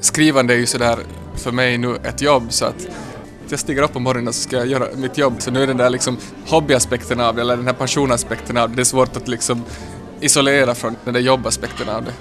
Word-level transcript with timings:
skrivande 0.00 0.54
är 0.54 0.58
ju 0.58 0.66
sådär 0.66 0.98
för 1.34 1.52
mig 1.52 1.78
nu 1.78 1.96
ett 2.04 2.22
jobb 2.22 2.52
så 2.52 2.64
att 2.64 2.86
jag 3.48 3.58
stiger 3.58 3.82
upp 3.82 3.92
på 3.92 4.00
morgonen 4.00 4.28
och 4.28 4.34
så 4.34 4.42
ska 4.42 4.56
jag 4.56 4.66
göra 4.66 4.84
mitt 4.96 5.18
jobb 5.18 5.34
så 5.38 5.50
nu 5.50 5.62
är 5.62 5.66
den 5.66 5.76
där 5.76 5.90
liksom 5.90 6.16
hobbyaspekten 6.46 7.20
av 7.20 7.34
det 7.34 7.40
eller 7.40 7.56
den 7.56 7.66
här 7.66 7.74
passionaspekten 7.74 8.56
av 8.56 8.70
det, 8.70 8.76
det 8.76 8.82
är 8.82 8.84
svårt 8.84 9.16
att 9.16 9.28
liksom 9.28 9.64
isolera 10.20 10.74
från 10.74 10.96
den 11.04 11.14
där 11.14 11.20
jobbaspekten 11.20 11.88
av 11.88 12.04
det. 12.04 12.12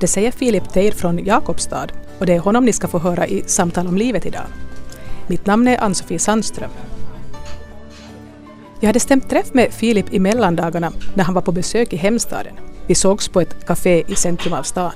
Det 0.00 0.06
säger 0.06 0.30
Filip 0.30 0.72
Teir 0.72 0.92
från 0.92 1.24
Jakobstad 1.24 1.86
och 2.18 2.26
det 2.26 2.32
är 2.32 2.38
honom 2.38 2.64
ni 2.64 2.72
ska 2.72 2.88
få 2.88 2.98
höra 2.98 3.26
i 3.26 3.42
Samtal 3.46 3.86
om 3.86 3.96
livet 3.96 4.26
idag. 4.26 4.46
Mitt 5.26 5.46
namn 5.46 5.68
är 5.68 5.82
Ann-Sofie 5.82 6.18
Sandström. 6.18 6.70
Jag 8.80 8.86
hade 8.86 9.00
stämt 9.00 9.30
träff 9.30 9.54
med 9.54 9.72
Filip 9.72 10.12
i 10.12 10.18
mellandagarna 10.18 10.92
när 11.14 11.24
han 11.24 11.34
var 11.34 11.42
på 11.42 11.52
besök 11.52 11.92
i 11.92 11.96
hemstaden. 11.96 12.52
Vi 12.86 12.94
sågs 12.94 13.28
på 13.28 13.40
ett 13.40 13.66
café 13.66 14.04
i 14.08 14.14
centrum 14.14 14.54
av 14.54 14.62
stan. 14.62 14.92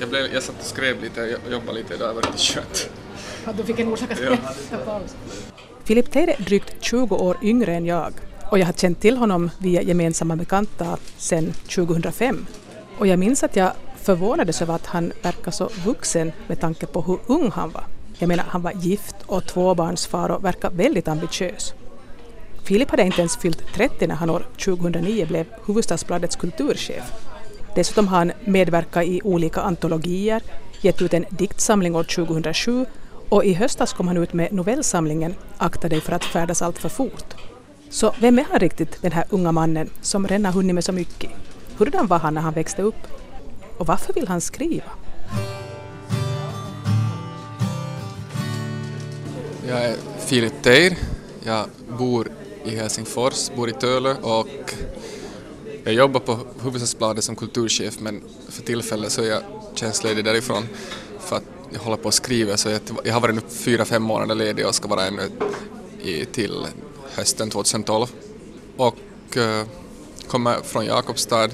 Jag, 0.00 0.08
blev, 0.08 0.34
jag 0.34 0.42
satt 0.42 0.60
och 0.60 0.66
skrev 0.66 1.02
lite 1.02 1.36
och 1.46 1.52
jobbade 1.52 1.78
lite 1.78 1.94
idag, 1.94 2.08
det 2.08 2.14
var 2.14 2.22
lite 2.22 2.38
skönt. 2.38 2.90
Ja, 3.44 3.52
du 3.56 3.64
fick 3.64 3.78
en 3.78 3.88
orsak 3.88 4.10
att 4.10 4.84
paus. 4.84 5.16
Filip 5.84 6.10
Teir 6.12 6.28
är 6.28 6.44
drygt 6.44 6.74
20 6.80 7.16
år 7.16 7.36
yngre 7.42 7.74
än 7.74 7.86
jag 7.86 8.12
och 8.50 8.58
jag 8.58 8.66
har 8.66 8.72
känt 8.72 9.00
till 9.00 9.16
honom 9.16 9.50
via 9.58 9.82
gemensamma 9.82 10.36
bekanta 10.36 10.96
sedan 11.16 11.52
2005. 11.52 12.46
Och 12.98 13.06
jag 13.06 13.18
minns 13.18 13.42
att 13.42 13.56
jag 13.56 13.72
förvånades 14.02 14.62
över 14.62 14.74
att 14.74 14.86
han 14.86 15.12
verkar 15.22 15.50
så 15.50 15.70
vuxen 15.84 16.32
med 16.46 16.60
tanke 16.60 16.86
på 16.86 17.02
hur 17.02 17.18
ung 17.26 17.50
han 17.50 17.70
var. 17.70 17.84
Jag 18.18 18.28
menar, 18.28 18.44
han 18.48 18.62
var 18.62 18.72
gift 18.72 19.16
och 19.26 19.46
tvåbarnsfar 19.46 20.28
och 20.28 20.44
verkar 20.44 20.70
väldigt 20.70 21.08
ambitiös. 21.08 21.74
Filip 22.64 22.90
hade 22.90 23.02
inte 23.02 23.20
ens 23.20 23.36
fyllt 23.36 23.74
30 23.74 24.06
när 24.06 24.14
han 24.14 24.30
år 24.30 24.46
2009 24.64 25.26
blev 25.26 25.46
Hufvudstadsbladets 25.66 26.36
kulturchef. 26.36 27.12
Dessutom 27.74 28.08
har 28.08 28.18
han 28.18 28.32
medverkat 28.44 29.04
i 29.04 29.20
olika 29.24 29.60
antologier, 29.60 30.42
gett 30.80 31.02
ut 31.02 31.14
en 31.14 31.24
diktsamling 31.30 31.96
år 31.96 32.04
2007 32.04 32.86
och 33.28 33.44
i 33.44 33.52
höstas 33.52 33.92
kom 33.92 34.08
han 34.08 34.16
ut 34.16 34.32
med 34.32 34.52
novellsamlingen 34.52 35.34
Akta 35.58 35.88
dig 35.88 36.00
för 36.00 36.12
att 36.12 36.24
färdas 36.24 36.62
allt 36.62 36.78
för 36.78 36.88
fort. 36.88 37.34
Så 37.90 38.14
vem 38.20 38.38
är 38.38 38.44
han 38.50 38.60
riktigt, 38.60 39.02
den 39.02 39.12
här 39.12 39.24
unga 39.30 39.52
mannen 39.52 39.90
som 40.00 40.28
redan 40.28 40.44
har 40.44 40.52
hunnit 40.52 40.74
med 40.74 40.84
så 40.84 40.92
mycket? 40.92 41.30
Hurdan 41.76 42.06
var 42.06 42.18
han 42.18 42.34
när 42.34 42.40
han 42.40 42.54
växte 42.54 42.82
upp? 42.82 43.06
Och 43.78 43.86
varför 43.86 44.12
vill 44.12 44.28
han 44.28 44.40
skriva? 44.40 44.92
Jag 49.68 49.84
är 49.84 49.96
Filip 50.18 50.62
Teir, 50.62 50.98
jag 51.44 51.66
bor 51.98 52.28
i 52.64 52.76
Helsingfors, 52.76 53.50
bor 53.56 53.68
i 53.68 53.72
Töle 53.72 54.14
och 54.22 54.74
jag 55.84 55.94
jobbar 55.94 56.20
på 56.20 56.32
Hufvudstadsbladet 56.32 57.24
som 57.24 57.36
kulturchef 57.36 58.00
men 58.00 58.22
för 58.48 58.62
tillfället 58.62 59.12
så 59.12 59.22
är 59.22 59.26
jag 59.26 59.42
tjänstledig 59.74 60.24
därifrån 60.24 60.68
för 61.20 61.36
att 61.36 61.44
jag 61.70 61.80
håller 61.80 61.96
på 61.96 62.08
att 62.08 62.14
skriva 62.14 62.56
så 62.56 62.68
jag, 62.68 62.80
jag 63.04 63.12
har 63.12 63.20
varit 63.20 63.34
nu 63.34 63.40
fyra, 63.48 63.84
fem 63.84 64.02
månader 64.02 64.34
ledig 64.34 64.66
och 64.66 64.74
ska 64.74 64.88
vara 64.88 65.06
ännu 65.06 65.22
i, 66.02 66.24
till 66.24 66.66
hösten 67.14 67.50
2012 67.50 68.06
och 68.76 69.36
eh, 69.36 69.66
kommer 70.26 70.60
från 70.60 70.86
Jakobstad. 70.86 71.48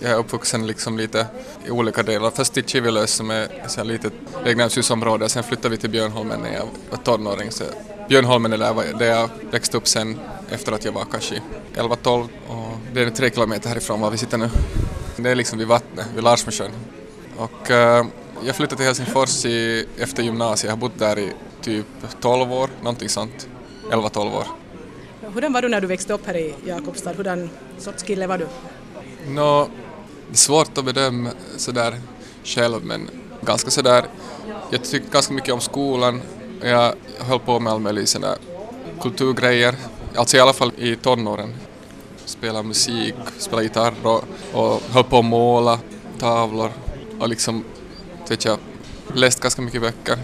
Jag 0.00 0.10
är 0.10 0.18
uppvuxen 0.18 0.66
liksom 0.66 0.98
lite 0.98 1.26
i 1.66 1.70
olika 1.70 2.02
delar. 2.02 2.30
Först 2.30 2.58
i 2.58 2.62
Kivilös 2.62 3.10
som 3.10 3.30
är 3.30 3.42
ett 3.64 3.86
litet 3.86 4.12
Regnämshusområde, 4.42 5.28
sen 5.28 5.44
flyttade 5.44 5.68
vi 5.68 5.76
till 5.76 5.90
Björnholmen 5.90 6.40
när 6.40 6.52
jag 6.54 6.68
var 6.90 6.98
tonåring. 6.98 7.50
Så 7.50 7.64
Björnholmen 8.08 8.52
är 8.52 8.58
där, 8.58 8.98
där 8.98 9.06
jag 9.06 9.30
växte 9.50 9.76
upp 9.76 9.88
sen 9.88 10.20
efter 10.50 10.72
att 10.72 10.84
jag 10.84 10.92
var 10.92 11.04
kanske 11.04 11.42
11-12 11.74 12.28
och 12.48 12.78
det 12.92 13.00
är 13.00 13.10
tre 13.10 13.30
kilometer 13.30 13.68
härifrån 13.68 14.00
var 14.00 14.10
vi 14.10 14.18
sitter 14.18 14.38
nu. 14.38 14.50
Det 15.16 15.30
är 15.30 15.34
liksom 15.34 15.58
vid 15.58 15.68
vattnet, 15.68 16.06
vid 16.14 16.24
Larsmosjön. 16.24 16.70
Och 17.36 17.70
uh, 17.70 18.06
jag 18.46 18.56
flyttade 18.56 18.76
till 18.76 18.84
Helsingfors 18.86 19.44
i, 19.44 19.86
efter 19.98 20.22
gymnasiet, 20.22 20.64
jag 20.64 20.72
har 20.72 20.76
bott 20.76 20.98
där 20.98 21.18
i 21.18 21.32
typ 21.62 21.86
12 22.20 22.52
år, 22.52 22.70
någonting 22.82 23.08
sånt. 23.08 23.48
11-12 23.90 24.36
år. 24.36 24.46
Hurdan 25.34 25.52
var 25.52 25.62
du 25.62 25.68
när 25.68 25.80
du 25.80 25.86
växte 25.86 26.12
upp 26.12 26.26
här 26.26 26.36
i 26.36 26.54
Jakobstad? 26.64 27.12
Hurdan 27.12 27.50
sorts 27.78 28.02
kille 28.02 28.26
var 28.26 28.38
du? 28.38 28.46
Nå, 29.28 29.68
det 30.28 30.34
är 30.34 30.36
svårt 30.36 30.78
att 30.78 30.84
bedöma 30.84 31.30
sådär 31.56 32.00
själv 32.44 32.84
men 32.84 33.10
ganska 33.42 33.70
sådär, 33.70 34.04
jag 34.70 34.84
tyckte 34.84 35.10
ganska 35.12 35.34
mycket 35.34 35.54
om 35.54 35.60
skolan. 35.60 36.22
Jag 36.62 36.94
höll 37.18 37.38
på 37.38 37.60
med 37.60 37.72
all 37.72 37.80
möjlig 37.80 38.08
sådär 38.08 38.36
kulturgrejer, 39.00 39.74
alltså 40.16 40.36
i 40.36 40.40
alla 40.40 40.52
fall 40.52 40.72
i 40.78 40.96
tonåren. 40.96 41.54
Spela 42.24 42.62
musik, 42.62 43.14
spela 43.38 43.62
gitarr 43.62 43.94
och, 44.02 44.24
och 44.52 44.82
höll 44.90 45.04
på 45.04 45.18
att 45.18 45.24
måla 45.24 45.78
tavlor 46.18 46.70
och 47.20 47.28
liksom, 47.28 47.64
vet 48.28 48.44
jag, 48.44 48.58
läst 49.14 49.40
ganska 49.40 49.62
mycket 49.62 49.80
böcker. 49.80 50.18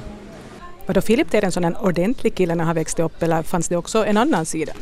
Var 0.86 0.94
då 0.94 1.00
Filip 1.00 1.34
en 1.34 1.52
sån 1.52 1.64
en 1.64 1.76
ordentlig 1.76 2.34
kille 2.34 2.54
när 2.54 2.64
han 2.64 2.74
växte 2.74 3.02
upp 3.02 3.22
eller 3.22 3.42
fanns 3.42 3.68
det 3.68 3.76
också 3.76 4.06
en 4.06 4.16
annan 4.16 4.46
sida? 4.46 4.72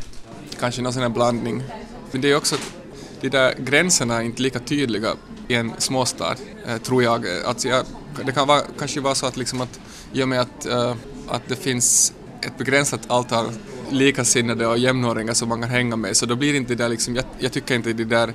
Kanske 0.59 0.81
någon 0.81 0.93
sån 0.93 1.01
här 1.01 1.09
blandning. 1.09 1.63
Men 2.11 2.21
det 2.21 2.31
är 2.31 2.35
också 2.35 2.55
att 2.55 2.73
de 3.21 3.29
där 3.29 3.53
gränserna 3.57 4.17
är 4.17 4.21
inte 4.21 4.41
lika 4.41 4.59
tydliga 4.59 5.09
i 5.47 5.55
en 5.55 5.73
småstad, 5.77 6.35
eh, 6.67 6.77
tror 6.77 7.03
jag. 7.03 7.25
Alltså 7.45 7.67
jag 7.67 7.85
det 8.25 8.31
kan 8.31 8.47
vara, 8.47 8.61
kanske 8.79 8.99
vara 8.99 9.15
så 9.15 9.25
att, 9.25 9.37
liksom 9.37 9.61
att 9.61 9.79
i 10.13 10.23
och 10.23 10.27
med 10.27 10.41
att, 10.41 10.65
uh, 10.65 10.93
att 11.27 11.41
det 11.47 11.55
finns 11.55 12.13
ett 12.41 12.57
begränsat 12.57 13.11
antal 13.11 13.45
likasinnade 13.89 14.67
och 14.67 14.77
jämnåringar 14.77 15.33
som 15.33 15.49
man 15.49 15.61
kan 15.61 15.69
hänga 15.69 15.95
med 15.95 16.17
så 16.17 16.25
då 16.25 16.35
blir 16.35 16.53
inte 16.53 16.75
det 16.75 16.83
där 16.83 16.89
liksom, 16.89 17.15
jag, 17.15 17.25
jag 17.39 17.51
tycker 17.51 17.75
inte 17.75 17.93
de 17.93 18.03
där 18.03 18.33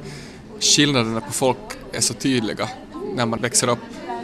skillnaderna 0.61 1.21
på 1.21 1.33
folk 1.33 1.59
är 1.93 2.01
så 2.01 2.15
tydliga 2.15 2.69
när 3.15 3.27
man 3.27 3.41
växer 3.41 3.69
upp 3.69 3.79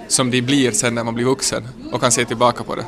som 0.08 0.30
de 0.30 0.42
blir 0.42 0.70
sen 0.70 0.94
när 0.94 1.04
man 1.04 1.14
blir 1.14 1.24
vuxen 1.24 1.68
och 1.92 2.00
kan 2.00 2.12
se 2.12 2.24
tillbaka 2.24 2.64
på 2.64 2.74
det 2.74 2.84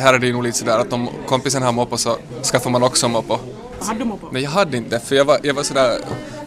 här 0.00 0.14
är 0.14 0.18
det 0.18 0.26
ju 0.26 0.32
nog 0.32 0.42
lite 0.42 0.58
sådär 0.58 0.78
att 0.78 0.92
om 0.92 1.08
kompisen 1.26 1.62
har 1.62 1.72
moppo 1.72 1.96
så 1.96 2.16
skaffar 2.42 2.70
man 2.70 2.82
också 2.82 3.08
moppo. 3.08 3.38
Hade 3.80 3.98
du 3.98 4.04
moppo? 4.04 4.28
Nej, 4.32 4.42
jag 4.42 4.50
hade 4.50 4.76
inte 4.76 5.00
för 5.00 5.16
jag 5.16 5.24
var, 5.24 5.38
jag 5.42 5.54
var 5.54 5.62
sådär 5.62 5.98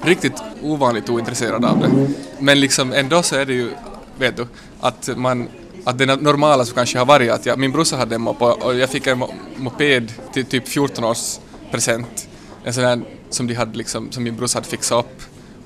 riktigt 0.01 0.43
ovanligt 0.61 1.09
ointresserad 1.09 1.66
av 1.66 1.79
det. 1.79 2.07
Men 2.39 2.59
liksom 2.59 2.93
ändå 2.93 3.23
så 3.23 3.35
är 3.35 3.45
det 3.45 3.53
ju, 3.53 3.69
vet 4.17 4.38
du, 4.38 4.47
att 4.79 5.09
man 5.16 5.47
att 5.83 5.97
det 5.97 6.05
normala 6.05 6.66
så 6.66 6.75
kanske 6.75 6.97
har 6.97 7.05
varit 7.05 7.31
att 7.31 7.45
jag, 7.45 7.59
min 7.59 7.71
brorsa 7.71 7.97
hade 7.97 8.16
en 8.16 8.21
moped 8.21 8.47
och 8.47 8.75
jag 8.75 8.89
fick 8.89 9.07
en 9.07 9.23
moped 9.55 10.13
till 10.33 10.45
typ 10.45 10.67
14 10.67 11.03
års 11.03 11.39
present. 11.71 12.27
En 12.63 12.73
sån 12.73 12.83
där 12.83 13.01
som 13.29 13.47
de 13.47 13.53
hade 13.53 13.77
liksom, 13.77 14.11
som 14.11 14.23
min 14.23 14.35
brorsa 14.35 14.57
hade 14.57 14.67
fixat 14.67 15.05
upp. 15.05 15.22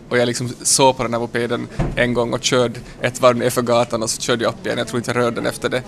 Och 0.10 0.18
jag 0.18 0.26
liksom 0.26 0.50
såg 0.62 0.98
på 0.98 1.04
den 1.04 1.14
här 1.14 1.20
mopeden 1.20 1.68
en 1.96 2.14
gång 2.14 2.34
och 2.34 2.44
körde 2.44 2.80
ett 3.02 3.22
varv 3.22 3.38
nerför 3.38 3.62
gatan 3.62 4.04
och 4.04 4.10
så 4.10 4.22
körde 4.22 4.44
jag 4.44 4.54
upp 4.54 4.66
igen. 4.66 4.78
Jag 4.78 4.88
tror 4.88 4.98
inte 4.98 5.12
jag 5.12 5.18
rörde 5.18 5.36
den 5.36 5.46
efter 5.46 5.70
det. 5.70 5.84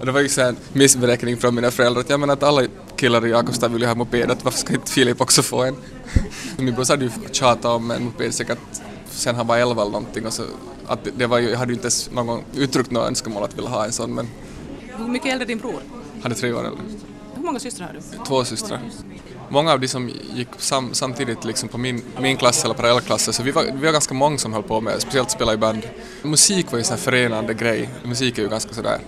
Och 0.00 0.06
det 0.06 0.12
var 0.12 0.20
ju 0.20 0.42
en 0.42 0.56
missberäkning 0.72 1.36
från 1.36 1.54
mina 1.54 1.70
föräldrar 1.70 2.00
att 2.00 2.10
jag 2.10 2.20
menar 2.20 2.34
att 2.34 2.42
alla 2.42 2.62
killar 2.96 3.26
i 3.26 3.30
Jakobstad 3.30 3.68
vill 3.68 3.82
ju 3.82 3.88
ha 3.88 3.94
moped, 3.94 4.30
att 4.30 4.44
varför 4.44 4.58
ska 4.58 4.74
inte 4.74 4.90
Filip 4.90 5.20
också 5.20 5.42
få 5.42 5.64
en? 5.64 5.76
Min 6.56 6.74
brorsa 6.74 6.92
hade 6.92 7.04
ju 7.04 7.10
tjatat 7.32 7.64
om 7.64 7.90
en 7.90 8.04
moped 8.04 8.34
säkert 8.34 8.58
sen 9.18 9.34
han 9.34 9.46
var 9.46 9.58
11 9.58 9.82
eller 9.82 9.92
någonting 9.92 10.26
och 10.26 10.32
så 10.32 10.42
att 10.86 11.08
det 11.16 11.26
var 11.26 11.38
ju, 11.38 11.50
jag 11.50 11.58
hade 11.58 11.72
ju 11.72 11.74
inte 11.74 11.86
ens 11.86 12.10
någon 12.10 12.26
gång 12.26 12.44
uttryckt 12.54 12.90
något 12.90 13.08
önskemål 13.08 13.42
att 13.42 13.58
vilja 13.58 13.70
ha 13.70 13.84
en 13.84 13.92
sån 13.92 14.14
men... 14.14 14.28
Hur 14.96 15.08
mycket 15.08 15.32
äldre 15.32 15.44
är 15.44 15.46
din 15.46 15.58
bror? 15.58 15.82
Han 16.22 16.32
är 16.32 16.36
tre 16.36 16.52
år 16.52 16.66
äldre. 16.66 16.80
Hur 17.34 17.42
många 17.42 17.58
systrar 17.58 17.86
har 17.86 17.94
du? 17.94 18.24
Två 18.24 18.44
systrar. 18.44 18.80
Många 19.48 19.72
av 19.72 19.80
de 19.80 19.88
som 19.88 20.10
gick 20.34 20.48
sam, 20.56 20.94
samtidigt 20.94 21.44
liksom 21.44 21.68
på 21.68 21.78
min, 21.78 22.02
min 22.20 22.36
klass 22.36 22.64
eller 22.64 22.74
parallellklasser 22.74 23.32
så 23.32 23.42
vi 23.42 23.50
var, 23.50 23.64
vi 23.64 23.86
var 23.86 23.92
ganska 23.92 24.14
många 24.14 24.38
som 24.38 24.52
höll 24.52 24.62
på 24.62 24.80
med, 24.80 25.00
speciellt 25.00 25.30
spela 25.30 25.54
i 25.54 25.56
band. 25.56 25.82
Musik 26.22 26.72
var 26.72 26.78
ju 26.78 26.84
en 26.90 26.98
förenande 26.98 27.54
grej. 27.54 27.88
Musik 28.04 28.38
är 28.38 28.42
ju 28.42 28.48
ganska 28.48 28.74
sådär 28.74 28.98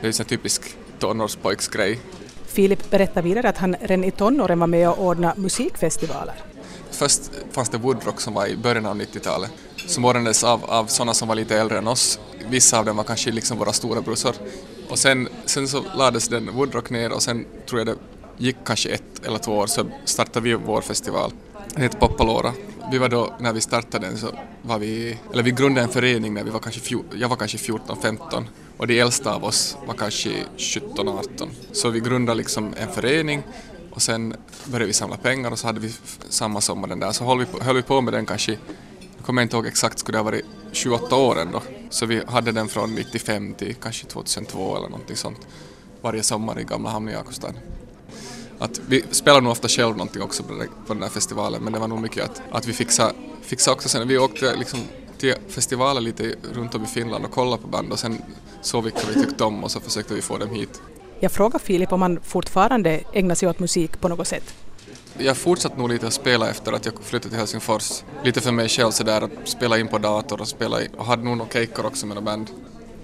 det 0.00 0.06
är 0.06 0.20
en 0.20 0.26
typisk 0.26 0.76
tonårspojksgrej. 0.98 1.98
Filip 2.46 2.90
berättar 2.90 3.22
vidare 3.22 3.48
att 3.48 3.58
han 3.58 3.76
redan 3.80 4.04
i 4.04 4.10
tonåren 4.10 4.58
var 4.58 4.66
med 4.66 4.88
och 4.88 5.04
ordnade 5.04 5.40
musikfestivaler. 5.40 6.34
Först 6.98 7.30
fanns 7.50 7.68
det 7.68 7.78
Woodrock 7.78 8.20
som 8.20 8.34
var 8.34 8.46
i 8.46 8.56
början 8.56 8.86
av 8.86 9.00
90-talet 9.00 9.50
som 9.86 10.04
ordnades 10.04 10.44
av, 10.44 10.64
av 10.64 10.86
sådana 10.86 11.14
som 11.14 11.28
var 11.28 11.34
lite 11.34 11.56
äldre 11.58 11.78
än 11.78 11.88
oss. 11.88 12.20
Vissa 12.48 12.78
av 12.78 12.84
dem 12.84 12.96
var 12.96 13.04
kanske 13.04 13.30
liksom 13.30 13.58
våra 13.58 13.72
stora 13.72 14.00
brorsor. 14.00 14.34
Och 14.88 14.98
sen, 14.98 15.28
sen 15.44 15.68
så 15.68 15.84
lades 15.96 16.28
den 16.28 16.54
Woodrock 16.54 16.90
ner 16.90 17.12
och 17.12 17.22
sen 17.22 17.46
tror 17.68 17.80
jag 17.80 17.86
det 17.86 17.96
gick 18.36 18.56
kanske 18.64 18.88
ett 18.88 19.26
eller 19.26 19.38
två 19.38 19.52
år 19.52 19.66
så 19.66 19.86
startade 20.04 20.44
vi 20.44 20.54
vår 20.54 20.80
festival. 20.80 21.32
Den 21.74 21.82
heter 21.82 21.98
Poppalora. 21.98 22.52
Vi 22.90 22.98
var 22.98 23.08
då, 23.08 23.34
när 23.40 23.52
vi 23.52 23.60
startade 23.60 24.06
den 24.06 24.18
så 24.18 24.28
var 24.62 24.78
vi, 24.78 25.18
eller 25.32 25.42
vi 25.42 25.50
grundade 25.50 25.86
en 25.86 25.92
förening 25.92 26.34
när 26.34 26.44
vi 26.44 26.50
var 26.50 26.60
kanske, 26.60 26.96
jag 27.14 27.28
var 27.28 27.36
kanske 27.36 27.58
14-15 27.58 28.44
och 28.76 28.86
de 28.86 29.00
äldsta 29.00 29.34
av 29.34 29.44
oss 29.44 29.76
var 29.86 29.94
kanske 29.94 30.30
17-18. 30.56 31.48
Så 31.72 31.90
vi 31.90 32.00
grundade 32.00 32.38
liksom 32.38 32.74
en 32.76 32.88
förening 32.92 33.42
och 33.98 34.02
sen 34.02 34.34
började 34.64 34.86
vi 34.86 34.92
samla 34.92 35.16
pengar 35.16 35.50
och 35.50 35.58
så 35.58 35.66
hade 35.66 35.80
vi 35.80 35.94
samma 36.28 36.60
sommar 36.60 36.88
den 36.88 37.00
där. 37.00 37.12
Så 37.12 37.24
höll 37.24 37.38
vi 37.38 37.46
på, 37.46 37.64
höll 37.64 37.76
vi 37.76 37.82
på 37.82 38.00
med 38.00 38.12
den 38.12 38.26
kanske, 38.26 38.52
jag 39.16 39.26
kommer 39.26 39.42
inte 39.42 39.56
ihåg 39.56 39.66
exakt, 39.66 39.98
skulle 39.98 40.18
det 40.18 40.22
ha 40.22 40.24
varit 40.24 40.44
28 40.72 41.16
år 41.16 41.38
ändå. 41.38 41.62
Så 41.90 42.06
vi 42.06 42.22
hade 42.26 42.52
den 42.52 42.68
från 42.68 42.94
95 42.94 43.54
till 43.54 43.74
kanske 43.74 44.06
2002 44.06 44.76
eller 44.76 44.88
någonting 44.88 45.16
sånt. 45.16 45.46
Varje 46.00 46.22
sommar 46.22 46.60
i 46.60 46.64
Gamla 46.64 46.90
Hamn 46.90 47.08
i 47.08 47.12
Jakobstad. 47.12 47.54
Att 48.58 48.80
vi 48.88 49.04
spelade 49.10 49.42
nog 49.42 49.52
ofta 49.52 49.68
själv 49.68 49.96
någonting 49.96 50.22
också 50.22 50.42
på 50.42 50.54
den, 50.54 50.68
på 50.86 50.94
den 50.94 51.02
här 51.02 51.10
festivalen 51.10 51.62
men 51.62 51.72
det 51.72 51.78
var 51.78 51.88
nog 51.88 52.00
mycket 52.00 52.24
att, 52.24 52.42
att 52.50 52.66
vi 52.66 52.72
fixade, 52.72 53.14
fixade 53.42 53.74
också 53.74 53.88
sen, 53.88 54.08
vi 54.08 54.18
åkte 54.18 54.56
liksom 54.56 54.80
till 55.18 55.34
festivaler 55.48 56.00
lite 56.00 56.34
runt 56.52 56.74
om 56.74 56.84
i 56.84 56.86
Finland 56.86 57.24
och 57.24 57.30
kollade 57.30 57.62
på 57.62 57.68
band 57.68 57.92
och 57.92 57.98
sen 57.98 58.22
såg 58.62 58.84
vilka 58.84 59.00
vi 59.08 59.14
tyckte 59.14 59.44
om 59.44 59.64
och 59.64 59.70
så 59.70 59.80
försökte 59.80 60.14
vi 60.14 60.22
få 60.22 60.38
dem 60.38 60.50
hit. 60.50 60.82
Jag 61.20 61.32
frågade 61.32 61.64
Filip 61.64 61.92
om 61.92 62.02
han 62.02 62.20
fortfarande 62.22 63.00
ägnar 63.12 63.34
sig 63.34 63.48
åt 63.48 63.58
musik 63.58 64.00
på 64.00 64.08
något 64.08 64.28
sätt. 64.28 64.54
Jag 65.18 65.36
fortsatte 65.36 65.78
nog 65.78 65.88
lite 65.88 66.06
att 66.06 66.12
spela 66.12 66.50
efter 66.50 66.72
att 66.72 66.86
jag 66.86 66.94
flyttade 67.02 67.30
till 67.30 67.38
Helsingfors. 67.38 68.02
Lite 68.24 68.40
för 68.40 68.52
mig 68.52 68.68
själv 68.68 68.90
sådär 68.90 69.20
att 69.20 69.30
spela 69.48 69.78
in 69.78 69.88
på 69.88 69.98
dator 69.98 70.40
och 70.40 70.48
spela 70.48 70.82
in, 70.82 70.88
och 70.96 71.04
hade 71.04 71.22
nog 71.22 71.36
några 71.36 71.50
kejkor 71.50 71.86
också 71.86 72.06
med 72.06 72.14
några 72.16 72.24
band. 72.24 72.50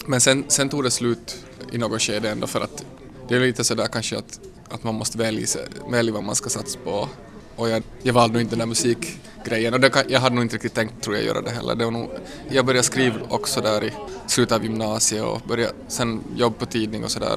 Men 0.07 0.21
sen, 0.21 0.45
sen 0.49 0.69
tog 0.69 0.85
det 0.85 0.91
slut 0.91 1.45
i 1.73 1.79
något 1.79 2.03
skede 2.03 2.31
ändå 2.31 2.47
för 2.47 2.61
att 2.61 2.85
det 3.29 3.35
är 3.35 3.41
lite 3.41 3.65
sådär 3.65 3.87
kanske 3.87 4.19
att, 4.19 4.41
att 4.69 4.85
man 4.85 4.95
måste 4.95 5.19
välja, 5.19 5.47
välja 5.91 6.13
vad 6.13 6.25
man 6.25 6.35
ska 6.35 6.51
satsa 6.51 6.79
på. 6.85 7.09
Och 7.57 7.69
jag, 7.69 7.83
jag 8.03 8.13
valde 8.13 8.33
nog 8.33 8.43
inte 8.43 8.53
den 8.53 8.59
där 8.59 8.67
musikgrejen 8.67 9.75
och 9.75 9.81
det, 9.81 10.05
jag 10.09 10.21
hade 10.21 10.35
nog 10.35 10.45
inte 10.45 10.55
riktigt 10.55 10.75
tänkt 10.75 11.03
tror 11.03 11.17
jag 11.17 11.25
göra 11.25 11.41
det 11.41 11.51
heller. 11.51 11.75
Det 11.75 11.85
var 11.85 11.93
nog, 11.93 12.11
jag 12.49 12.67
började 12.67 12.87
skriva 12.87 13.17
också 13.29 13.61
där 13.61 13.85
i 13.85 13.93
slutet 14.27 14.53
av 14.57 14.65
gymnasiet 14.65 15.25
och 15.25 15.41
började 15.49 15.73
sen 15.89 16.21
jobba 16.37 16.57
på 16.59 16.67
tidning 16.67 17.05
och 17.05 17.11
sådär 17.11 17.37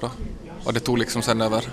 och, 0.68 0.74
det 0.74 0.80
tog 0.80 0.98
liksom 0.98 1.22
sen 1.22 1.42
över. 1.42 1.70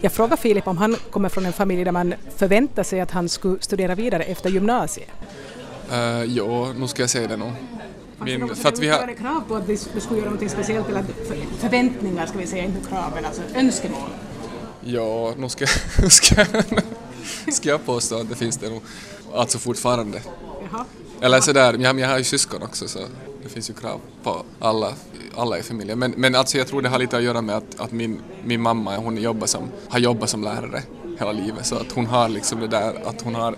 Jag 0.00 0.12
frågade 0.12 0.42
Filip 0.42 0.66
om 0.66 0.76
han 0.76 0.96
kommer 1.10 1.28
från 1.28 1.46
en 1.46 1.52
familj 1.52 1.84
där 1.84 1.92
man 1.92 2.14
förväntar 2.36 2.82
sig 2.82 3.00
att 3.00 3.10
han 3.10 3.28
skulle 3.28 3.60
studera 3.60 3.94
vidare 3.94 4.22
efter 4.22 4.50
gymnasiet. 4.50 5.08
Uh, 5.92 6.24
jo, 6.24 6.72
nu 6.76 6.88
ska 6.88 7.02
jag 7.02 7.10
säga 7.10 7.28
det 7.28 7.36
nog. 7.36 7.52
Min, 8.18 8.54
för 8.54 8.68
att 8.68 8.78
vi 8.78 8.88
har... 8.88 9.14
krav 9.14 9.40
på 9.48 9.54
att 9.56 9.66
du 9.66 9.76
skulle 9.76 10.20
göra 10.20 10.30
något 10.30 10.50
speciellt 10.50 10.88
eller 10.88 11.04
förväntningar 11.58 12.26
ska 12.26 12.38
vi 12.38 12.46
säga, 12.46 12.64
inte 12.64 12.88
krav 12.88 13.12
men 13.14 13.24
alltså 13.24 13.42
önskemål? 13.54 14.08
Ja, 14.80 15.34
nu 15.38 15.48
ska, 15.48 15.66
ska, 16.10 16.44
ska 17.52 17.68
jag 17.68 17.86
påstå 17.86 18.20
att 18.20 18.28
det 18.28 18.36
finns 18.36 18.56
det 18.56 18.70
nog. 18.70 18.82
Alltså 19.34 19.58
fortfarande. 19.58 20.22
Jaha. 20.72 20.84
Eller 21.20 21.40
sådär, 21.40 21.76
jag, 21.78 22.00
jag 22.00 22.08
har 22.08 22.18
ju 22.18 22.24
syskon 22.24 22.62
också 22.62 22.88
så 22.88 22.98
det 23.42 23.48
finns 23.48 23.70
ju 23.70 23.74
krav 23.74 24.00
på 24.22 24.42
alla, 24.58 24.92
alla 25.36 25.58
i 25.58 25.62
familjen. 25.62 25.98
Men, 25.98 26.14
men 26.16 26.34
alltså 26.34 26.58
jag 26.58 26.66
tror 26.66 26.82
det 26.82 26.88
har 26.88 26.98
lite 26.98 27.16
att 27.16 27.22
göra 27.22 27.42
med 27.42 27.56
att, 27.56 27.80
att 27.80 27.92
min, 27.92 28.20
min 28.44 28.62
mamma 28.62 28.96
hon 28.96 29.16
jobbar 29.16 29.46
som, 29.46 29.62
har 29.88 29.98
jobbat 29.98 30.30
som 30.30 30.44
lärare 30.44 30.82
hela 31.18 31.32
livet 31.32 31.66
så 31.66 31.76
att 31.76 31.92
hon 31.92 32.06
har 32.06 32.28
liksom 32.28 32.60
det 32.60 32.66
där 32.66 33.08
att 33.08 33.22
hon 33.22 33.34
har 33.34 33.56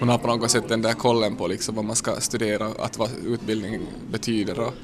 hon 0.00 0.08
har 0.08 0.18
på 0.18 0.28
något 0.28 0.50
sätt 0.50 0.68
den 0.68 0.82
där 0.82 0.92
kollen 0.92 1.36
på 1.36 1.46
liksom 1.46 1.74
vad 1.74 1.84
man 1.84 1.96
ska 1.96 2.20
studera, 2.20 2.66
att 2.78 2.98
vad 2.98 3.10
utbildning 3.26 3.80
betyder. 4.10 4.60
Och, 4.60 4.74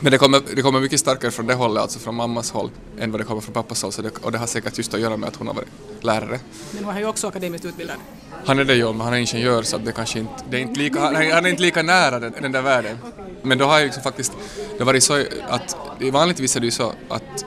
men 0.00 0.12
det 0.12 0.18
kommer, 0.18 0.42
det 0.54 0.62
kommer 0.62 0.80
mycket 0.80 1.00
starkare 1.00 1.30
från 1.30 1.46
det 1.46 1.54
hållet, 1.54 1.82
alltså 1.82 1.98
från 1.98 2.14
mammas 2.14 2.50
håll, 2.50 2.70
än 2.98 3.12
vad 3.12 3.20
det 3.20 3.24
kommer 3.24 3.40
från 3.40 3.54
pappas 3.54 3.82
håll. 3.82 3.92
Så 3.92 4.02
det, 4.02 4.10
och 4.22 4.32
det 4.32 4.38
har 4.38 4.46
säkert 4.46 4.78
just 4.78 4.94
att 4.94 5.00
göra 5.00 5.16
med 5.16 5.28
att 5.28 5.36
hon 5.36 5.46
har 5.46 5.54
varit 5.54 5.68
lärare. 6.00 6.40
Men 6.72 6.84
hon 6.84 6.96
är 6.96 7.00
ju 7.00 7.06
också 7.06 7.28
akademiskt 7.28 7.64
utbildad. 7.64 7.96
Han 8.44 8.58
är 8.58 8.64
det 8.64 8.74
ju, 8.74 8.92
men 8.92 9.00
han 9.00 9.12
är 9.12 9.18
ingenjör 9.18 9.62
så 9.62 9.78
det 9.78 9.92
kanske 9.92 10.18
inte, 10.18 10.32
det 10.50 10.56
är 10.56 10.60
inte 10.60 10.80
lika, 10.80 11.00
han, 11.00 11.16
är, 11.16 11.34
han 11.34 11.46
är 11.46 11.50
inte 11.50 11.62
lika 11.62 11.82
nära 11.82 12.18
den, 12.18 12.32
den 12.42 12.52
där 12.52 12.62
världen. 12.62 12.98
Men 13.42 13.58
då 13.58 13.64
har 13.64 13.78
jag 13.78 13.84
liksom 13.86 14.02
faktiskt, 14.02 14.32
det 14.56 14.78
har 14.78 14.86
varit 14.86 15.02
så 15.02 15.24
att, 15.48 15.76
vanligtvis 16.12 16.56
är 16.56 16.60
det 16.60 16.66
ju 16.66 16.70
så 16.70 16.92
att 17.08 17.44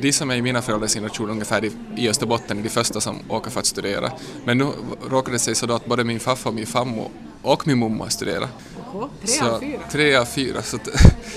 de 0.00 0.12
som 0.12 0.30
är 0.30 0.36
i 0.36 0.42
mina 0.42 0.62
föräldrars 0.62 0.94
generation 0.94 1.30
ungefär 1.30 1.70
i 1.96 2.08
Österbotten 2.08 2.58
är 2.58 2.62
de 2.62 2.68
första 2.68 3.00
som 3.00 3.18
åker 3.28 3.50
för 3.50 3.60
att 3.60 3.66
studera. 3.66 4.12
Men 4.44 4.58
nu 4.58 4.68
råkade 5.10 5.34
det 5.34 5.38
sig 5.38 5.54
så 5.54 5.66
då 5.66 5.74
att 5.74 5.86
både 5.86 6.04
min 6.04 6.20
farfar 6.20 6.50
och 6.50 6.56
min 6.56 6.66
farmor 6.66 7.10
och 7.46 7.66
min 7.66 7.78
mamma 7.78 8.10
studerar. 8.10 8.48
tre 9.24 9.40
av 9.48 9.60
fyra? 9.60 9.80
Tre 9.90 10.16
av 10.16 10.24
fyra. 10.24 10.62
Så, 10.62 10.76
att, 10.76 10.88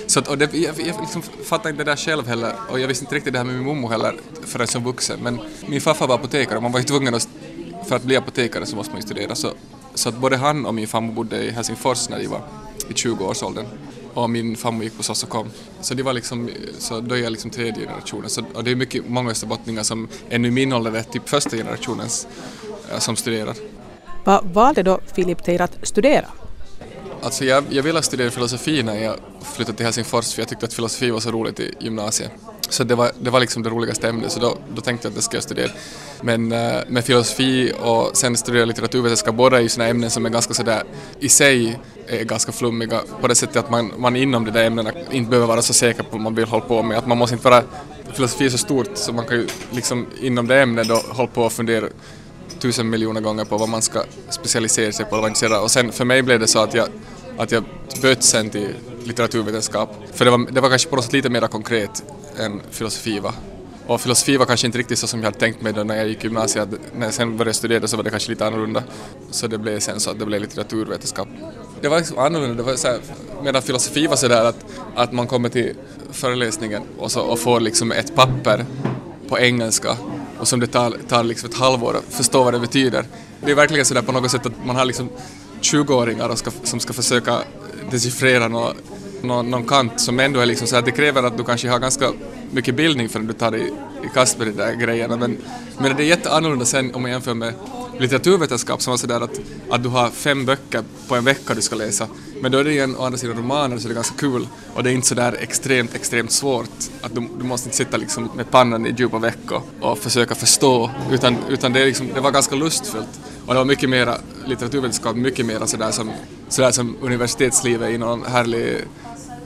så 0.07 0.19
att, 0.19 0.27
och 0.27 0.37
det, 0.37 0.53
jag, 0.53 0.79
jag 0.79 1.01
liksom 1.01 1.21
fattar 1.21 1.69
inte 1.69 1.83
det 1.83 1.91
där 1.91 1.97
själv 1.97 2.27
heller 2.27 2.53
och 2.69 2.79
jag 2.79 2.87
visste 2.87 3.05
inte 3.05 3.15
riktigt 3.15 3.33
det 3.33 3.39
här 3.39 3.45
med 3.45 3.55
min 3.55 3.65
mamma 3.65 3.89
heller 3.89 4.15
förrän 4.45 4.67
som 4.67 4.83
vuxen. 4.83 5.19
Men 5.23 5.39
min 5.67 5.81
farfar 5.81 6.07
var 6.07 6.15
apotekare 6.15 6.57
och 6.57 6.63
man 6.63 6.71
var 6.71 6.79
ju 6.79 6.85
tvungen 6.85 7.15
att, 7.15 7.29
för 7.87 7.95
att 7.95 8.03
bli 8.03 8.17
apotekare 8.17 8.65
så 8.65 8.75
måste 8.75 8.91
man 8.91 9.01
ju 9.01 9.05
studera. 9.05 9.35
Så, 9.35 9.53
så 9.93 10.09
att 10.09 10.15
både 10.15 10.37
han 10.37 10.65
och 10.65 10.73
min 10.73 10.87
farmor 10.87 11.13
bodde 11.13 11.43
i 11.43 11.51
Helsingfors 11.51 12.09
när 12.09 12.19
de 12.19 12.27
var 12.27 12.41
i 12.89 12.93
20-årsåldern 12.93 13.65
och 14.13 14.29
min 14.29 14.55
farmor 14.55 14.83
gick 14.83 14.97
på 14.97 15.03
Sossokom. 15.03 15.47
Så 15.81 15.93
det 15.93 16.03
var 16.03 16.13
liksom, 16.13 16.49
så 16.77 16.99
då 16.99 17.15
är 17.15 17.19
jag 17.19 17.31
liksom 17.31 17.51
tredje 17.51 17.85
generationen. 17.85 18.29
Så, 18.29 18.43
och 18.53 18.63
det 18.63 18.71
är 18.71 18.75
mycket, 18.75 19.09
många 19.09 19.31
österbottningar 19.31 19.83
som 19.83 20.07
ännu 20.29 20.47
i 20.47 20.51
min 20.51 20.73
ålder 20.73 20.91
är 20.91 21.03
typ 21.03 21.29
första 21.29 21.57
generationens 21.57 22.27
äh, 22.91 22.99
som 22.99 23.15
studerar. 23.15 23.55
Vad 24.23 24.45
valde 24.45 24.83
då 24.83 24.99
Filip 25.15 25.43
Teir 25.43 25.61
att 25.61 25.77
studera? 25.83 26.25
Alltså 27.21 27.45
jag, 27.45 27.63
jag 27.69 27.83
ville 27.83 28.01
studera 28.01 28.31
filosofi 28.31 28.83
när 28.83 28.95
jag 28.95 29.15
flyttade 29.55 29.77
till 29.77 29.85
Helsingfors 29.85 30.33
för 30.33 30.41
jag 30.41 30.49
tyckte 30.49 30.65
att 30.65 30.73
filosofi 30.73 31.11
var 31.11 31.19
så 31.19 31.31
roligt 31.31 31.59
i 31.59 31.73
gymnasiet. 31.79 32.31
Så 32.69 32.83
det 32.83 32.95
var, 32.95 33.11
det 33.21 33.29
var 33.29 33.39
liksom 33.39 33.63
det 33.63 33.69
roligaste 33.69 34.09
ämnet 34.09 34.31
så 34.31 34.39
då, 34.39 34.57
då 34.75 34.81
tänkte 34.81 35.07
jag 35.07 35.11
att 35.11 35.15
det 35.15 35.21
ska 35.21 35.37
jag 35.37 35.43
studera. 35.43 35.71
Men 36.21 36.51
eh, 36.51 36.77
med 36.87 37.05
filosofi 37.05 37.73
och 37.81 38.17
sen 38.17 38.37
studera 38.37 38.65
litteraturvetenskap, 38.65 39.35
båda 39.35 39.57
är 39.57 39.61
ju 39.61 39.69
sådana 39.69 39.89
ämnen 39.89 40.09
som 40.09 40.25
är 40.25 40.29
ganska 40.29 40.53
sådär 40.53 40.83
i 41.19 41.29
sig 41.29 41.79
är 42.07 42.23
ganska 42.23 42.51
flummiga 42.51 43.01
på 43.21 43.27
det 43.27 43.35
sättet 43.35 43.55
att 43.55 43.69
man, 43.69 43.91
man 43.97 44.15
inom 44.15 44.45
de 44.45 44.51
där 44.51 44.65
ämnena 44.65 44.91
inte 45.11 45.29
behöver 45.29 45.47
vara 45.47 45.61
så 45.61 45.73
säker 45.73 46.03
på 46.03 46.09
vad 46.11 46.21
man 46.21 46.35
vill 46.35 46.45
hålla 46.45 46.65
på 46.65 46.83
med. 46.83 46.97
Att 46.97 47.07
man 47.07 47.17
måste 47.17 47.35
inte 47.35 47.49
vara, 47.49 47.63
filosofi 48.13 48.45
är 48.45 48.49
så 48.49 48.57
stort 48.57 48.89
så 48.93 49.13
man 49.13 49.25
kan 49.25 49.37
ju 49.37 49.47
liksom 49.71 50.07
inom 50.21 50.47
det 50.47 50.61
ämnet 50.61 50.87
då 50.87 51.01
hålla 51.09 51.29
på 51.29 51.43
och 51.43 51.51
fundera 51.51 51.87
tusen 52.59 52.89
miljoner 52.89 53.21
gånger 53.21 53.45
på 53.45 53.57
vad 53.57 53.69
man 53.69 53.81
ska 53.81 54.03
specialisera 54.29 54.91
sig 54.91 55.05
på 55.05 55.15
eller 55.15 55.23
avancera 55.23 55.61
Och 55.61 55.71
sen 55.71 55.91
för 55.91 56.05
mig 56.05 56.21
blev 56.21 56.39
det 56.39 56.47
så 56.47 56.59
att 56.59 56.73
jag, 56.73 56.87
att 57.37 57.51
jag 57.51 57.63
bytte 58.01 58.21
sen 58.21 58.49
till 58.49 58.75
litteraturvetenskap. 59.03 59.95
För 60.13 60.25
det 60.25 60.31
var, 60.31 60.51
det 60.51 60.61
var 60.61 60.69
kanske 60.69 60.89
på 60.89 60.95
något 60.95 61.05
sätt 61.05 61.13
lite 61.13 61.29
mer 61.29 61.47
konkret 61.47 62.03
än 62.37 62.61
filosofi 62.71 63.19
var. 63.19 63.33
Och 63.87 64.01
filosofi 64.01 64.37
var 64.37 64.45
kanske 64.45 64.67
inte 64.67 64.77
riktigt 64.77 64.99
så 64.99 65.07
som 65.07 65.19
jag 65.19 65.25
hade 65.25 65.39
tänkt 65.39 65.61
mig 65.61 65.73
då 65.73 65.83
när 65.83 65.95
jag 65.95 66.07
gick 66.07 66.23
gymnasiet. 66.23 66.69
När 66.95 67.05
jag 67.05 67.13
sen 67.13 67.37
började 67.37 67.53
studera 67.53 67.87
så 67.87 67.97
var 67.97 68.03
det 68.03 68.09
kanske 68.09 68.29
lite 68.29 68.47
annorlunda. 68.47 68.83
Så 69.31 69.47
det 69.47 69.57
blev 69.57 69.79
sen 69.79 69.99
så 69.99 70.11
att 70.11 70.19
det 70.19 70.25
blev 70.25 70.41
litteraturvetenskap. 70.41 71.27
Det 71.81 71.87
var 71.87 71.97
liksom 71.97 72.17
annorlunda, 72.17 72.55
det 72.55 72.63
var 72.63 72.75
så 72.75 72.87
här, 72.87 72.99
medan 73.43 73.61
filosofi 73.61 74.07
var 74.07 74.15
sådär 74.15 74.45
att, 74.45 74.65
att 74.95 75.11
man 75.11 75.27
kommer 75.27 75.49
till 75.49 75.73
föreläsningen 76.11 76.83
och, 76.97 77.11
så, 77.11 77.21
och 77.21 77.39
får 77.39 77.59
liksom 77.59 77.91
ett 77.91 78.15
papper 78.15 78.65
på 79.29 79.39
engelska 79.39 79.97
och 80.39 80.47
som 80.47 80.59
det 80.59 80.67
tar, 80.67 80.97
tar 81.07 81.23
liksom 81.23 81.49
ett 81.49 81.55
halvår 81.55 81.97
att 81.97 82.13
förstå 82.13 82.43
vad 82.43 82.53
det 82.53 82.59
betyder. 82.59 83.05
Det 83.45 83.51
är 83.51 83.55
verkligen 83.55 83.85
sådär 83.85 84.01
på 84.01 84.11
något 84.11 84.31
sätt 84.31 84.45
att 84.45 84.65
man 84.65 84.75
har 84.75 84.85
liksom 84.85 85.09
20-åringar 85.61 86.35
ska, 86.35 86.51
som 86.63 86.79
ska 86.79 86.93
försöka 86.93 87.37
dechiffrera 87.91 88.47
något 88.47 88.75
någon, 89.21 89.49
någon 89.51 89.67
kant 89.67 90.01
som 90.01 90.19
ändå 90.19 90.39
är 90.39 90.45
liksom 90.45 90.67
så 90.67 90.75
att 90.75 90.85
det 90.85 90.91
kräver 90.91 91.23
att 91.23 91.37
du 91.37 91.43
kanske 91.43 91.69
har 91.69 91.79
ganska 91.79 92.11
mycket 92.51 92.75
bildning 92.75 93.09
förrän 93.09 93.27
du 93.27 93.33
tar 93.33 93.51
dig 93.51 93.73
i 94.03 94.09
kast 94.13 94.37
med 94.37 94.47
de 94.47 94.53
där 94.53 94.73
grejerna. 94.73 95.17
Men, 95.17 95.37
men 95.77 95.95
det 95.95 96.03
är 96.03 96.07
jätteannorlunda 96.07 96.65
sen 96.65 96.95
om 96.95 97.01
man 97.01 97.11
jämför 97.11 97.33
med 97.33 97.53
litteraturvetenskap 97.99 98.81
som 98.81 98.91
var 98.91 98.97
sådär 98.97 99.21
att, 99.21 99.39
att 99.69 99.83
du 99.83 99.89
har 99.89 100.09
fem 100.09 100.45
böcker 100.45 100.83
på 101.07 101.15
en 101.15 101.25
vecka 101.25 101.53
du 101.53 101.61
ska 101.61 101.75
läsa. 101.75 102.07
Men 102.41 102.51
då 102.51 102.57
är 102.57 102.63
det 102.63 102.71
igen 102.71 102.95
å 102.97 103.03
andra 103.03 103.17
sidan 103.17 103.37
romaner 103.37 103.77
så 103.77 103.87
det 103.87 103.93
är 103.93 103.95
ganska 103.95 104.15
kul. 104.17 104.47
Och 104.73 104.83
det 104.83 104.91
är 104.91 104.93
inte 104.93 105.07
så 105.07 105.15
där 105.15 105.37
extremt, 105.39 105.95
extremt 105.95 106.31
svårt 106.31 106.69
att 107.01 107.15
du, 107.15 107.27
du 107.39 107.43
måste 107.43 107.67
inte 107.67 107.77
sitta 107.77 107.97
liksom 107.97 108.29
med 108.35 108.51
pannan 108.51 108.85
i 108.85 108.93
djupa 108.97 109.19
veckor 109.19 109.61
och 109.81 109.97
försöka 109.97 110.35
förstå 110.35 110.91
utan, 111.11 111.37
utan 111.49 111.73
det, 111.73 111.81
är 111.81 111.85
liksom, 111.85 112.09
det 112.13 112.21
var 112.21 112.31
ganska 112.31 112.55
lustfyllt. 112.55 113.19
Och 113.45 113.53
det 113.53 113.59
var 113.59 113.65
mycket 113.65 113.89
mera 113.89 114.17
litteraturvetenskap, 114.45 115.15
mycket 115.15 115.45
mera 115.45 115.67
sådär 115.67 115.91
som, 115.91 116.11
sådär 116.49 116.71
som 116.71 116.97
universitetslivet 117.01 117.89
i 117.89 117.97
någon 117.97 118.25
härlig 118.25 118.85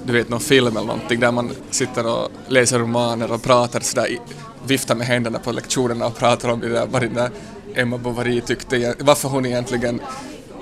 du 0.06 0.14
vet 0.14 0.30
någon 0.30 0.40
film 0.40 0.78
eller 0.78 0.88
någonting 0.88 1.20
där 1.20 1.32
man 1.32 1.52
sitter 1.70 2.08
och 2.08 2.32
läser 2.48 2.80
romaner 2.80 3.32
och 3.32 3.44
pratar 3.44 3.80
sådär, 3.80 4.18
viftar 4.66 4.96
med 4.96 5.08
händerna 5.08 5.40
på 5.40 5.52
lektionerna 5.52 6.06
och 6.06 6.18
pratar 6.18 6.50
om 6.50 6.60
det 6.60 6.70
där, 6.70 6.88
vad 6.88 7.02
den 7.02 7.14
där 7.14 7.32
Emma 7.76 7.98
Bovary 7.98 8.42
tyckte, 8.42 8.96
varför 9.00 9.30
hon 9.30 9.46
egentligen 9.46 10.02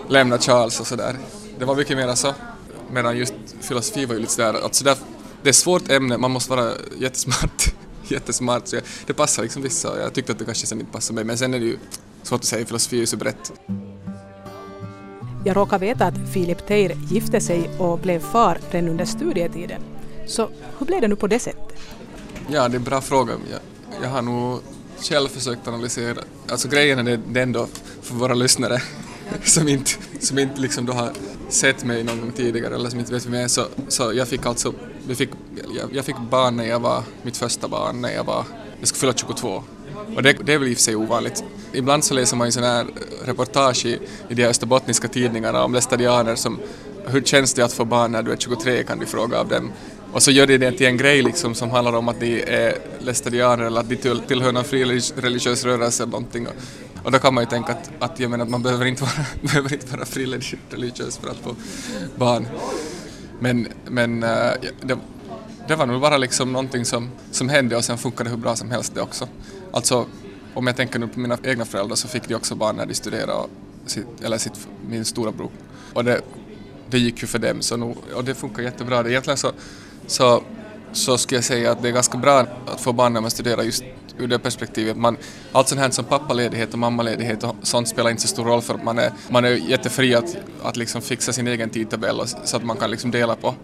lämnade 0.08 0.42
Charles 0.42 0.80
och 0.80 0.88
sådär. 0.88 1.16
Det 1.62 1.65
var 1.65 1.75
mycket 1.75 1.98
mer 1.98 2.15
så. 2.15 2.34
Medan 2.91 3.18
just 3.18 3.34
filosofi 3.62 4.06
var 4.06 4.13
ju 4.13 4.20
lite 4.22 4.34
sådär 4.34 4.70
sådär, 4.72 4.98
det 5.44 5.50
är 5.50 5.50
ett 5.50 5.56
svårt 5.56 5.89
ämne, 5.91 6.18
man 6.18 6.32
måste 6.32 6.50
vara 6.50 6.72
jättesmart, 7.00 7.74
jättesmart 8.08 8.68
så 8.68 8.75
jag, 8.75 8.84
det 9.06 9.13
passar 9.13 9.44
liksom 9.44 9.62
vissa 9.62 10.00
jag 10.01 10.13
tyckte 10.13 10.32
att 10.32 10.39
det 10.39 10.46
kanske 10.46 10.68
sen 10.68 10.80
inte 10.80 10.91
passade 10.91 11.15
mig 11.15 11.24
men 11.24 11.38
sen 11.38 11.53
är 11.53 11.60
det 11.60 11.65
ju 11.65 11.77
svårt 12.24 12.39
att 12.39 12.46
säga, 12.46 12.65
filosofi 12.65 12.96
är 12.96 13.00
ju 13.00 13.06
så 13.06 13.18
brett. 13.18 13.51
Jag 15.46 15.58
råkar 15.58 15.80
veta 15.80 16.06
att 16.06 16.34
Filip 16.34 16.68
Teir 16.68 16.98
gifte 17.10 17.41
sig 17.41 17.70
och 17.80 18.00
blev 18.00 18.20
far 18.20 18.60
redan 18.72 18.89
under 18.89 19.06
studietiden. 19.06 19.82
Så 20.27 20.50
hur 20.80 20.86
blev 20.86 21.01
det 21.01 21.08
nu 21.08 21.15
på 21.15 21.27
det 21.27 21.39
sättet? 21.39 21.77
Ja, 22.48 22.68
det 22.68 22.75
är 22.75 22.80
en 22.80 22.84
bra 22.84 23.01
fråga. 23.01 23.34
Jag, 23.51 23.60
jag 24.03 24.10
har 24.10 24.22
nog 24.22 24.60
själv 25.01 25.27
försökt 25.27 25.68
analysera, 25.68 26.22
alltså 26.50 26.68
grejen 26.68 27.08
är 27.08 27.20
det 27.27 27.41
ändå 27.41 27.68
för 28.01 28.15
våra 28.15 28.34
lyssnare 28.34 28.82
som 29.44 29.68
inte, 29.68 29.92
som 30.20 30.40
inte 30.40 30.62
liksom 30.62 30.86
då 30.86 30.94
har 30.94 31.12
sett 31.50 31.84
mig 31.84 32.04
någon 32.04 32.22
gång 32.22 32.32
tidigare 32.32 32.76
eller 32.76 32.90
som 32.90 33.00
inte 33.00 33.14
vet 33.14 33.26
vem 33.26 33.34
jag 33.34 33.44
är 33.44 33.48
så, 33.48 33.66
så 33.88 34.14
jag 34.14 34.28
fick 34.28 34.46
alltså, 34.46 34.74
vi 35.08 35.16
fick, 35.16 35.30
jag, 35.78 35.96
jag 35.96 36.06
fick 36.06 36.16
barn 36.32 36.58
när 36.58 36.66
jag 36.66 36.80
var, 36.80 37.04
mitt 37.24 37.38
första 37.38 37.68
barn 37.68 38.02
när 38.02 38.12
jag 38.12 38.24
var, 38.24 38.46
jag 38.80 38.88
skulle 38.88 39.00
fylla 39.00 39.14
22 39.14 39.64
och 40.16 40.24
det, 40.24 40.34
det 40.44 40.54
är 40.54 40.58
väl 40.58 40.68
i 40.68 40.74
och 40.74 40.78
för 40.78 40.84
sig 40.84 40.96
ovanligt. 40.96 41.44
Ibland 41.74 42.04
så 42.04 42.14
läser 42.14 42.38
man 42.38 42.48
ju 42.48 42.52
sådana 42.52 42.74
här 42.74 42.88
reportage 43.26 43.86
i, 43.86 44.00
i 44.30 44.34
de 44.34 44.46
österbottniska 44.46 45.08
tidningarna 45.08 45.64
om 45.64 45.74
lästadianer 45.74 46.36
som 46.36 46.60
hur 47.06 47.22
känns 47.22 47.54
det 47.54 47.62
att 47.62 47.74
få 47.74 47.86
barn 47.86 48.12
när 48.12 48.24
du 48.24 48.32
är 48.32 48.38
23 48.38 48.84
kan 48.84 49.00
du 49.00 49.06
fråga 49.06 49.40
av 49.40 49.48
dem. 49.48 49.72
Och 50.14 50.24
så 50.24 50.32
gör 50.32 50.48
de 50.48 50.58
det 50.58 50.72
till 50.72 50.86
en 50.88 50.98
grej 50.98 51.22
liksom 51.22 51.56
som 51.56 51.70
handlar 51.70 51.94
om 51.94 52.08
att 52.08 52.20
de 52.20 52.44
är 52.44 52.78
lästadianer 53.00 53.66
eller 53.66 53.80
att 53.80 53.90
de 53.90 53.96
tillhör 54.28 54.52
någon 54.52 54.64
fri 54.64 54.84
religiös 55.16 55.64
rörelse 55.64 56.04
eller 56.04 56.12
någonting. 56.12 56.48
Och, 57.03 57.12
då 57.12 57.20
kan 57.20 57.34
man 57.34 57.43
ju 57.43 57.50
tänka 57.50 57.72
att, 57.72 57.91
att, 58.00 58.20
jag 58.20 58.31
menar, 58.31 58.46
att 58.46 58.51
man 58.51 58.63
behöver 58.63 58.86
inte 58.86 59.03
vara, 59.03 59.25
behöver 59.41 59.74
inte 59.74 59.96
vara 59.96 60.05
fri 60.05 60.25
religiös 60.70 61.17
för 61.17 61.29
att 61.29 61.38
få 61.38 61.55
barn. 62.15 62.48
Men, 63.39 63.67
men 63.86 64.24
eh, 64.24 64.51
det, 64.81 64.98
det 65.67 65.75
var 65.75 65.86
nog 65.86 66.01
bara 66.01 66.17
liksom 66.17 66.51
någonting 66.53 66.86
som, 66.86 67.10
som 67.31 67.50
hände 67.50 67.77
och 67.77 67.86
sen 67.86 67.98
funkade 67.98 68.29
hur 68.29 68.38
bra 68.38 68.55
som 68.55 68.72
helst 68.72 68.96
det 68.96 69.01
också. 69.01 69.27
Alltså, 69.72 70.05
om 70.53 70.67
jag 70.67 70.75
tänker 70.75 71.00
nu 71.00 71.08
på 71.08 71.20
mina 71.20 71.38
egna 71.43 71.65
föräldrar 71.65 71.96
så 71.96 72.08
fick 72.08 72.27
de 72.27 72.36
också 72.36 72.55
barn 72.55 72.75
när 72.75 72.86
de 72.86 72.93
studerade, 72.93 73.48
sitt, 73.86 74.22
eller 74.24 74.38
sitt, 74.38 74.67
min 74.88 75.05
stora 75.05 75.31
bror. 75.31 75.51
Och 75.93 76.03
det, 76.03 76.22
det 76.89 77.00
gick 77.00 77.22
ju 77.22 77.27
för 77.27 77.39
dem 77.39 77.62
så 77.62 77.77
nu, 77.77 77.96
och 78.15 78.24
det 78.24 78.36
funkar 78.36 78.63
jättebra. 78.63 79.10
Egentligen 79.10 79.38
så, 79.38 79.51
så, 80.08 80.43
så 80.91 81.17
skulle 81.17 81.38
jag 81.38 81.46
säga 81.46 81.72
att 81.72 81.81
det 81.81 81.88
är 81.88 81.93
ganska 81.93 82.17
bra 82.17 82.46
att 82.67 82.81
få 82.81 82.93
barn 82.93 83.13
när 83.13 83.22
man 83.22 83.31
studerar 83.31 83.63
just 83.63 83.84
ur 84.22 84.28
det 84.28 84.40
perspektivet. 84.40 84.98
Man, 84.98 85.18
allt 85.51 85.68
sånt 85.68 85.82
här 85.82 85.90
som 85.90 86.06
pappaledighet 86.06 86.74
och 86.74 86.80
mammaledighet 86.80 87.44
och 87.44 87.56
sånt 87.62 87.88
spelar 87.88 88.10
inte 88.10 88.22
så 88.22 88.28
stor 88.28 88.46
roll 88.46 88.62
för 88.62 88.78
man 88.78 89.00
är, 89.00 89.12
man 89.30 89.46
är 89.46 89.50
jättefri 89.50 90.16
att, 90.16 90.38
att 90.63 90.78
liksom 90.78 91.01
fixa 91.01 91.34
sin 91.34 91.48
egen 91.48 91.70
tidtabell 91.70 92.20
och, 92.20 92.30
så 92.30 92.58
att 92.58 92.63
man 92.63 92.78
kan 92.78 92.92
liksom 92.92 93.12
dela 93.12 93.36
på 93.36 93.56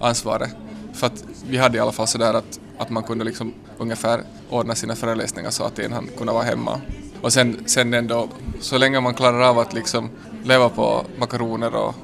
ansvaret. 0.00 0.50
För 0.92 1.06
att 1.06 1.24
vi 1.48 1.56
hade 1.56 1.76
i 1.76 1.80
alla 1.80 1.92
fall 1.92 2.06
sådär 2.06 2.34
att, 2.34 2.60
att 2.78 2.90
man 2.90 3.02
kunde 3.02 3.24
liksom 3.24 3.54
ungefär 3.78 4.22
ordna 4.50 4.74
sina 4.74 4.96
föreläsningar 4.96 5.50
så 5.50 5.64
att 5.64 5.78
en 5.78 5.92
han 5.92 6.08
kunde 6.18 6.32
vara 6.32 6.44
hemma. 6.44 6.80
Och 7.22 7.32
sen, 7.32 7.62
sen 7.66 7.94
ändå, 7.94 8.28
så 8.60 8.78
länge 8.78 9.00
man 9.00 9.14
klarar 9.14 9.40
av 9.40 9.58
att 9.58 9.72
liksom 9.72 10.10
leva 10.44 10.68
på 10.68 11.04
makaroner 11.18 11.74
och, 11.74 11.94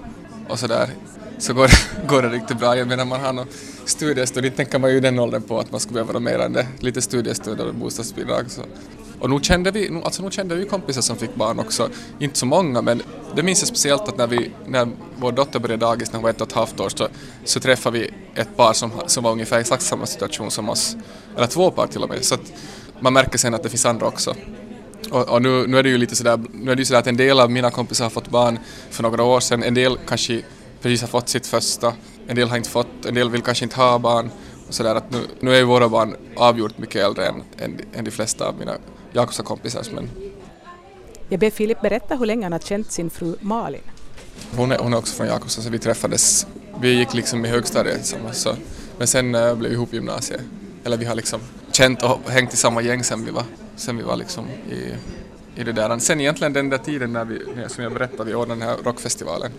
och 0.48 0.58
sådär 0.58 0.88
så 1.38 1.54
går 1.54 1.68
det, 1.68 2.06
går 2.08 2.22
det 2.22 2.28
riktigt 2.28 2.58
bra. 2.58 2.76
Jag 2.76 2.88
menar 2.88 3.04
man 3.04 3.20
har 3.20 3.32
någon 3.32 3.46
studiestöd, 3.84 4.44
inte 4.44 4.56
tänker 4.56 4.78
man 4.78 4.90
ju 4.90 4.96
i 4.96 5.00
den 5.00 5.18
åldern 5.18 5.42
på 5.42 5.58
att 5.58 5.70
man 5.70 5.80
skulle 5.80 6.04
behöva 6.04 6.20
mer 6.20 6.38
än 6.38 6.52
det. 6.52 6.66
Lite 6.80 7.02
studiestöd 7.02 7.60
och 7.60 7.74
bostadsbidrag. 7.74 8.50
Så. 8.50 8.62
Och 9.20 9.30
nu 9.30 9.40
kände, 9.42 9.70
vi, 9.70 10.00
alltså 10.04 10.22
nu 10.22 10.30
kände 10.30 10.54
vi 10.54 10.64
kompisar 10.64 11.02
som 11.02 11.16
fick 11.16 11.34
barn 11.34 11.58
också, 11.58 11.88
inte 12.18 12.38
så 12.38 12.46
många 12.46 12.82
men 12.82 13.02
det 13.34 13.42
minns 13.42 13.60
jag 13.60 13.68
speciellt 13.68 14.08
att 14.08 14.18
när, 14.18 14.26
vi, 14.26 14.50
när 14.66 14.88
vår 15.16 15.32
dotter 15.32 15.58
började 15.58 15.86
dagis 15.86 16.12
när 16.12 16.16
hon 16.16 16.22
var 16.22 16.30
ett 16.30 16.40
och 16.40 16.46
ett 16.46 16.52
halvt 16.52 16.80
år 16.80 16.88
så, 16.88 17.08
så 17.44 17.60
träffade 17.60 17.98
vi 17.98 18.10
ett 18.34 18.56
par 18.56 18.72
som, 18.72 18.90
som 19.06 19.24
var 19.24 19.32
ungefär 19.32 19.58
i 19.58 19.60
exakt 19.60 19.82
samma 19.82 20.06
situation 20.06 20.50
som 20.50 20.68
oss, 20.68 20.96
eller 21.36 21.46
två 21.46 21.70
par 21.70 21.86
till 21.86 22.02
och 22.02 22.08
med. 22.08 22.24
Så 22.24 22.34
att 22.34 22.52
man 23.00 23.12
märker 23.12 23.38
sen 23.38 23.54
att 23.54 23.62
det 23.62 23.68
finns 23.68 23.86
andra 23.86 24.06
också. 24.06 24.34
Och, 25.10 25.28
och, 25.28 25.42
nu, 25.42 25.66
nu 25.66 25.78
är 25.78 25.82
det 25.82 25.88
ju 25.88 25.98
lite 25.98 26.16
sådär, 26.16 26.40
nu 26.52 26.70
är 26.70 26.76
det 26.76 26.80
ju 26.80 26.84
sådär 26.84 27.00
att 27.00 27.06
en 27.06 27.16
del 27.16 27.40
av 27.40 27.50
mina 27.50 27.70
kompisar 27.70 28.04
har 28.04 28.10
fått 28.10 28.28
barn 28.28 28.58
för 28.90 29.02
några 29.02 29.22
år 29.22 29.40
sedan, 29.40 29.62
en 29.62 29.74
del 29.74 29.98
kanske 30.06 30.42
precis 30.82 31.00
har 31.00 31.08
fått 31.08 31.28
sitt 31.28 31.46
första, 31.46 31.94
en 32.26 32.36
del 32.36 32.48
har 32.48 32.56
inte 32.56 32.70
fått, 32.70 33.06
en 33.06 33.14
del 33.14 33.30
vill 33.30 33.42
kanske 33.42 33.64
inte 33.64 33.76
ha 33.76 33.98
barn. 33.98 34.30
Och 34.68 34.74
sådär 34.74 34.94
att 34.94 35.10
nu, 35.10 35.18
nu 35.40 35.54
är 35.54 35.58
ju 35.58 35.64
våra 35.64 35.88
barn 35.88 36.16
avgjort 36.36 36.78
mycket 36.78 37.04
äldre 37.04 37.26
än, 37.26 37.42
än, 37.58 37.80
än 37.94 38.04
de 38.04 38.10
flesta 38.10 38.48
av 38.48 38.58
mina 38.58 38.76
Jakobs 39.12 39.38
kompisars. 39.38 39.90
Men... 39.90 40.10
Jag 41.28 41.40
ber 41.40 41.50
Filip 41.50 41.80
berätta 41.80 42.16
hur 42.16 42.26
länge 42.26 42.44
han 42.44 42.52
har 42.52 42.58
känt 42.58 42.92
sin 42.92 43.10
fru 43.10 43.36
Malin. 43.40 43.80
Hon 44.56 44.72
är, 44.72 44.78
hon 44.78 44.92
är 44.92 44.98
också 44.98 45.14
från 45.14 45.26
Jakobstad 45.26 45.62
så 45.62 45.70
vi 45.70 45.78
träffades, 45.78 46.46
vi 46.80 46.98
gick 46.98 47.14
liksom 47.14 47.44
i 47.44 47.48
högstadiet 47.48 47.96
tillsammans 47.96 48.38
så, 48.38 48.56
men 48.98 49.06
sen 49.06 49.34
äh, 49.34 49.54
blev 49.54 49.70
vi 49.70 49.76
ihop 49.76 49.92
i 49.92 49.96
gymnasiet. 49.96 50.40
Eller 50.84 50.96
vi 50.96 51.04
har 51.04 51.14
liksom 51.14 51.40
känt 51.72 52.02
och 52.02 52.30
hängt 52.30 52.54
i 52.54 52.56
samma 52.56 52.82
gäng 52.82 53.04
sen 53.04 53.24
vi 53.24 53.30
var, 53.30 53.44
sen 53.76 53.96
vi 53.96 54.02
var 54.02 54.16
liksom 54.16 54.44
i, 54.70 54.94
i 55.60 55.64
det 55.64 55.72
där. 55.72 55.98
Sen 55.98 56.20
egentligen 56.20 56.52
den 56.52 56.70
där 56.70 56.78
tiden 56.78 57.12
när 57.12 57.24
vi, 57.24 57.40
som 57.68 57.84
jag 57.84 57.92
berättade, 57.92 58.24
vi 58.24 58.34
ordnade 58.34 58.60
den 58.60 58.68
här 58.68 58.76
rockfestivalen. 58.84 59.52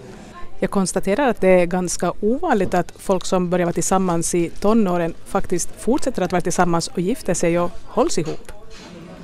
Jag 0.60 0.72
konstaterar 0.72 1.30
att 1.30 1.42
det 1.42 1.48
är 1.48 1.66
ganska 1.66 2.14
ovanligt 2.20 2.74
att 2.74 2.94
folk 2.98 3.26
som 3.26 3.50
börjar 3.50 3.66
vara 3.66 3.74
tillsammans 3.74 4.36
i 4.36 4.50
tonåren 4.50 5.14
faktiskt 5.26 5.70
fortsätter 5.80 6.22
att 6.22 6.32
vara 6.32 6.42
tillsammans 6.42 6.88
och 6.88 7.00
gifter 7.00 7.34
sig 7.34 7.60
och 7.60 7.72
hålls 7.84 8.18
ihop. 8.18 8.52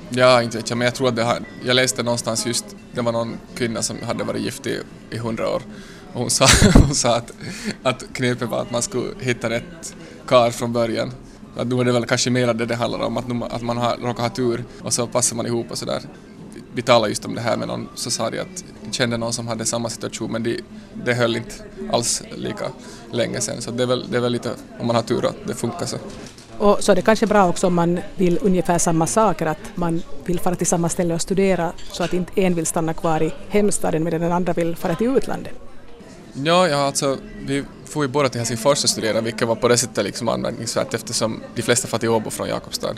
Ja, 0.08 0.42
inte 0.42 0.56
vet 0.56 0.70
jag, 0.70 0.78
men 0.78 0.84
jag 0.84 0.94
tror 0.94 1.08
att 1.08 1.16
det 1.16 1.24
här, 1.24 1.42
jag 1.64 1.74
läste 1.74 2.02
någonstans 2.02 2.46
just, 2.46 2.64
det 2.92 3.00
var 3.00 3.12
någon 3.12 3.36
kvinna 3.54 3.82
som 3.82 3.96
hade 4.02 4.24
varit 4.24 4.42
gift 4.42 4.66
i, 4.66 4.80
i 5.10 5.18
hundra 5.18 5.48
år 5.48 5.62
och 6.12 6.20
hon 6.20 6.30
sa, 6.30 6.46
hon 6.74 6.94
sa 6.94 7.16
att, 7.16 7.32
att 7.82 8.04
knepet 8.12 8.48
var 8.48 8.62
att 8.62 8.70
man 8.70 8.82
skulle 8.82 9.08
hitta 9.20 9.50
rätt 9.50 9.96
kar 10.26 10.50
från 10.50 10.72
början. 10.72 11.12
Att 11.56 11.66
nu 11.66 11.80
är 11.80 11.84
det 11.84 11.92
väl 11.92 12.06
kanske 12.06 12.30
mer 12.30 12.54
det 12.54 12.66
det 12.66 12.74
handlar 12.74 13.00
om, 13.00 13.16
att, 13.16 13.28
nu, 13.28 13.44
att 13.50 13.62
man 13.62 13.76
har, 13.76 13.96
råkar 13.96 14.22
ha 14.22 14.30
tur 14.30 14.64
och 14.82 14.92
så 14.92 15.06
passar 15.06 15.36
man 15.36 15.46
ihop 15.46 15.70
och 15.70 15.78
sådär. 15.78 16.02
Vi 16.74 16.82
talade 16.82 17.08
just 17.08 17.24
om 17.24 17.34
det 17.34 17.40
här 17.40 17.56
med 17.56 17.68
någon, 17.68 17.88
så 17.94 18.10
sa 18.10 18.30
de 18.30 18.40
att 18.40 18.64
kände 18.90 19.16
någon 19.16 19.32
som 19.32 19.48
hade 19.48 19.64
samma 19.64 19.90
situation 19.90 20.32
men 20.32 20.42
det 20.42 20.60
de 21.04 21.14
höll 21.14 21.36
inte 21.36 21.54
alls 21.92 22.22
lika 22.36 22.64
länge 23.12 23.40
sen 23.40 23.62
så 23.62 23.70
det 23.70 23.82
är 23.82 23.86
väl, 23.86 24.06
det 24.10 24.16
är 24.16 24.20
väl 24.20 24.32
lite, 24.32 24.50
om 24.80 24.86
man 24.86 24.96
har 24.96 25.02
tur 25.02 25.26
att 25.26 25.36
det 25.46 25.54
funkar 25.54 25.86
så. 25.86 25.96
Och 26.58 26.84
så 26.84 26.92
är 26.92 26.96
det 26.96 27.02
kanske 27.02 27.26
bra 27.26 27.48
också 27.48 27.66
om 27.66 27.74
man 27.74 28.00
vill 28.16 28.38
ungefär 28.42 28.78
samma 28.78 29.06
saker, 29.06 29.46
att 29.46 29.58
man 29.74 30.02
vill 30.24 30.40
fara 30.40 30.54
till 30.54 30.66
samma 30.66 30.88
ställe 30.88 31.14
och 31.14 31.20
studera 31.20 31.72
så 31.92 32.04
att 32.04 32.12
inte 32.12 32.40
en 32.40 32.54
vill 32.54 32.66
stanna 32.66 32.94
kvar 32.94 33.22
i 33.22 33.34
hemstaden 33.48 34.04
medan 34.04 34.20
den 34.20 34.32
andra 34.32 34.52
vill 34.52 34.76
fara 34.76 34.94
till 34.94 35.16
utlandet. 35.16 35.52
Ja, 36.32 36.68
ja 36.68 36.76
alltså 36.76 37.18
vi 37.46 37.64
får 37.84 38.04
ju 38.04 38.08
båda 38.08 38.28
till 38.28 38.40
Helsingfors 38.40 38.84
och 38.84 38.90
studera 38.90 39.20
vilket 39.20 39.48
var 39.48 39.54
på 39.54 39.68
det 39.68 39.76
sättet 39.76 40.04
liksom 40.04 40.28
anmärkningsvärt 40.28 40.94
eftersom 40.94 41.42
de 41.54 41.62
flesta 41.62 41.88
far 41.88 41.98
till 41.98 42.08
Åbo 42.08 42.30
från 42.30 42.48
Jakobstad. 42.48 42.94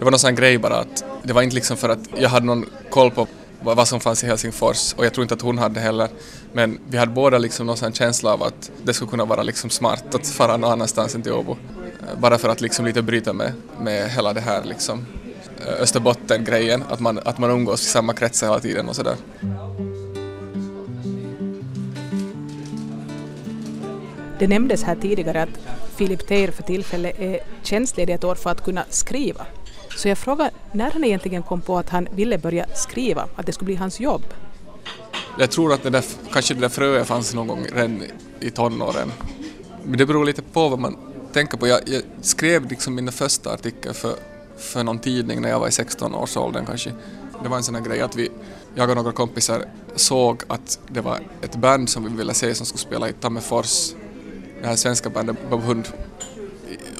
Det 0.00 0.04
var 0.04 0.10
någon 0.10 0.20
sån 0.20 0.34
grej 0.34 0.58
bara 0.58 0.76
att 0.76 1.04
det 1.22 1.32
var 1.32 1.42
inte 1.42 1.54
liksom 1.54 1.76
för 1.76 1.88
att 1.88 1.98
jag 2.16 2.28
hade 2.28 2.46
någon 2.46 2.66
koll 2.90 3.10
på 3.10 3.26
vad 3.60 3.88
som 3.88 4.00
fanns 4.00 4.24
i 4.24 4.26
Helsingfors 4.26 4.94
och 4.94 5.04
jag 5.04 5.14
tror 5.14 5.22
inte 5.22 5.34
att 5.34 5.42
hon 5.42 5.58
hade 5.58 5.80
heller. 5.80 6.08
Men 6.52 6.78
vi 6.88 6.98
hade 6.98 7.12
båda 7.12 7.38
liksom 7.38 7.66
någon 7.66 7.76
sån 7.76 7.92
känsla 7.92 8.32
av 8.32 8.42
att 8.42 8.70
det 8.82 8.94
skulle 8.94 9.10
kunna 9.10 9.24
vara 9.24 9.42
liksom 9.42 9.70
smart 9.70 10.14
att 10.14 10.26
fara 10.26 10.56
någon 10.56 10.72
annanstans 10.72 11.14
än 11.14 11.22
till 11.22 11.32
Åbo. 11.32 11.52
Eh, 11.52 12.18
bara 12.18 12.38
för 12.38 12.48
att 12.48 12.60
liksom 12.60 12.84
lite 12.84 13.02
bryta 13.02 13.32
med, 13.32 13.52
med 13.80 14.10
hela 14.10 14.32
det 14.32 14.40
här 14.40 14.64
liksom 14.64 15.06
eh, 15.66 15.82
Österbotten-grejen, 15.82 16.84
att 16.90 17.00
man, 17.00 17.20
att 17.24 17.38
man 17.38 17.50
umgås 17.50 17.82
i 17.82 17.90
samma 17.90 18.12
kretsar 18.12 18.46
hela 18.46 18.60
tiden 18.60 18.88
och 18.88 18.96
sådär. 18.96 19.16
Det 24.38 24.48
nämndes 24.48 24.82
här 24.82 24.96
tidigare 24.96 25.42
att 25.42 25.60
Filip 25.96 26.26
Teir 26.28 26.50
för 26.50 26.62
tillfället 26.62 27.20
är 27.20 27.40
tjänstledig 27.62 28.14
ett 28.14 28.24
år 28.24 28.34
för 28.34 28.50
att 28.50 28.64
kunna 28.64 28.84
skriva. 28.88 29.46
Så 29.96 30.08
jag 30.08 30.18
frågade 30.18 30.50
när 30.72 30.90
han 30.90 31.04
egentligen 31.04 31.42
kom 31.42 31.60
på 31.60 31.78
att 31.78 31.88
han 31.88 32.08
ville 32.14 32.38
börja 32.38 32.66
skriva, 32.74 33.28
att 33.36 33.46
det 33.46 33.52
skulle 33.52 33.66
bli 33.66 33.74
hans 33.74 34.00
jobb. 34.00 34.22
Jag 35.38 35.50
tror 35.50 35.72
att 35.72 35.82
det 35.82 35.90
där, 35.90 36.04
kanske 36.32 36.54
det 36.54 36.60
där 36.60 36.68
fröet 36.68 37.06
fanns 37.06 37.34
någon 37.34 37.46
gång 37.46 37.66
redan 37.72 38.02
i 38.40 38.50
tonåren. 38.50 39.12
Men 39.84 39.98
det 39.98 40.06
beror 40.06 40.24
lite 40.24 40.42
på 40.42 40.68
vad 40.68 40.78
man 40.78 40.96
tänker 41.32 41.56
på. 41.56 41.66
Jag, 41.66 41.80
jag 41.86 42.02
skrev 42.20 42.70
liksom 42.70 42.94
mina 42.94 43.12
första 43.12 43.52
artiklar 43.52 43.92
för, 43.92 44.14
för 44.58 44.84
någon 44.84 44.98
tidning 44.98 45.42
när 45.42 45.48
jag 45.48 45.60
var 45.60 45.66
i 45.66 45.70
16-årsåldern 45.70 46.66
kanske. 46.66 46.92
Det 47.42 47.48
var 47.48 47.56
en 47.56 47.62
sån 47.62 47.74
här 47.74 47.82
grej 47.82 48.00
att 48.00 48.16
vi, 48.16 48.28
jag 48.74 48.90
och 48.90 48.96
några 48.96 49.12
kompisar 49.12 49.64
såg 49.96 50.42
att 50.48 50.78
det 50.88 51.00
var 51.00 51.20
ett 51.42 51.56
band 51.56 51.88
som 51.88 52.04
vi 52.04 52.16
ville 52.16 52.34
se 52.34 52.54
som 52.54 52.66
skulle 52.66 52.80
spela 52.80 53.08
i 53.08 53.12
Tammerfors, 53.12 53.92
det 54.60 54.66
här 54.66 54.76
svenska 54.76 55.10
bandet 55.10 55.36
Bob 55.50 55.62
Hund 55.62 55.88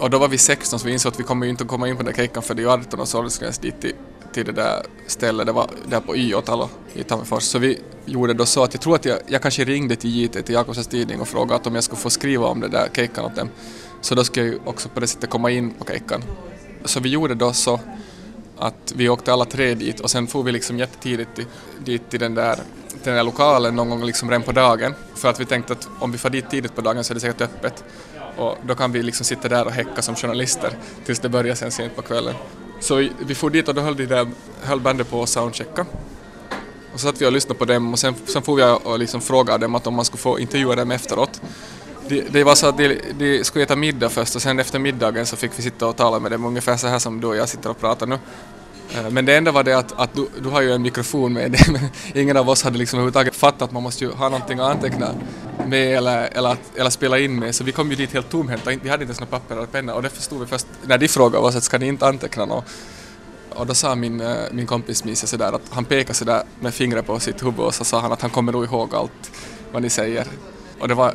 och 0.01 0.11
då 0.11 0.19
var 0.19 0.29
vi 0.29 0.39
16 0.39 0.79
så 0.79 0.87
vi 0.87 0.93
insåg 0.93 1.13
att 1.13 1.21
vi 1.21 1.25
kommer 1.25 1.47
ju 1.47 1.51
inte 1.51 1.63
att 1.63 1.69
komma 1.69 1.89
in 1.89 1.97
på 1.97 2.03
den 2.03 2.13
där 2.13 2.17
kejkan 2.17 2.43
för 2.43 2.55
det 2.55 2.61
är 2.61 2.65
ju 2.65 2.71
18 2.71 3.01
års 3.01 3.15
åldersgräns 3.15 3.59
dit 3.59 3.81
till, 3.81 3.95
till 4.33 4.47
det 4.47 4.53
där 4.53 4.83
stället, 5.07 5.47
det 5.47 5.53
var 5.53 5.71
där 5.89 6.01
på 6.01 6.15
Y8 6.15 6.69
i 6.95 7.03
Tammerfors. 7.03 7.43
Så 7.43 7.59
vi 7.59 7.79
gjorde 8.05 8.35
då 8.35 8.47
så 8.47 8.63
att 8.63 8.75
jag 8.75 8.81
tror 8.81 8.95
att 8.95 9.05
jag, 9.05 9.19
jag 9.27 9.43
kanske 9.43 9.65
ringde 9.65 9.97
till 9.97 10.17
JT, 10.17 10.43
till 10.43 10.55
Jakobsens 10.55 10.87
tidning 10.87 11.21
och 11.21 11.29
frågade 11.29 11.69
om 11.69 11.75
jag 11.75 11.85
skulle 11.85 12.01
få 12.01 12.11
skriva 12.11 12.47
om 12.47 12.61
det 12.61 12.69
där 12.69 12.89
kejkan 12.97 13.25
åt 13.25 13.37
dem. 13.37 13.49
Så 14.01 14.15
då 14.15 14.25
skulle 14.25 14.47
jag 14.47 14.55
ju 14.55 14.61
också 14.65 14.89
på 14.89 15.01
det 15.01 15.07
sättet 15.07 15.31
komma 15.31 15.51
in 15.51 15.71
på 15.71 15.85
kejkan. 15.85 16.23
Så 16.85 17.01
vi 17.01 17.09
gjorde 17.09 17.35
då 17.35 17.53
så 17.53 17.81
att 18.59 18.93
vi 18.97 19.09
åkte 19.09 19.33
alla 19.33 19.45
tre 19.45 19.75
dit 19.75 20.01
och 20.01 20.11
sen 20.11 20.27
får 20.27 20.43
vi 20.43 20.53
liksom 20.53 20.79
jättetidigt 20.79 21.37
till, 21.37 21.47
dit 21.85 22.11
till 22.11 22.21
den 22.21 22.35
där, 22.35 22.59
den 23.05 23.15
där 23.15 23.25
lokalen 23.25 23.77
någon 23.77 23.91
gång 23.91 24.05
liksom 24.05 24.31
redan 24.31 24.43
på 24.43 24.53
dagen 24.53 24.95
för 25.15 25.29
att 25.29 25.41
vi 25.41 25.45
tänkte 25.45 25.73
att 25.73 25.89
om 25.99 26.13
vi 26.13 26.19
får 26.19 26.31
dit 26.31 26.51
tidigt 26.51 26.75
på 26.75 26.81
dagen 26.81 27.05
så 27.05 27.13
är 27.13 27.15
det 27.15 27.21
säkert 27.21 27.41
öppet 27.41 27.85
och 28.37 28.59
då 28.67 28.75
kan 28.75 28.93
vi 28.93 29.03
liksom 29.03 29.25
sitta 29.25 29.49
där 29.49 29.65
och 29.65 29.73
häcka 29.73 30.03
som 30.03 30.15
journalister 30.17 30.71
tills 31.07 31.21
det 31.21 31.29
börjar 31.29 31.55
sen 31.55 31.71
sent 31.71 31.97
på 31.97 32.03
kvällen. 32.03 32.35
Så 32.81 33.09
vi 33.19 33.35
får 33.35 33.51
dit 33.51 33.69
och 33.69 33.75
då 33.75 33.81
höll, 33.81 33.97
de 33.97 34.07
där, 34.07 34.29
höll 34.63 34.81
bandet 34.81 35.11
på 35.11 35.23
att 35.23 35.29
soundchecka. 35.29 35.87
Och 36.95 37.01
så 37.01 37.07
satt 37.07 37.21
vi 37.23 37.27
och 37.27 37.33
lyssnade 37.33 37.59
på 37.59 37.65
dem 37.65 37.93
och 37.93 37.99
sen, 37.99 38.15
sen 38.27 38.43
får 38.43 38.61
jag 38.61 38.87
och 38.87 38.99
liksom 38.99 39.21
fråga 39.21 39.59
dem 39.59 39.75
att 39.75 39.87
om 39.87 39.95
man 39.95 40.05
skulle 40.05 40.21
få 40.21 40.39
intervjua 40.39 40.75
dem 40.75 40.91
efteråt. 40.91 41.41
Det, 42.09 42.21
de 42.21 42.45
var 42.45 42.55
så 42.55 42.67
att 42.67 42.79
de, 42.79 43.01
de 43.19 43.45
skulle 43.45 43.65
äta 43.65 43.77
middag 43.77 44.09
först 44.09 44.37
och 44.37 44.43
sen 44.43 44.59
efter 44.59 44.79
middagen 44.79 45.27
så 45.27 45.37
fick 45.37 45.51
vi 45.57 45.63
sitta 45.63 45.87
och 45.87 45.97
tala 45.97 46.19
med 46.19 46.33
dem 46.33 46.45
ungefär 46.45 46.77
så 46.77 46.87
här 46.87 46.99
som 46.99 47.21
du 47.21 47.27
och 47.27 47.37
jag 47.37 47.49
sitter 47.49 47.71
och 47.71 47.81
pratar 47.81 48.07
nu. 48.07 48.19
Eh, 48.95 49.11
men 49.11 49.25
det 49.25 49.37
enda 49.37 49.53
var 49.53 49.65
det 49.65 49.79
att, 49.79 49.93
att 50.01 50.15
du, 50.15 50.29
du 50.43 50.49
har 50.49 50.61
ju 50.61 50.73
en 50.73 50.83
mikrofon 50.83 51.33
med 51.33 51.53
dig, 51.53 51.61
men 51.73 51.81
ingen 52.15 52.37
av 52.37 52.49
oss 52.49 52.63
hade 52.63 52.79
liksom 52.79 52.99
överhuvudtaget 52.99 53.37
fattat 53.37 53.63
att 53.63 53.73
man 53.73 53.83
måste 53.83 54.05
ju 54.05 54.11
ha 54.11 54.29
någonting 54.29 54.61
att 54.61 54.71
anteckna 54.77 55.15
med 55.67 55.97
eller, 55.97 56.29
eller, 56.33 56.57
eller 56.77 56.91
spela 56.91 57.19
in 57.19 57.39
med, 57.39 57.55
så 57.55 57.65
vi 57.65 57.73
kom 57.73 57.91
ju 57.91 57.97
dit 57.97 58.13
helt 58.13 58.31
tomhänta, 58.31 58.71
vi 58.71 58.75
hade 58.75 58.85
inte 58.85 59.03
ens 59.03 59.21
några 59.21 59.31
papper 59.31 59.57
eller 59.57 59.67
penna 59.67 59.95
och 59.95 60.03
det 60.03 60.11
förstod 60.11 60.41
vi 60.41 60.47
först 60.47 60.67
när 60.83 60.99
de 60.99 61.09
frågade 61.09 61.47
oss 61.47 61.57
att 61.57 61.65
ska 61.65 61.79
ni 61.79 61.87
inte 61.87 62.07
anteckna 62.07 62.45
något? 62.45 62.65
Och 63.55 63.67
då 63.67 63.75
sa 63.75 63.95
min, 63.95 64.21
eh, 64.21 64.37
min 64.53 64.67
kompis 64.67 65.05
Misa 65.05 65.27
sådär 65.27 65.53
att 65.53 65.63
han 65.71 65.85
pekade 65.85 66.15
sådär 66.15 66.43
med 66.61 66.75
fingret 66.75 67.07
på 67.07 67.21
sitt 67.21 67.43
huvud 67.43 67.61
och 67.61 67.75
så 67.75 67.85
sa 67.85 68.01
han 68.01 68.13
att 68.13 68.23
han 68.23 68.31
kommer 68.31 68.53
nog 68.53 68.65
ihåg 68.65 68.95
allt 68.95 69.31
vad 69.73 69.83
ni 69.83 69.91
säger. 69.91 70.27
Och 70.81 70.89
det 70.89 70.95
var 70.95 71.15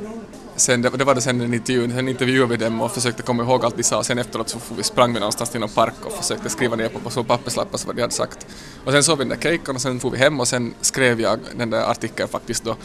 sen, 0.55 0.81
det, 0.81 0.89
det 0.89 1.03
var 1.03 1.15
det 1.15 1.21
sen 1.21 1.41
en 1.41 1.53
intervju, 1.53 1.89
sen 1.89 2.09
intervjuade 2.09 2.57
vi 2.57 2.63
dem 2.63 2.81
och 2.81 2.91
försökte 2.91 3.23
komma 3.23 3.43
ihåg 3.43 3.65
allt 3.65 3.77
de 3.77 3.83
sa 3.83 3.97
och 3.97 4.05
sen 4.05 4.17
efteråt 4.17 4.49
så 4.49 4.59
vi 4.77 4.83
sprang 4.83 5.13
vi 5.13 5.19
någonstans 5.19 5.49
till 5.49 5.59
någon 5.59 5.69
park 5.69 5.93
och 6.03 6.11
försökte 6.11 6.49
skriva 6.49 6.75
ner 6.75 6.89
på, 6.89 6.99
på 6.99 7.23
papperslappar 7.23 7.79
vad 7.85 7.95
de 7.95 8.01
hade 8.01 8.13
sagt. 8.13 8.47
Och 8.85 8.91
sen 8.91 9.03
såg 9.03 9.17
vi 9.17 9.23
den 9.23 9.39
där 9.39 9.57
caken 9.57 9.75
och 9.75 9.81
sen 9.81 9.99
får 9.99 10.11
vi 10.11 10.17
hem 10.17 10.39
och 10.39 10.47
sen 10.47 10.73
skrev 10.81 11.21
jag 11.21 11.39
den 11.57 11.69
där 11.69 11.91
artikeln 11.91 12.29
faktiskt 12.29 12.63
då 12.63 12.75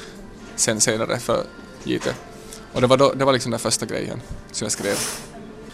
sen 0.56 0.80
senare 0.80 1.18
för 1.18 1.44
JT. 1.84 2.14
Och 2.72 2.80
det 2.80 2.86
var, 2.86 2.96
då, 2.96 3.12
det 3.12 3.24
var 3.24 3.32
liksom 3.32 3.50
den 3.50 3.60
första 3.60 3.86
grejen 3.86 4.20
som 4.52 4.64
jag 4.64 4.72
skrev. 4.72 4.96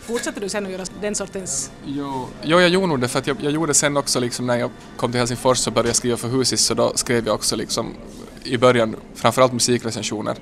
Fortsatte 0.06 0.40
du 0.40 0.48
sen 0.48 0.66
att 0.66 0.72
göra 0.72 0.84
den 1.00 1.14
sortens... 1.14 1.70
Jo, 1.84 2.28
jo 2.42 2.60
jag 2.60 2.68
gjorde 2.68 2.86
nog 2.86 3.00
det 3.00 3.08
för 3.08 3.18
att 3.18 3.26
jag, 3.26 3.36
jag 3.40 3.52
gjorde 3.52 3.74
sen 3.74 3.96
också 3.96 4.20
liksom 4.20 4.46
när 4.46 4.56
jag 4.56 4.70
kom 4.96 5.10
till 5.10 5.18
Helsingfors 5.18 5.66
och 5.66 5.72
började 5.72 5.94
skriva 5.94 6.16
för 6.16 6.28
Husis 6.28 6.60
så 6.60 6.74
då 6.74 6.92
skrev 6.94 7.26
jag 7.26 7.34
också 7.34 7.56
liksom 7.56 7.94
i 8.42 8.56
början 8.56 8.96
framförallt 9.14 9.52
musikrecensioner. 9.52 10.36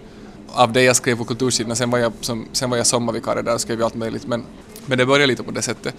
Av 0.57 0.73
det 0.73 0.83
jag 0.83 0.97
skrev 0.97 1.17
på 1.17 1.25
kultursidorna, 1.25 1.75
sen 1.75 1.91
var 1.91 1.99
jag, 1.99 2.13
som, 2.21 2.49
sen 2.53 2.71
var 2.71 2.77
jag 2.77 2.87
sommarvikarie 2.87 3.43
där 3.43 3.55
och 3.55 3.61
skrev 3.61 3.83
allt 3.83 3.95
möjligt 3.95 4.27
men, 4.27 4.45
men 4.87 4.99
det 4.99 5.07
började 5.07 5.27
lite 5.27 5.43
på 5.43 5.51
det 5.51 5.63
sättet. 5.63 5.95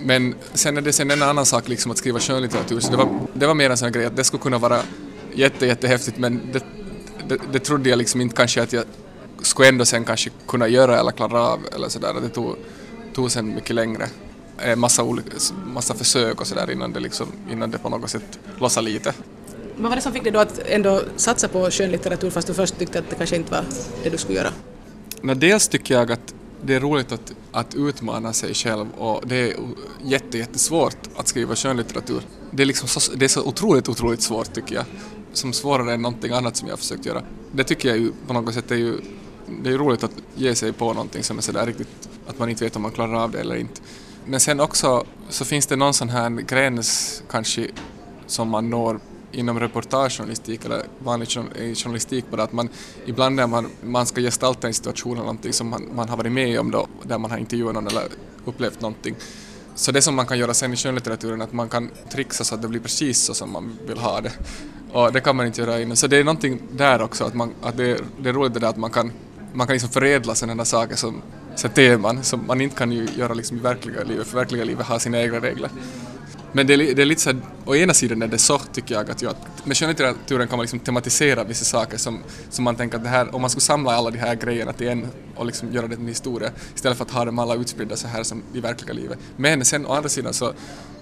Men 0.00 0.34
sen 0.54 0.76
är 0.76 0.80
det 0.80 0.92
sen 0.92 1.10
en 1.10 1.22
annan 1.22 1.46
sak 1.46 1.68
liksom 1.68 1.92
att 1.92 1.98
skriva 1.98 2.20
skönlitteratur 2.20 2.80
så 2.80 2.90
det 2.90 2.96
var, 2.96 3.08
det 3.34 3.46
var 3.46 3.54
mer 3.54 3.70
en 3.70 3.76
sån 3.76 3.92
grej 3.92 4.06
att 4.06 4.16
det 4.16 4.24
skulle 4.24 4.42
kunna 4.42 4.58
vara 4.58 4.80
jätte, 5.34 5.66
jättehäftigt 5.66 6.18
men 6.18 6.40
det, 6.52 6.64
det, 7.28 7.38
det 7.52 7.58
trodde 7.58 7.90
jag 7.90 7.96
liksom 7.96 8.20
inte 8.20 8.36
kanske 8.36 8.62
att 8.62 8.72
jag 8.72 8.84
skulle 9.42 9.68
ändå 9.68 9.84
sen 9.84 10.04
kanske 10.04 10.30
kunna 10.46 10.68
göra 10.68 11.00
eller 11.00 11.10
klara 11.10 11.40
av 11.40 11.60
eller 11.74 11.88
sådär. 11.88 12.14
Det 12.22 12.28
tog, 12.28 12.56
tog 13.14 13.30
sen 13.30 13.54
mycket 13.54 13.74
längre. 13.76 14.08
En 14.58 14.78
massa, 14.78 15.02
olika, 15.02 15.30
massa 15.66 15.94
försök 15.94 16.40
och 16.40 16.46
sådär 16.46 16.70
innan 16.70 16.92
det 16.92 17.00
liksom, 17.00 17.26
innan 17.50 17.70
det 17.70 17.78
på 17.78 17.88
något 17.88 18.10
sätt 18.10 18.38
lossade 18.58 18.88
lite. 18.88 19.14
Vad 19.82 19.90
var 19.90 19.96
det 19.96 20.02
som 20.02 20.12
fick 20.12 20.22
dig 20.22 20.32
då 20.32 20.38
att 20.38 20.58
ändå 20.58 21.02
satsa 21.16 21.48
på 21.48 21.70
skönlitteratur 21.70 22.30
fast 22.30 22.46
du 22.46 22.54
först 22.54 22.78
tyckte 22.78 22.98
att 22.98 23.10
det 23.10 23.16
kanske 23.16 23.36
inte 23.36 23.50
var 23.50 23.64
det 24.04 24.10
du 24.10 24.18
skulle 24.18 24.38
göra? 24.38 24.52
Men 25.22 25.38
dels 25.38 25.68
tycker 25.68 25.94
jag 25.94 26.12
att 26.12 26.34
det 26.62 26.74
är 26.74 26.80
roligt 26.80 27.12
att, 27.12 27.32
att 27.52 27.74
utmana 27.74 28.32
sig 28.32 28.54
själv 28.54 28.86
och 28.98 29.22
det 29.26 29.36
är 29.36 29.56
jätte, 30.02 30.38
jättesvårt 30.38 30.96
att 31.16 31.28
skriva 31.28 31.56
skönlitteratur. 31.56 32.22
Det 32.50 32.62
är, 32.62 32.66
liksom 32.66 32.88
så, 32.88 33.14
det 33.14 33.24
är 33.24 33.28
så 33.28 33.42
otroligt, 33.42 33.88
otroligt 33.88 34.22
svårt 34.22 34.52
tycker 34.54 34.74
jag. 34.74 34.84
Som 35.32 35.52
svårare 35.52 35.92
än 35.94 36.02
någonting 36.02 36.32
annat 36.32 36.56
som 36.56 36.68
jag 36.68 36.72
har 36.72 36.78
försökt 36.78 37.06
göra. 37.06 37.22
Det 37.52 37.64
tycker 37.64 37.88
jag 37.88 37.98
ju 37.98 38.12
på 38.26 38.32
något 38.32 38.54
sätt 38.54 38.70
är 38.70 38.76
ju 38.76 39.00
det 39.62 39.70
är 39.70 39.78
roligt 39.78 40.04
att 40.04 40.14
ge 40.34 40.54
sig 40.54 40.72
på 40.72 40.92
någonting 40.92 41.22
som 41.22 41.38
är 41.38 41.42
sådär 41.42 41.66
riktigt 41.66 42.08
att 42.26 42.38
man 42.38 42.48
inte 42.48 42.64
vet 42.64 42.76
om 42.76 42.82
man 42.82 42.90
klarar 42.90 43.14
av 43.14 43.30
det 43.30 43.40
eller 43.40 43.56
inte. 43.56 43.80
Men 44.24 44.40
sen 44.40 44.60
också 44.60 45.04
så 45.28 45.44
finns 45.44 45.66
det 45.66 45.76
någon 45.76 45.94
sån 45.94 46.08
här 46.08 46.30
gräns 46.30 47.22
kanske 47.30 47.68
som 48.26 48.48
man 48.48 48.70
når 48.70 49.00
inom 49.32 49.60
reportagejournalistik 49.60 50.64
eller 50.64 50.82
vanlig 50.98 51.36
eh, 51.36 51.74
journalistik 51.74 52.24
bara 52.30 52.42
att 52.42 52.52
man 52.52 52.68
ibland 53.06 53.36
när 53.36 53.46
man, 53.46 53.66
man 53.82 54.06
ska 54.06 54.20
gestalta 54.20 54.66
en 54.66 54.74
situation 54.74 55.12
eller 55.12 55.24
någonting 55.24 55.52
som 55.52 55.68
man, 55.68 55.88
man 55.94 56.08
har 56.08 56.16
varit 56.16 56.32
med 56.32 56.60
om 56.60 56.70
då, 56.70 56.86
där 57.02 57.18
man 57.18 57.30
har 57.30 57.38
intervjuat 57.38 57.74
någon 57.74 57.86
eller 57.86 58.08
upplevt 58.44 58.80
någonting. 58.80 59.14
Så 59.74 59.92
det 59.92 60.02
som 60.02 60.14
man 60.14 60.26
kan 60.26 60.38
göra 60.38 60.54
sen 60.54 60.72
i 60.72 60.76
skönlitteraturen 60.76 61.40
är 61.40 61.44
att 61.44 61.52
man 61.52 61.68
kan 61.68 61.90
trixa 62.12 62.44
så 62.44 62.54
att 62.54 62.62
det 62.62 62.68
blir 62.68 62.80
precis 62.80 63.18
så 63.18 63.34
som 63.34 63.52
man 63.52 63.78
vill 63.86 63.98
ha 63.98 64.20
det. 64.20 64.32
Och 64.92 65.12
det 65.12 65.20
kan 65.20 65.36
man 65.36 65.46
inte 65.46 65.60
göra 65.60 65.80
innan. 65.80 65.96
Så 65.96 66.06
det 66.06 66.16
är 66.16 66.24
någonting 66.24 66.62
där 66.72 67.02
också, 67.02 67.24
att, 67.24 67.34
man, 67.34 67.54
att 67.62 67.76
det, 67.76 68.00
det 68.22 68.28
är 68.28 68.32
roligt 68.32 68.54
det 68.54 68.60
där 68.60 68.68
att 68.68 68.76
man 68.76 68.90
kan 68.90 69.12
man 69.52 69.66
kan 69.66 69.74
liksom 69.74 69.90
förädla 69.90 70.34
sådana 70.34 70.64
saker 70.64 70.96
som 70.96 71.22
så 71.56 71.68
teman 71.68 72.24
som 72.24 72.46
man 72.46 72.60
inte 72.60 72.76
kan 72.76 72.92
ju 72.92 73.08
göra 73.16 73.34
liksom 73.34 73.56
i 73.56 73.60
verkliga 73.60 74.04
livet, 74.04 74.26
för 74.26 74.38
verkliga 74.38 74.64
livet 74.64 74.86
har 74.86 74.98
sina 74.98 75.20
egna 75.22 75.40
regler. 75.40 75.70
Men 76.52 76.66
det 76.66 76.74
är, 76.74 76.94
det 76.94 77.02
är 77.02 77.06
lite 77.06 77.20
så 77.20 77.30
här, 77.30 77.40
å 77.64 77.74
ena 77.74 77.94
sidan 77.94 78.22
är 78.22 78.26
det 78.26 78.38
så 78.38 78.58
tycker 78.58 78.94
jag 78.94 79.10
att 79.10 79.22
jag, 79.22 79.34
med 79.64 79.76
skönlitteraturen 79.76 80.48
kan 80.48 80.56
man 80.56 80.62
liksom 80.62 80.78
tematisera 80.78 81.44
vissa 81.44 81.64
saker 81.64 81.98
som, 81.98 82.22
som 82.50 82.64
man 82.64 82.76
tänker 82.76 82.96
att 82.96 83.02
det 83.02 83.08
här, 83.08 83.34
om 83.34 83.40
man 83.40 83.50
skulle 83.50 83.60
samla 83.60 83.92
alla 83.92 84.10
de 84.10 84.18
här 84.18 84.34
grejerna 84.34 84.72
till 84.72 84.88
en 84.88 85.06
och 85.36 85.46
liksom 85.46 85.72
göra 85.72 85.86
det 85.86 85.94
till 85.94 86.02
en 86.02 86.08
historia 86.08 86.50
istället 86.74 86.98
för 86.98 87.04
att 87.04 87.10
ha 87.10 87.24
dem 87.24 87.38
alla 87.38 87.54
utspridda 87.54 87.96
så 87.96 88.08
här 88.08 88.22
som 88.22 88.42
i 88.54 88.60
verkliga 88.60 88.92
livet. 88.92 89.18
Men 89.36 89.64
sen 89.64 89.86
å 89.86 89.92
andra 89.92 90.08
sidan 90.08 90.32
så, 90.32 90.52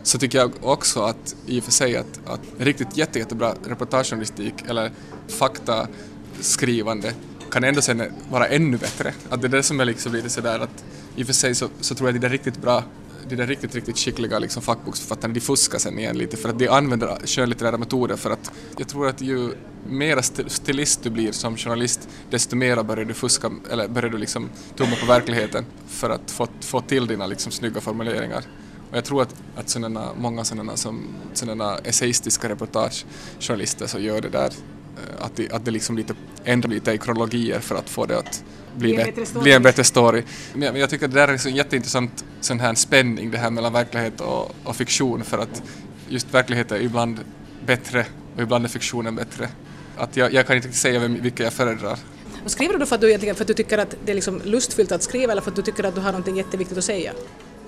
så 0.02 0.18
tycker 0.18 0.38
jag 0.38 0.52
också 0.62 1.02
att 1.02 1.36
i 1.46 1.60
och 1.60 1.64
för 1.64 1.72
sig 1.72 1.96
att, 1.96 2.20
att 2.26 2.40
riktigt 2.58 2.96
jätte, 2.96 3.18
jättebra 3.18 3.54
reportagejournalistik 3.66 4.54
eller 4.68 4.90
faktaskrivande 5.28 7.12
kan 7.50 7.64
ändå 7.64 7.82
sen 7.82 8.02
vara 8.30 8.46
ännu 8.46 8.76
bättre. 8.76 9.12
Att 9.30 9.40
det 9.40 9.46
är 9.46 9.50
det 9.50 9.62
som 9.62 9.80
är 9.80 9.84
liksom 9.84 10.12
lite 10.12 10.28
sådär 10.28 10.58
att 10.58 10.84
i 11.16 11.22
och 11.22 11.26
för 11.26 11.34
sig 11.34 11.54
så, 11.54 11.68
så 11.80 11.94
tror 11.94 12.08
jag 12.08 12.16
att 12.16 12.20
det 12.20 12.26
är 12.26 12.30
riktigt 12.30 12.62
bra 12.62 12.84
de 13.28 13.36
där 13.36 13.46
riktigt, 13.46 13.74
riktigt 13.74 13.98
skickliga 13.98 14.38
liksom 14.38 14.62
fackboksförfattarna, 14.62 15.34
de 15.34 15.40
fuskar 15.40 15.78
sen 15.78 15.98
igen 15.98 16.18
lite 16.18 16.36
för 16.36 16.48
att 16.48 16.58
de 16.58 16.68
använder 16.68 17.26
skönlitterära 17.26 17.78
metoder 17.78 18.16
för 18.16 18.30
att 18.30 18.52
jag 18.78 18.88
tror 18.88 19.08
att 19.08 19.20
ju 19.20 19.52
mera 19.88 20.22
stilist 20.22 21.02
du 21.02 21.10
blir 21.10 21.32
som 21.32 21.56
journalist, 21.56 22.08
desto 22.30 22.56
mera 22.56 22.84
börjar 22.84 23.04
du 23.04 23.14
fuska, 23.14 23.50
eller 23.70 23.88
börjar 23.88 24.10
du 24.10 24.18
liksom 24.18 24.50
tumma 24.76 24.96
på 25.00 25.06
verkligheten 25.06 25.64
för 25.86 26.10
att 26.10 26.30
få, 26.30 26.46
få 26.60 26.80
till 26.80 27.06
dina 27.06 27.26
liksom 27.26 27.52
snygga 27.52 27.80
formuleringar. 27.80 28.44
Och 28.90 28.96
jag 28.96 29.04
tror 29.04 29.22
att, 29.22 29.34
att 29.56 29.68
sådana, 29.68 30.08
många 30.18 30.44
sådana, 30.44 30.76
som, 30.76 31.08
sådana 31.32 31.78
essäistiska 31.78 32.48
reportagejournalister 32.48 33.86
så 33.86 33.98
gör 33.98 34.20
det 34.20 34.28
där 34.28 34.46
eh, 34.46 35.24
att 35.24 35.36
det, 35.36 35.52
att 35.52 35.64
det 35.64 35.70
liksom 35.70 35.96
lite 35.96 36.14
ändrar 36.44 36.70
lite 36.70 36.92
i 36.92 36.98
kronologier 36.98 37.60
för 37.60 37.74
att 37.74 37.90
få 37.90 38.06
det 38.06 38.18
att 38.18 38.44
bli, 38.76 38.94
bli, 38.94 39.40
bli 39.40 39.52
en 39.52 39.62
bättre 39.62 39.84
story. 39.84 40.22
Men 40.54 40.76
jag 40.76 40.90
tycker 40.90 41.04
att 41.04 41.12
det 41.12 41.20
där 41.20 41.28
är 41.28 41.46
en 41.48 41.56
jätteintressant 41.56 42.24
sån 42.40 42.60
här 42.60 42.74
spänning 42.74 43.30
det 43.30 43.38
här 43.38 43.50
mellan 43.50 43.72
verklighet 43.72 44.20
och, 44.20 44.54
och 44.64 44.76
fiktion 44.76 45.24
för 45.24 45.38
att 45.38 45.62
just 46.08 46.34
verkligheten 46.34 46.76
är 46.76 46.82
ibland 46.82 47.20
bättre 47.66 48.06
och 48.36 48.42
ibland 48.42 48.64
är 48.64 48.68
fiktionen 48.68 49.16
bättre. 49.16 49.48
Att 49.96 50.16
jag, 50.16 50.32
jag 50.32 50.46
kan 50.46 50.56
inte 50.56 50.72
säga 50.72 51.08
vilka 51.08 51.44
jag 51.44 51.52
föredrar. 51.52 51.98
Och 52.44 52.50
skriver 52.50 52.78
du 52.78 52.86
för 52.86 52.94
att 52.94 53.00
du, 53.00 53.08
egentligen, 53.08 53.34
för 53.36 53.44
att 53.44 53.48
du 53.48 53.54
tycker 53.54 53.78
att 53.78 53.94
det 54.04 54.12
är 54.12 54.14
liksom 54.14 54.42
lustfyllt 54.44 54.92
att 54.92 55.02
skriva 55.02 55.32
eller 55.32 55.42
för 55.42 55.50
att 55.50 55.56
du 55.56 55.62
tycker 55.62 55.84
att 55.84 55.94
du 55.94 56.00
har 56.00 56.12
något 56.12 56.36
jätteviktigt 56.36 56.78
att 56.78 56.84
säga? 56.84 57.12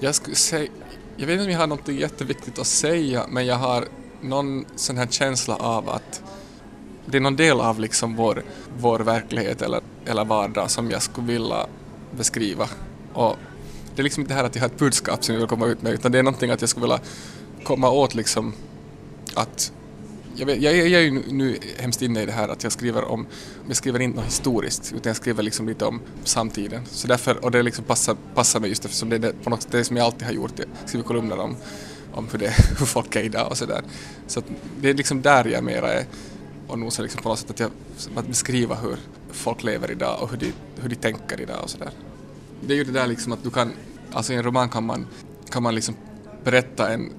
Jag 0.01 0.15
skulle 0.15 0.37
säga, 0.37 0.71
jag 1.17 1.27
vet 1.27 1.33
inte 1.33 1.45
om 1.45 1.51
jag 1.51 1.59
har 1.59 1.67
något 1.67 1.89
jätteviktigt 1.89 2.59
att 2.59 2.67
säga 2.67 3.27
men 3.29 3.47
jag 3.47 3.57
har 3.57 3.85
någon 4.21 4.65
sån 4.77 4.97
här 4.97 5.07
känsla 5.07 5.57
av 5.57 5.89
att 5.89 6.23
det 7.13 7.19
är 7.19 7.21
någon 7.21 7.37
del 7.37 7.61
av 7.61 7.81
liksom 7.81 8.17
vår, 8.17 8.43
vår 8.79 8.99
verklighet 8.99 9.63
eller, 9.63 9.81
eller 10.07 10.25
vardag 10.25 10.71
som 10.71 10.91
jag 10.91 11.03
skulle 11.03 11.27
vilja 11.27 11.67
beskriva. 12.11 12.69
Och 13.13 13.37
det 13.95 14.03
är 14.03 14.05
liksom 14.05 14.21
inte 14.21 14.35
det 14.35 14.37
här 14.37 14.45
att 14.45 14.55
jag 14.55 14.63
har 14.63 14.69
ett 14.69 14.79
budskap 14.79 15.25
som 15.25 15.35
jag 15.35 15.41
vill 15.41 15.49
komma 15.49 15.67
ut 15.67 15.83
med 15.83 15.93
utan 15.93 16.13
det 16.13 16.19
är 16.19 16.23
någonting 16.23 16.51
att 16.51 16.61
jag 16.61 16.71
skulle 16.71 16.85
vilja 16.85 17.01
komma 17.65 17.91
åt 17.91 18.15
liksom 18.15 18.53
att 19.35 19.73
jag, 20.37 20.47
vet, 20.47 20.63
jag, 20.63 20.77
jag 20.77 20.93
är 20.93 21.01
ju 21.01 21.23
nu 21.33 21.59
hemskt 21.79 22.03
inne 22.03 22.23
i 22.23 22.27
det 22.27 22.33
här 22.33 22.49
att 22.49 22.63
jag 22.63 22.73
skriver 22.73 23.05
om, 23.05 23.27
jag 23.67 23.77
skriver 23.77 24.01
inte 24.01 24.17
något 24.17 24.27
historiskt 24.27 24.93
utan 24.97 25.11
jag 25.11 25.17
skriver 25.17 25.43
liksom 25.43 25.69
lite 25.69 25.85
om 25.85 26.01
samtiden. 26.25 26.83
Så 26.87 27.09
därför, 27.09 27.45
och 27.45 27.51
det 27.51 27.63
liksom 27.63 27.85
passar, 27.85 28.17
passar 28.35 28.61
mig 28.61 28.69
just 28.69 28.85
eftersom 28.85 29.09
det 29.09 29.17
är 29.17 29.21
det, 29.21 29.33
på 29.45 29.51
något 29.51 29.71
det 29.71 29.85
som 29.85 29.97
jag 29.97 30.07
alltid 30.07 30.23
har 30.23 30.33
gjort, 30.33 30.53
jag 30.57 30.89
skriver 30.89 31.05
kolumner 31.05 31.39
om, 31.39 31.57
om 32.13 32.29
hur, 32.33 32.39
det, 32.39 32.55
hur 32.79 32.87
folk 32.87 33.17
är 33.17 33.23
idag 33.23 33.51
och 33.51 33.59
sådär. 33.59 33.83
Så 34.27 34.43
det 34.81 34.91
är 34.91 34.95
liksom 34.95 35.23
där 35.23 35.45
jag 35.45 35.65
mera 35.65 35.93
är 35.93 36.05
och 36.73 36.79
nosa 36.79 37.03
liksom 37.03 37.23
på 37.23 37.29
något 37.29 37.39
sätt 37.39 37.51
att, 37.51 37.61
jag, 37.61 37.71
att 38.15 38.27
beskriva 38.27 38.75
hur 38.75 38.97
folk 39.31 39.63
lever 39.63 39.91
idag 39.91 40.23
och 40.23 40.31
hur 40.31 40.37
de, 40.37 40.53
hur 40.81 40.89
de 40.89 40.97
tänker 40.97 41.41
idag 41.41 41.63
och 41.63 41.71
sådär. 41.71 41.91
Det 42.61 42.75
är 42.75 42.77
ju 42.77 42.85
det 42.85 42.93
där 42.93 43.07
liksom 43.07 43.33
att 43.33 43.43
du 43.43 43.51
kan, 43.51 43.73
alltså 44.13 44.33
i 44.33 44.37
en 44.37 44.43
roman 44.43 44.69
kan 44.69 44.85
man, 44.85 45.07
kan 45.51 45.63
man 45.63 45.75
liksom 45.75 45.95
berätta 46.45 46.93
en, 46.93 47.13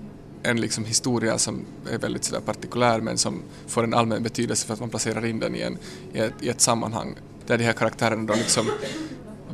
en 0.43 0.61
liksom 0.61 0.85
historia 0.85 1.37
som 1.37 1.65
är 1.91 1.97
väldigt 1.97 2.23
sådär 2.23 2.41
partikulär 2.41 3.01
men 3.01 3.17
som 3.17 3.41
får 3.67 3.83
en 3.83 3.93
allmän 3.93 4.23
betydelse 4.23 4.67
för 4.67 4.73
att 4.73 4.79
man 4.79 4.89
placerar 4.89 5.25
in 5.25 5.39
den 5.39 5.55
i, 5.55 5.61
en, 5.61 5.77
i, 6.13 6.19
ett, 6.19 6.33
i 6.39 6.49
ett 6.49 6.61
sammanhang 6.61 7.15
där 7.47 7.57
de 7.57 7.63
här 7.63 7.73
karaktärerna 7.73 8.23
då 8.23 8.33
liksom 8.33 8.65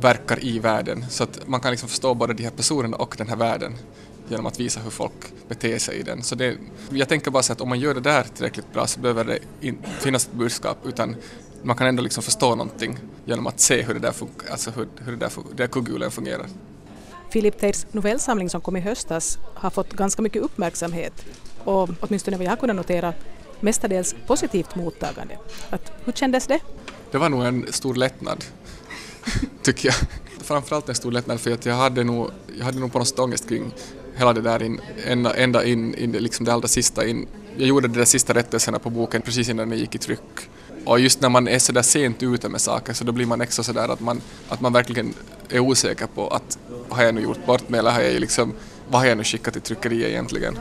verkar 0.00 0.44
i 0.44 0.58
världen 0.58 1.04
så 1.10 1.24
att 1.24 1.48
man 1.48 1.60
kan 1.60 1.70
liksom 1.70 1.88
förstå 1.88 2.14
både 2.14 2.34
de 2.34 2.42
här 2.42 2.50
personerna 2.50 2.96
och 2.96 3.14
den 3.18 3.28
här 3.28 3.36
världen 3.36 3.74
genom 4.30 4.46
att 4.46 4.60
visa 4.60 4.80
hur 4.80 4.90
folk 4.90 5.12
beter 5.48 5.78
sig 5.78 5.96
i 5.96 6.02
den. 6.02 6.22
Så 6.22 6.34
det, 6.34 6.56
jag 6.90 7.08
tänker 7.08 7.30
bara 7.30 7.42
så 7.42 7.52
att 7.52 7.60
om 7.60 7.68
man 7.68 7.80
gör 7.80 7.94
det 7.94 8.00
där 8.00 8.22
tillräckligt 8.22 8.72
bra 8.72 8.86
så 8.86 9.00
behöver 9.00 9.24
det 9.24 9.38
inte 9.60 9.88
finnas 9.88 10.26
ett 10.26 10.32
budskap 10.32 10.78
utan 10.84 11.16
man 11.62 11.76
kan 11.76 11.86
ändå 11.86 12.02
liksom 12.02 12.22
förstå 12.22 12.54
någonting 12.54 12.98
genom 13.24 13.46
att 13.46 13.60
se 13.60 13.82
hur 13.82 13.94
det 13.94 14.00
där, 14.00 14.12
funkar, 14.12 14.50
alltså 14.50 14.70
hur, 14.70 14.88
hur 14.96 15.12
det 15.12 15.18
där, 15.18 15.32
där 15.56 15.66
kugghjulen 15.66 16.10
fungerar. 16.10 16.46
Philip 17.32 17.58
Teirs 17.58 17.86
novellsamling 17.92 18.50
som 18.50 18.60
kom 18.60 18.76
i 18.76 18.80
höstas 18.80 19.38
har 19.54 19.70
fått 19.70 19.92
ganska 19.92 20.22
mycket 20.22 20.42
uppmärksamhet 20.42 21.24
och 21.64 21.90
åtminstone 22.00 22.36
vad 22.36 22.46
jag 22.46 22.60
kunnat 22.60 22.76
notera 22.76 23.14
mestadels 23.60 24.14
positivt 24.26 24.74
mottagande. 24.74 25.38
Att, 25.70 25.92
hur 26.04 26.12
kändes 26.12 26.46
det? 26.46 26.60
Det 27.10 27.18
var 27.18 27.28
nog 27.28 27.44
en 27.44 27.72
stor 27.72 27.94
lättnad, 27.94 28.44
tycker 29.62 29.88
jag. 29.88 29.94
Framförallt 30.44 30.88
en 30.88 30.94
stor 30.94 31.12
lättnad 31.12 31.40
för 31.40 31.52
att 31.52 31.66
jag 31.66 31.74
hade 31.74 32.04
nog, 32.04 32.30
jag 32.58 32.64
hade 32.64 32.80
nog 32.80 32.92
på 32.92 32.98
något 32.98 33.08
sätt 33.08 33.18
ångest 33.18 33.48
kring 33.48 33.74
hela 34.20 34.32
det 34.32 34.40
där 34.40 34.62
in, 34.62 34.80
ända, 35.06 35.34
ända 35.34 35.64
in, 35.64 35.94
in 35.94 36.12
liksom 36.12 36.46
det 36.46 36.52
allra 36.52 36.68
sista 36.68 37.06
in. 37.06 37.26
Jag 37.56 37.68
gjorde 37.68 37.88
de 37.88 37.98
där 37.98 38.04
sista 38.04 38.34
rättelserna 38.34 38.78
på 38.78 38.90
boken 38.90 39.22
precis 39.22 39.48
innan 39.48 39.68
den 39.70 39.78
gick 39.78 39.94
i 39.94 39.98
tryck. 39.98 40.50
Och 40.84 41.00
just 41.00 41.20
när 41.20 41.28
man 41.28 41.48
är 41.48 41.58
sådär 41.58 41.82
sent 41.82 42.22
ute 42.22 42.48
med 42.48 42.60
saker 42.60 42.92
så 42.92 43.04
då 43.04 43.12
blir 43.12 43.26
man 43.26 43.40
extra 43.40 43.62
sådär 43.62 43.88
att 43.88 44.00
man, 44.00 44.20
att 44.48 44.60
man 44.60 44.72
verkligen 44.72 45.14
är 45.48 45.60
osäker 45.60 46.06
på 46.06 46.28
att 46.28 46.58
har 46.88 47.02
jag 47.02 47.14
nu 47.14 47.20
gjort 47.20 47.46
bort 47.46 47.68
mig 47.68 47.80
eller 47.80 47.90
har 47.90 48.00
jag 48.00 48.20
liksom, 48.20 48.52
vad 48.88 49.00
har 49.00 49.08
jag 49.08 49.18
nu 49.18 49.24
skickat 49.24 49.52
till 49.52 49.62
tryckeriet 49.62 50.08
egentligen? 50.08 50.58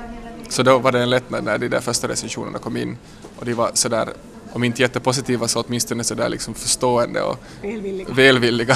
Så 0.49 0.63
då 0.63 0.79
var 0.79 0.91
det 0.91 0.99
en 1.01 1.09
lättnad 1.09 1.43
när 1.43 1.57
de 1.57 1.67
där 1.67 1.79
första 1.79 2.07
recensionerna 2.07 2.59
kom 2.59 2.77
in 2.77 2.97
och 3.39 3.45
de 3.45 3.53
var 3.53 3.71
sådär 3.73 4.13
om 4.53 4.63
inte 4.63 4.81
jättepositiva 4.81 5.47
så 5.47 5.61
åtminstone 5.61 6.03
sådär 6.03 6.29
liksom 6.29 6.53
förstående 6.53 7.21
och 7.21 7.37
Välvilliga. 7.61 8.07
välvilliga. 8.13 8.75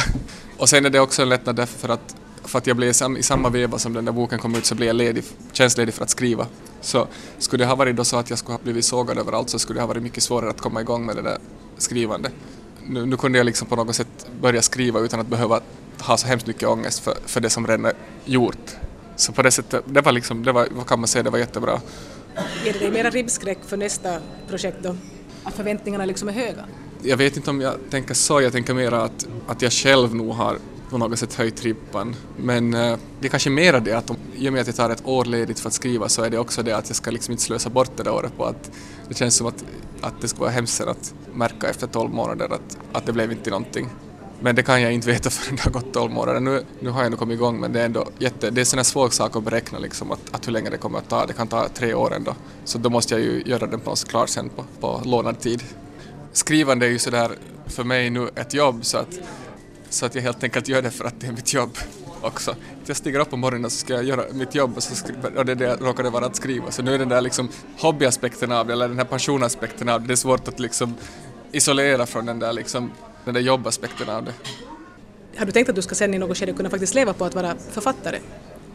Och 0.58 0.70
sen 0.70 0.86
är 0.86 0.90
det 0.90 1.00
också 1.00 1.22
en 1.22 1.30
lättnad 1.30 1.56
därför 1.56 1.80
för 1.80 1.90
att, 1.90 2.16
för 2.44 2.58
att 2.58 2.68
jag 2.68 2.78
blev 2.78 2.90
i, 2.90 2.94
sam, 2.94 3.18
i 3.18 3.24
samma 3.24 3.50
veva 3.50 3.80
som 3.80 3.94
den 3.94 4.06
där 4.06 4.12
boken 4.12 4.40
kom 4.40 4.56
ut 4.56 4.66
så 4.66 4.76
blev 4.76 4.88
jag 4.88 4.96
ledig, 4.96 5.24
tjänstledig 5.52 5.94
för 5.94 6.04
att 6.04 6.10
skriva. 6.10 6.48
Så 6.82 7.08
skulle 7.38 7.64
det 7.64 7.68
ha 7.68 7.76
varit 7.76 7.96
då 7.96 8.04
så 8.04 8.18
att 8.18 8.30
jag 8.30 8.40
skulle 8.40 8.54
ha 8.54 8.64
blivit 8.64 8.86
sågad 8.86 9.18
överallt 9.18 9.50
så 9.50 9.60
skulle 9.60 9.78
det 9.78 9.82
ha 9.82 9.88
varit 9.88 10.04
mycket 10.04 10.24
svårare 10.24 10.50
att 10.50 10.62
komma 10.62 10.82
igång 10.82 11.06
med 11.06 11.16
det 11.16 11.22
där 11.22 11.38
skrivande. 11.78 12.32
Nu, 12.88 13.06
nu 13.06 13.18
kunde 13.18 13.38
jag 13.38 13.46
liksom 13.46 13.68
på 13.68 13.76
något 13.76 13.96
sätt 13.96 14.28
börja 14.42 14.62
skriva 14.62 15.00
utan 15.00 15.20
att 15.20 15.28
behöva 15.28 15.62
ha 16.00 16.18
så 16.18 16.28
hemskt 16.28 16.48
mycket 16.48 16.70
ångest 16.70 17.00
för, 17.00 17.18
för 17.26 17.42
det 17.42 17.50
som 17.50 17.68
redan 17.68 17.86
är 17.86 17.94
gjort. 18.26 18.76
Så 19.16 19.32
på 19.32 19.42
det 19.42 19.52
sättet, 19.52 19.84
det 19.88 20.02
var 20.02 20.12
liksom, 20.12 20.44
det 20.44 20.52
var, 20.52 20.68
vad 20.72 20.88
kan 20.88 21.00
man 21.00 21.08
säga, 21.08 21.24
det 21.24 21.30
var 21.30 21.40
jättebra. 21.40 21.82
Ger 22.66 22.74
det 22.74 22.80
dig 22.80 22.92
mera 22.92 23.10
ribbskräck 23.10 23.60
för 23.68 23.78
nästa 23.78 24.20
projekt 24.50 24.78
då? 24.82 24.96
Att 25.44 25.54
förväntningarna 25.54 26.06
liksom 26.06 26.28
är 26.28 26.34
höga? 26.34 26.66
Jag 27.02 27.18
vet 27.18 27.38
inte 27.38 27.50
om 27.50 27.62
jag 27.62 27.74
tänker 27.90 28.14
så, 28.14 28.42
jag 28.42 28.52
tänker 28.52 28.74
mer 28.74 28.92
att, 28.92 29.28
att 29.48 29.62
jag 29.62 29.72
själv 29.72 30.16
nog 30.16 30.34
har 30.34 30.58
på 30.94 30.98
något 30.98 31.20
sätt 31.20 31.34
höjt 31.34 31.64
ribban. 31.64 32.16
Men 32.38 32.74
eh, 32.74 32.98
det 33.20 33.28
är 33.28 33.30
kanske 33.30 33.50
mera 33.50 33.80
det 33.80 33.94
att 33.94 34.10
om, 34.10 34.18
i 34.36 34.50
och 34.50 34.54
med 34.54 34.62
att 34.62 34.68
jag 34.68 34.76
tar 34.76 34.90
ett 34.90 35.08
år 35.08 35.26
ledigt 35.26 35.60
för 35.60 35.68
att 35.68 35.74
skriva 35.74 36.10
så 36.10 36.24
är 36.24 36.30
det 36.30 36.38
också 36.38 36.64
det 36.64 36.78
att 36.78 36.90
jag 36.90 36.96
ska 36.96 37.12
liksom 37.12 37.32
inte 37.32 37.44
slösa 37.44 37.70
bort 37.70 37.92
det 37.98 38.04
där 38.04 38.14
året 38.14 38.38
på 38.38 38.46
att 38.46 38.72
det 39.08 39.18
känns 39.18 39.36
som 39.36 39.48
att, 39.48 39.66
att 40.02 40.22
det 40.22 40.28
skulle 40.28 40.42
vara 40.42 40.52
hemskt 40.52 40.74
sen 40.74 40.90
att 40.90 41.14
märka 41.34 41.70
efter 41.70 41.88
12 41.88 42.14
månader 42.14 42.46
att, 42.46 42.78
att 42.92 43.06
det 43.06 43.14
blev 43.14 43.32
inte 43.32 43.50
någonting. 43.50 43.90
Men 44.40 44.56
det 44.56 44.64
kan 44.64 44.82
jag 44.82 44.94
inte 44.94 45.08
veta 45.08 45.30
förrän 45.30 45.56
det 45.56 45.64
har 45.64 45.72
gått 45.72 45.94
12 45.94 46.12
månader. 46.12 46.40
Nu, 46.40 46.64
nu 46.80 46.90
har 46.90 47.02
jag 47.04 47.12
nog 47.12 47.20
kommit 47.20 47.36
igång 47.36 47.60
men 47.60 47.74
det 47.74 47.82
är 47.82 47.86
ändå 47.86 48.08
jätte, 48.20 48.50
det 48.50 48.60
är 48.60 48.62
en 48.62 48.66
sån 48.66 48.80
här 48.80 48.84
svår 48.84 49.10
sak 49.10 49.36
att 49.36 49.44
beräkna 49.44 49.80
liksom 49.80 50.12
att, 50.12 50.22
att 50.32 50.48
hur 50.48 50.52
länge 50.52 50.70
det 50.70 50.78
kommer 50.78 51.00
att 51.00 51.10
ta. 51.10 51.26
Det 51.26 51.34
kan 51.34 51.48
ta 51.48 51.68
tre 51.68 51.94
år 51.94 52.14
ändå. 52.14 52.36
Så 52.66 52.78
då 52.78 52.90
måste 52.90 53.14
jag 53.14 53.22
ju 53.22 53.44
göra 53.46 53.68
den 53.68 53.80
på 53.80 53.90
något 53.90 54.08
klart 54.08 54.30
sen 54.30 54.50
på, 54.50 54.66
på 54.80 55.02
lånad 55.06 55.40
tid. 55.40 55.64
Skrivande 56.32 56.86
är 56.86 56.90
ju 56.90 57.00
sådär 57.00 57.32
för 57.68 57.84
mig 57.84 58.10
nu 58.10 58.30
ett 58.36 58.54
jobb 58.54 58.86
så 58.86 58.98
att, 58.98 59.20
så 59.94 60.06
att 60.06 60.16
jag 60.16 60.22
helt 60.22 60.44
enkelt 60.44 60.68
gör 60.68 60.82
det 60.82 60.92
för 60.92 61.06
att 61.06 61.20
det 61.20 61.28
är 61.28 61.32
mitt 61.32 61.54
jobb 61.54 61.78
också. 62.22 62.56
Jag 62.86 62.98
stiger 62.98 63.20
upp 63.20 63.30
på 63.30 63.38
morgonen 63.38 63.66
och 63.66 63.72
så 63.72 63.78
ska 63.78 63.94
jag 63.94 64.04
göra 64.04 64.24
mitt 64.34 64.56
jobb 64.56 64.78
och, 64.78 64.84
så 64.84 64.96
skri- 64.96 65.16
och 65.38 65.46
det, 65.46 65.56
det 65.56 65.76
råkar 65.76 66.04
det 66.04 66.10
vara 66.10 66.26
att 66.26 66.36
skriva. 66.36 66.72
Så 66.72 66.82
nu 66.82 66.94
är 66.94 67.00
den 67.00 67.10
där 67.10 67.22
liksom 67.22 67.50
hobbyaspekten 67.78 68.52
av 68.52 68.68
det, 68.68 68.74
eller 68.74 68.88
den 68.88 68.98
här 68.98 69.06
passionaspekten 69.06 69.90
av 69.90 70.02
det, 70.02 70.08
det 70.08 70.14
är 70.14 70.16
svårt 70.16 70.48
att 70.48 70.60
liksom 70.60 70.96
isolera 71.52 72.06
från 72.06 72.26
den 72.26 72.40
där 72.40 72.54
liksom 72.54 72.92
den 73.26 73.34
där 73.34 73.42
jobbaspekten 73.42 74.10
av 74.10 74.26
det. 74.26 74.34
Har 75.38 75.46
du 75.46 75.52
tänkt 75.52 75.70
att 75.70 75.76
du 75.76 75.82
ska 75.82 75.96
sen 75.96 76.14
i 76.14 76.18
något 76.18 76.38
skede 76.38 76.54
kunna 76.54 76.70
faktiskt 76.70 76.96
leva 76.96 77.14
på 77.14 77.26
att 77.26 77.36
vara 77.36 77.56
författare? 77.72 78.20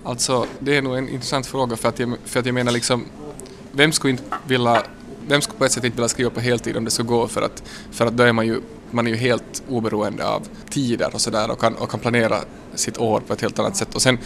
Alltså, 0.04 0.46
det 0.58 0.76
är 0.76 0.82
nog 0.82 0.98
en 0.98 1.08
intressant 1.08 1.46
fråga 1.46 1.76
för 1.76 1.88
att 1.88 1.98
jag, 1.98 2.16
för 2.24 2.40
att 2.40 2.46
jag 2.46 2.54
menar 2.54 2.72
liksom, 2.72 3.04
vem 3.72 3.92
skulle 3.92 4.10
inte 4.10 4.24
vilja, 4.46 4.82
vem 5.28 5.40
skulle 5.40 5.58
på 5.58 5.64
ett 5.64 5.72
sätt 5.72 5.84
inte 5.84 5.96
vilja 5.96 6.08
skriva 6.08 6.30
på 6.30 6.40
heltid 6.40 6.76
om 6.76 6.84
det 6.84 6.90
skulle 6.90 7.08
gå 7.08 7.28
för 7.28 7.42
att, 7.42 7.62
för 7.90 8.06
att 8.06 8.16
då 8.16 8.22
är 8.22 8.32
man 8.32 8.46
ju, 8.46 8.60
man 8.90 9.06
är 9.06 9.10
ju 9.10 9.16
helt 9.16 9.62
oberoende 9.68 10.28
av 10.28 10.48
tider 10.70 11.10
och 11.14 11.20
sådär 11.20 11.50
och 11.50 11.60
kan, 11.60 11.74
och 11.74 11.90
kan 11.90 12.00
planera 12.00 12.40
sitt 12.74 12.98
år 12.98 13.20
på 13.20 13.32
ett 13.32 13.40
helt 13.40 13.58
annat 13.58 13.76
sätt 13.76 13.94
och 13.94 14.02
sen 14.02 14.18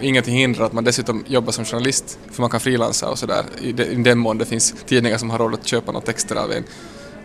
ingenting 0.00 0.34
hindrar 0.34 0.66
att 0.66 0.72
man 0.72 0.84
dessutom 0.84 1.24
jobbar 1.26 1.52
som 1.52 1.64
journalist 1.64 2.18
för 2.30 2.42
man 2.42 2.50
kan 2.50 2.60
frilansa 2.60 3.08
och 3.08 3.18
sådär 3.18 3.44
i, 3.62 3.72
de, 3.72 3.84
i 3.84 4.02
den 4.02 4.18
mån 4.18 4.38
det 4.38 4.44
finns 4.44 4.74
tidningar 4.86 5.18
som 5.18 5.30
har 5.30 5.38
råd 5.38 5.54
att 5.54 5.66
köpa 5.66 5.92
några 5.92 6.06
texter 6.06 6.36
av 6.36 6.52
en. 6.52 6.64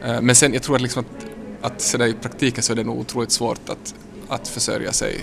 Eh, 0.04 0.22
men 0.22 0.36
sen 0.36 0.54
jag 0.54 0.64
tror 0.64 0.76
att 0.76 0.82
liksom 0.82 1.04
att, 1.04 1.72
att 1.74 1.82
sådär 1.82 2.08
i 2.08 2.14
praktiken 2.14 2.64
så 2.64 2.74
är 2.74 2.76
det 2.76 2.84
nog 2.84 3.00
otroligt 3.00 3.32
svårt 3.32 3.70
att, 3.70 3.96
att 4.28 4.48
försörja 4.48 4.92
sig 4.92 5.20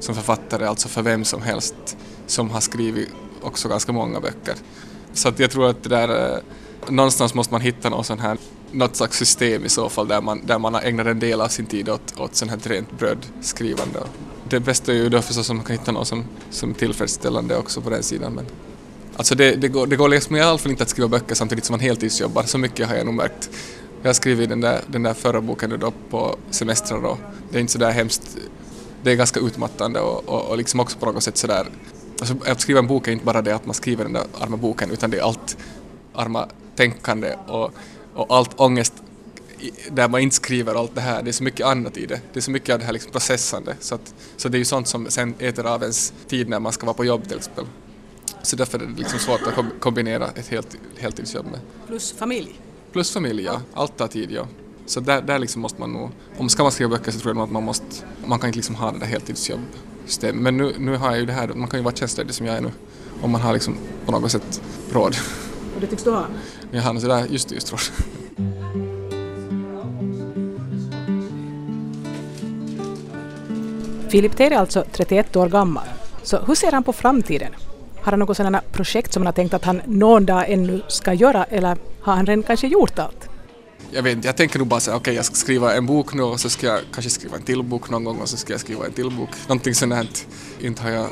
som 0.00 0.14
författare, 0.14 0.66
alltså 0.66 0.88
för 0.88 1.02
vem 1.02 1.24
som 1.24 1.42
helst 1.42 1.96
som 2.26 2.50
har 2.50 2.60
skrivit 2.60 3.08
också 3.42 3.68
ganska 3.68 3.92
många 3.92 4.20
böcker. 4.20 4.54
Så 5.12 5.28
att 5.28 5.38
jag 5.38 5.50
tror 5.50 5.70
att 5.70 5.82
det 5.82 5.88
där, 5.88 6.32
eh, 6.32 6.38
någonstans 6.88 7.34
måste 7.34 7.54
man 7.54 7.60
hitta 7.60 7.88
någon 7.88 8.04
sån 8.04 8.18
här, 8.18 8.38
något 8.72 8.96
slags 8.96 9.18
system 9.18 9.64
i 9.64 9.68
så 9.68 9.88
fall 9.88 10.08
där 10.08 10.20
man, 10.20 10.46
där 10.46 10.58
man 10.58 10.74
ägnar 10.74 11.04
en 11.04 11.18
del 11.18 11.40
av 11.40 11.48
sin 11.48 11.66
tid 11.66 11.88
åt, 11.88 12.18
åt 12.18 12.34
sån 12.34 12.48
här 12.48 12.58
rent 12.62 12.98
brödskrivande. 12.98 14.00
Det 14.48 14.60
bästa 14.60 14.92
är 14.92 14.96
ju 14.96 15.08
då 15.08 15.22
förstås 15.22 15.50
om 15.50 15.56
man 15.56 15.66
kan 15.66 15.76
hitta 15.76 15.92
något 15.92 16.08
som, 16.08 16.24
som 16.50 16.70
är 16.70 16.74
tillfredsställande 16.74 17.56
också 17.56 17.80
på 17.80 17.90
den 17.90 18.02
sidan. 18.02 18.32
Men, 18.32 18.46
alltså 19.16 19.34
det, 19.34 19.54
det, 19.54 19.68
går, 19.68 19.86
det 19.86 19.96
går 19.96 20.08
liksom 20.08 20.36
i 20.36 20.40
alla 20.40 20.58
fall 20.58 20.70
inte 20.70 20.82
att 20.82 20.88
skriva 20.88 21.08
böcker 21.08 21.34
samtidigt 21.34 21.64
som 21.64 21.72
man 21.72 21.80
heltidsjobbar, 21.80 22.42
så 22.42 22.58
mycket 22.58 22.88
har 22.88 22.94
jag 22.94 23.06
nog 23.06 23.14
märkt. 23.14 23.50
Jag 24.02 24.08
har 24.08 24.14
skrivit 24.14 24.48
den 24.48 24.60
där, 24.60 24.80
den 24.86 25.02
där 25.02 25.14
förra 25.14 25.40
boken 25.40 25.70
nu 25.70 25.76
då 25.76 25.92
på 26.10 26.36
semestrar 26.50 27.04
och 27.04 27.18
det 27.50 27.56
är 27.56 27.60
inte 27.60 27.72
så 27.72 27.78
där 27.78 27.90
hemskt, 27.90 28.36
det 29.02 29.10
är 29.10 29.14
ganska 29.14 29.40
utmattande 29.40 30.00
och, 30.00 30.28
och, 30.28 30.50
och 30.50 30.58
liksom 30.58 30.80
också 30.80 30.98
på 30.98 31.06
något 31.06 31.22
sätt 31.22 31.36
sådär 31.36 31.66
Alltså, 32.20 32.36
att 32.46 32.60
skriva 32.60 32.78
en 32.78 32.86
bok 32.86 33.08
är 33.08 33.12
inte 33.12 33.24
bara 33.24 33.42
det 33.42 33.54
att 33.54 33.66
man 33.66 33.74
skriver 33.74 34.04
den 34.04 34.12
där 34.12 34.24
arma 34.40 34.56
boken 34.56 34.90
utan 34.90 35.10
det 35.10 35.18
är 35.18 35.22
allt 35.22 35.56
arma 36.14 36.48
tänkande 36.76 37.34
och, 37.46 37.70
och 38.18 38.36
allt 38.36 38.60
ångest 38.60 38.92
där 39.90 40.08
man 40.08 40.20
inte 40.20 40.36
skriver 40.36 40.74
allt 40.74 40.94
det 40.94 41.00
här. 41.00 41.22
Det 41.22 41.30
är 41.30 41.32
så 41.32 41.44
mycket 41.44 41.66
annat 41.66 41.96
i 41.96 42.06
det. 42.06 42.20
Det 42.32 42.38
är 42.38 42.42
så 42.42 42.50
mycket 42.50 42.72
av 42.72 42.78
det 42.78 42.84
här 42.84 42.92
liksom 42.92 43.12
processande. 43.12 43.76
Så, 43.80 43.94
att, 43.94 44.14
så 44.36 44.48
det 44.48 44.56
är 44.56 44.58
ju 44.58 44.64
sånt 44.64 44.88
som 44.88 45.06
sen 45.10 45.34
äter 45.38 45.66
av 45.66 45.82
ens 45.82 46.12
tid 46.28 46.48
när 46.48 46.60
man 46.60 46.72
ska 46.72 46.86
vara 46.86 46.94
på 46.94 47.04
jobb 47.04 47.28
till 47.28 47.36
exempel. 47.36 47.64
Så 48.42 48.56
därför 48.56 48.78
är 48.78 48.86
det 48.86 48.98
liksom 48.98 49.18
svårt 49.18 49.40
att 49.46 49.54
kom- 49.54 49.72
kombinera 49.80 50.30
ett 50.30 50.48
helt, 50.48 50.76
heltidsjobb 50.98 51.46
med. 51.46 51.60
Plus 51.86 52.12
familj. 52.12 52.60
Plus 52.92 53.12
familj, 53.12 53.42
ja. 53.42 53.60
Allt 53.74 53.96
tar 53.96 54.08
tid, 54.08 54.30
ja. 54.30 54.46
Så 54.86 55.00
där, 55.00 55.22
där 55.22 55.38
liksom 55.38 55.62
måste 55.62 55.80
man 55.80 55.92
nog, 55.92 56.10
om 56.38 56.48
ska 56.48 56.62
man 56.62 56.72
skriva 56.72 56.90
böcker 56.90 57.12
så 57.12 57.18
tror 57.18 57.36
jag 57.36 57.42
att 57.42 57.50
man 57.50 57.62
måste, 57.62 57.86
man 58.26 58.38
kan 58.38 58.48
inte 58.48 58.56
liksom 58.56 58.74
ha 58.74 58.92
det 58.92 58.98
där 58.98 59.06
heltidsjobbsystemet. 59.06 60.42
Men 60.42 60.56
nu, 60.56 60.74
nu 60.78 60.96
har 60.96 61.10
jag 61.10 61.18
ju 61.18 61.26
det 61.26 61.32
här, 61.32 61.48
man 61.48 61.68
kan 61.68 61.80
ju 61.80 61.84
vara 61.84 61.94
tjänstledig 61.94 62.34
som 62.34 62.46
jag 62.46 62.56
är 62.56 62.60
nu. 62.60 62.72
Om 63.22 63.30
man 63.30 63.40
har 63.40 63.52
liksom 63.52 63.76
på 64.06 64.12
något 64.12 64.32
sätt 64.32 64.62
råd. 64.92 65.16
Och 65.78 65.82
det 65.82 65.90
tycks 65.90 66.02
du 66.02 66.10
ha? 66.10 66.26
Jag 66.70 66.82
har 66.82 66.92
nog 66.92 67.02
sådär 67.02 67.26
just 67.30 67.52
just 67.52 67.72
råd. 67.72 67.80
Filip 74.08 74.36
Teir 74.36 74.52
är 74.52 74.56
alltså 74.56 74.84
31 74.92 75.36
år 75.36 75.48
gammal. 75.48 75.84
Så 76.22 76.38
hur 76.46 76.54
ser 76.54 76.72
han 76.72 76.84
på 76.84 76.92
framtiden? 76.92 77.52
Har 78.02 78.12
han 78.12 78.18
något 78.18 78.36
sådana 78.36 78.62
projekt 78.72 79.12
som 79.12 79.22
han 79.22 79.26
har 79.26 79.32
tänkt 79.32 79.54
att 79.54 79.64
han 79.64 79.82
någon 79.86 80.26
dag 80.26 80.44
ännu 80.48 80.82
ska 80.88 81.12
göra 81.12 81.44
eller 81.44 81.76
har 82.00 82.14
han 82.14 82.26
redan 82.26 82.42
kanske 82.42 82.66
gjort 82.66 82.98
allt? 82.98 83.28
Jag 83.90 84.02
vet 84.02 84.12
inte, 84.16 84.28
jag 84.28 84.36
tänker 84.36 84.58
nog 84.58 84.68
bara 84.68 84.80
säga 84.80 84.96
okej 84.96 85.14
jag 85.14 85.24
ska 85.24 85.34
skriva 85.34 85.74
en 85.74 85.86
bok 85.86 86.14
nu 86.14 86.22
och 86.22 86.40
så 86.40 86.50
ska 86.50 86.66
jag 86.66 86.80
kanske 86.92 87.10
skriva 87.10 87.36
en 87.36 87.42
till 87.42 87.62
bok 87.62 87.90
någon 87.90 88.04
gång 88.04 88.20
och 88.20 88.28
så 88.28 88.36
ska 88.36 88.52
jag 88.52 88.60
skriva 88.60 88.86
en 88.86 88.92
till 88.92 89.10
bok. 89.10 89.30
Någonting 89.48 89.74
sånt 89.74 89.94
här. 89.94 90.08
Inte 90.60 90.82
har 90.82 90.90
jag 90.90 91.06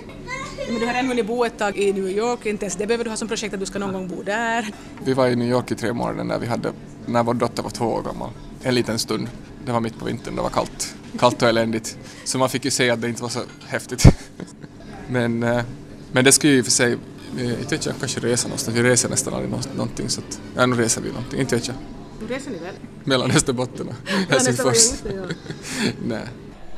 Men 0.70 0.80
du 0.80 0.86
har 0.86 0.94
ännu 0.94 1.08
hunnit 1.08 1.26
bo 1.26 1.44
ett 1.44 1.58
tag 1.58 1.76
i 1.78 1.92
New 1.92 2.08
York, 2.08 2.46
inte 2.46 2.64
ens 2.64 2.76
det 2.76 2.86
behöver 2.86 3.04
du 3.04 3.10
ha 3.10 3.16
som 3.16 3.28
projekt 3.28 3.54
att 3.54 3.60
du 3.60 3.66
ska 3.66 3.78
någon 3.78 3.92
gång 3.92 4.08
bo 4.08 4.22
där. 4.22 4.66
Vi 5.04 5.14
var 5.14 5.26
i 5.28 5.36
New 5.36 5.48
York 5.48 5.70
i 5.70 5.74
tre 5.74 5.92
månader 5.92 6.24
när 6.24 6.38
vi 6.38 6.46
hade, 6.46 6.72
när 7.06 7.22
vår 7.22 7.34
dotter 7.34 7.62
var 7.62 7.70
två 7.70 7.84
år 7.84 8.02
gammal. 8.02 8.30
En 8.62 8.74
liten 8.74 8.98
stund. 8.98 9.28
Det 9.66 9.72
var 9.72 9.80
mitt 9.80 9.98
på 9.98 10.04
vintern, 10.04 10.36
det 10.36 10.42
var 10.42 10.50
kallt. 10.50 10.94
Kallt 11.18 11.42
och 11.42 11.48
eländigt. 11.48 11.98
Så 12.24 12.38
man 12.38 12.48
fick 12.48 12.64
ju 12.64 12.70
se 12.70 12.90
att 12.90 13.00
det 13.00 13.08
inte 13.08 13.22
var 13.22 13.28
så 13.28 13.40
häftigt. 13.66 14.04
men, 15.08 15.42
eh, 15.42 15.62
men 16.12 16.24
det 16.24 16.32
skulle 16.32 16.52
ju 16.52 16.58
i 16.58 16.60
och 16.62 16.64
för 16.64 16.72
sig, 16.72 16.92
eh, 17.38 17.50
inte 17.60 17.74
vet 17.76 17.86
jag, 17.86 17.94
kanske 18.00 18.20
resa 18.20 18.48
någonstans. 18.48 18.76
Vi 18.76 18.82
reser 18.82 19.08
nästan 19.08 19.34
aldrig 19.34 19.50
nå- 19.50 19.58
någonting 19.76 20.08
så 20.08 20.20
att, 20.20 20.40
ja 20.56 20.66
nu 20.66 20.76
reser 20.76 21.00
vi 21.02 21.08
någonting, 21.08 21.40
inte 21.40 21.54
vet 21.54 21.66
jag. 21.66 21.76
Nu 22.20 22.34
reser 22.34 22.50
ni 22.50 22.58
väl? 22.58 22.74
Mellan 23.04 23.30
Österbotten 23.30 23.88
och 23.88 23.94
Helsingfors. 24.30 25.02
Nej. 26.08 26.22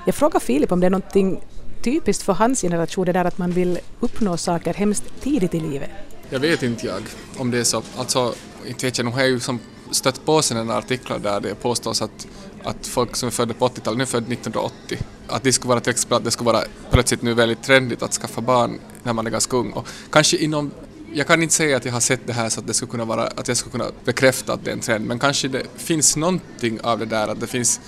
Jag 0.06 0.14
frågar 0.14 0.40
Filip 0.40 0.72
om 0.72 0.80
det 0.80 0.86
är 0.86 0.90
någonting 0.90 1.40
typiskt 1.82 2.22
för 2.22 2.32
hans 2.32 2.60
generation, 2.60 3.06
det 3.06 3.12
där 3.12 3.24
att 3.24 3.38
man 3.38 3.50
vill 3.50 3.78
uppnå 4.00 4.36
saker 4.36 4.74
hemskt 4.74 5.04
tidigt 5.20 5.54
i 5.54 5.60
livet. 5.60 5.90
Jag 6.30 6.40
vet 6.40 6.62
inte 6.62 6.86
jag 6.86 7.02
om 7.36 7.50
det 7.50 7.58
är 7.58 7.64
så. 7.64 7.82
Alltså, 7.96 8.34
inte 8.66 8.86
vet 8.86 8.98
jag, 8.98 9.04
nog 9.04 9.14
har 9.14 9.20
jag 9.20 9.30
ju 9.30 9.40
som 9.40 9.60
stött 9.90 10.24
på 10.24 10.42
sådana 10.42 10.76
artiklar 10.76 11.18
där 11.18 11.40
det 11.40 11.54
påstås 11.54 12.02
att, 12.02 12.26
att 12.64 12.86
folk 12.86 13.16
som 13.16 13.26
är 13.26 13.30
födda 13.30 13.54
på 13.54 13.68
80-talet, 13.68 13.96
nu 13.98 14.02
är 14.02 14.06
födda 14.06 14.32
1980, 14.32 14.98
att 15.26 15.42
det 15.42 15.52
skulle 15.52 15.68
vara 15.68 15.80
till 15.80 15.90
exempel 15.90 16.16
att 16.16 16.24
det 16.24 16.30
skulle 16.30 16.52
vara 16.52 16.64
plötsligt 16.90 17.22
nu 17.22 17.34
väldigt 17.34 17.62
trendigt 17.62 18.02
att 18.02 18.12
skaffa 18.12 18.40
barn 18.40 18.78
när 19.02 19.12
man 19.12 19.26
är 19.26 19.30
ganska 19.30 19.56
ung. 19.56 19.72
Och 19.72 19.88
kanske 20.10 20.36
inom 20.36 20.70
jag 21.12 21.26
kan 21.26 21.42
inte 21.42 21.54
säga 21.54 21.76
att 21.76 21.84
jag 21.84 21.92
har 21.92 22.00
sett 22.00 22.20
det 22.26 22.32
här 22.32 22.48
så 22.48 22.60
att 22.60 22.66
det 22.66 22.74
skulle 22.74 22.90
kunna 22.90 23.04
vara, 23.04 23.26
att 23.26 23.48
jag 23.48 23.56
skulle 23.56 23.72
kunna 23.72 23.90
bekräfta 24.04 24.52
att 24.52 24.64
det 24.64 24.70
är 24.70 24.72
en 24.72 24.80
trend, 24.80 25.06
men 25.06 25.18
kanske 25.18 25.48
det 25.48 25.62
finns 25.76 26.16
någonting 26.16 26.80
av 26.80 26.98
det 26.98 27.06
där 27.06 27.28
att 27.28 27.40
det 27.40 27.46
finns 27.46 27.80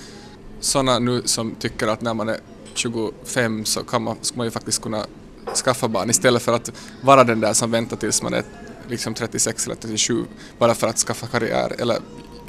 sådana 0.59 0.99
nu 0.99 1.21
som 1.25 1.55
tycker 1.55 1.87
att 1.87 2.01
när 2.01 2.13
man 2.13 2.29
är 2.29 2.37
25 2.73 3.65
så 3.65 3.83
kan 3.83 4.03
man, 4.03 4.17
ska 4.21 4.37
man 4.37 4.47
ju 4.47 4.51
faktiskt 4.51 4.81
kunna 4.81 5.05
skaffa 5.65 5.87
barn 5.87 6.09
istället 6.09 6.41
för 6.41 6.53
att 6.53 6.71
vara 7.01 7.23
den 7.23 7.39
där 7.39 7.53
som 7.53 7.71
väntar 7.71 7.97
tills 7.97 8.21
man 8.21 8.33
är 8.33 8.43
liksom 8.87 9.13
36 9.13 9.65
eller 9.65 9.75
37 9.75 10.25
bara 10.57 10.75
för 10.75 10.87
att 10.87 10.97
skaffa 10.97 11.27
karriär 11.27 11.75
eller, 11.79 11.97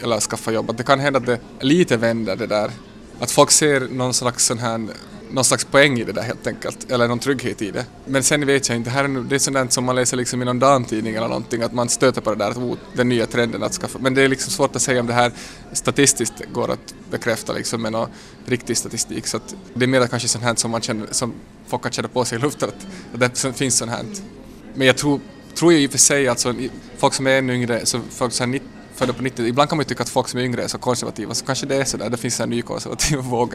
eller 0.03 0.21
skaffa 0.21 0.53
jobb. 0.53 0.71
Att 0.71 0.77
det 0.77 0.85
kan 0.85 1.01
hända 1.01 1.19
att 1.19 1.27
det 1.27 1.41
lite 1.61 1.97
vänder 1.97 2.37
det 2.37 2.47
där. 2.47 2.71
Att 3.21 3.31
folk 3.31 3.51
ser 3.51 3.81
någon 3.81 4.15
slags 4.15 4.47
sån 4.47 4.59
här 4.59 4.89
någon 5.33 5.45
slags 5.45 5.65
poäng 5.65 5.99
i 5.99 6.05
det 6.05 6.13
där 6.13 6.23
helt 6.23 6.47
enkelt, 6.47 6.91
eller 6.91 7.09
någon 7.09 7.19
trygghet 7.19 7.63
i 7.63 7.71
det. 7.71 7.87
Men 8.07 8.23
sen 8.23 8.47
vet 8.47 8.69
jag 8.69 8.77
inte, 8.77 8.91
det 8.91 8.95
här 8.95 9.05
är, 9.05 9.09
det 9.09 9.35
är 9.35 9.39
sånt 9.39 9.55
där 9.55 9.67
som 9.69 9.85
man 9.85 9.97
läser 9.97 10.17
liksom 10.17 10.43
i 10.43 10.45
någon 10.45 10.59
damtidning 10.59 11.15
eller 11.15 11.29
någonting, 11.29 11.63
att 11.63 11.73
man 11.73 11.89
stöter 11.89 12.21
på 12.21 12.31
det 12.31 12.37
där, 12.37 12.51
att 12.51 12.57
oh, 12.57 12.77
den 12.93 13.09
nya 13.09 13.27
trenden 13.27 13.63
att 13.63 13.73
skaffa, 13.73 13.99
men 13.99 14.15
det 14.15 14.23
är 14.23 14.29
liksom 14.29 14.53
svårt 14.53 14.77
att 14.77 14.83
säga 14.83 15.01
om 15.01 15.07
det 15.07 15.13
här 15.13 15.33
statistiskt 15.73 16.35
går 16.53 16.71
att 16.71 16.95
bekräfta 17.11 17.53
liksom 17.53 17.83
med 17.83 17.93
någon 17.93 18.09
riktig 18.47 18.77
statistik, 18.77 19.27
så 19.27 19.37
att 19.37 19.55
det 19.75 19.85
är 19.85 19.89
mer 19.89 20.07
kanske 20.07 20.29
sånt 20.29 20.45
här 20.45 20.55
som 20.55 20.71
man 20.71 20.81
känner, 20.81 21.07
som 21.11 21.35
folk 21.67 21.83
kan 21.83 21.93
känna 21.93 22.09
på 22.09 22.25
sig 22.25 22.39
i 22.39 22.41
luften, 22.41 22.69
att, 22.69 23.23
att 23.23 23.43
det 23.43 23.53
finns 23.53 23.77
sånt 23.77 23.91
här. 23.91 24.05
Men 24.75 24.87
jag 24.87 24.97
tror, 24.97 25.21
tror 25.55 25.73
jag 25.73 25.83
i 25.83 25.87
och 25.87 25.91
för 25.91 25.99
sig, 25.99 26.29
alltså 26.29 26.55
folk 26.99 27.15
som 27.15 27.27
är 27.27 27.39
ännu 27.39 27.55
yngre, 27.55 27.87
så 27.87 28.01
folk 28.11 28.33
så 28.33 28.45
här 28.45 28.61
födda 28.95 29.13
på 29.13 29.23
90 29.23 29.47
Ibland 29.47 29.69
kan 29.69 29.77
man 29.77 29.85
ju 29.85 29.89
tycka 29.89 30.03
att 30.03 30.09
folk 30.09 30.29
som 30.29 30.41
är 30.41 30.45
yngre 30.45 30.63
är 30.63 30.69
så 30.69 30.79
konservativa, 30.79 31.35
så 31.35 31.45
kanske 31.45 31.67
det 31.67 31.77
är 31.77 31.85
så 31.85 31.97
där, 31.97 32.11
det 32.11 32.17
finns 32.17 32.41
en 32.41 32.51
ny 32.51 32.63
konservativ 32.63 33.19
våg. 33.23 33.55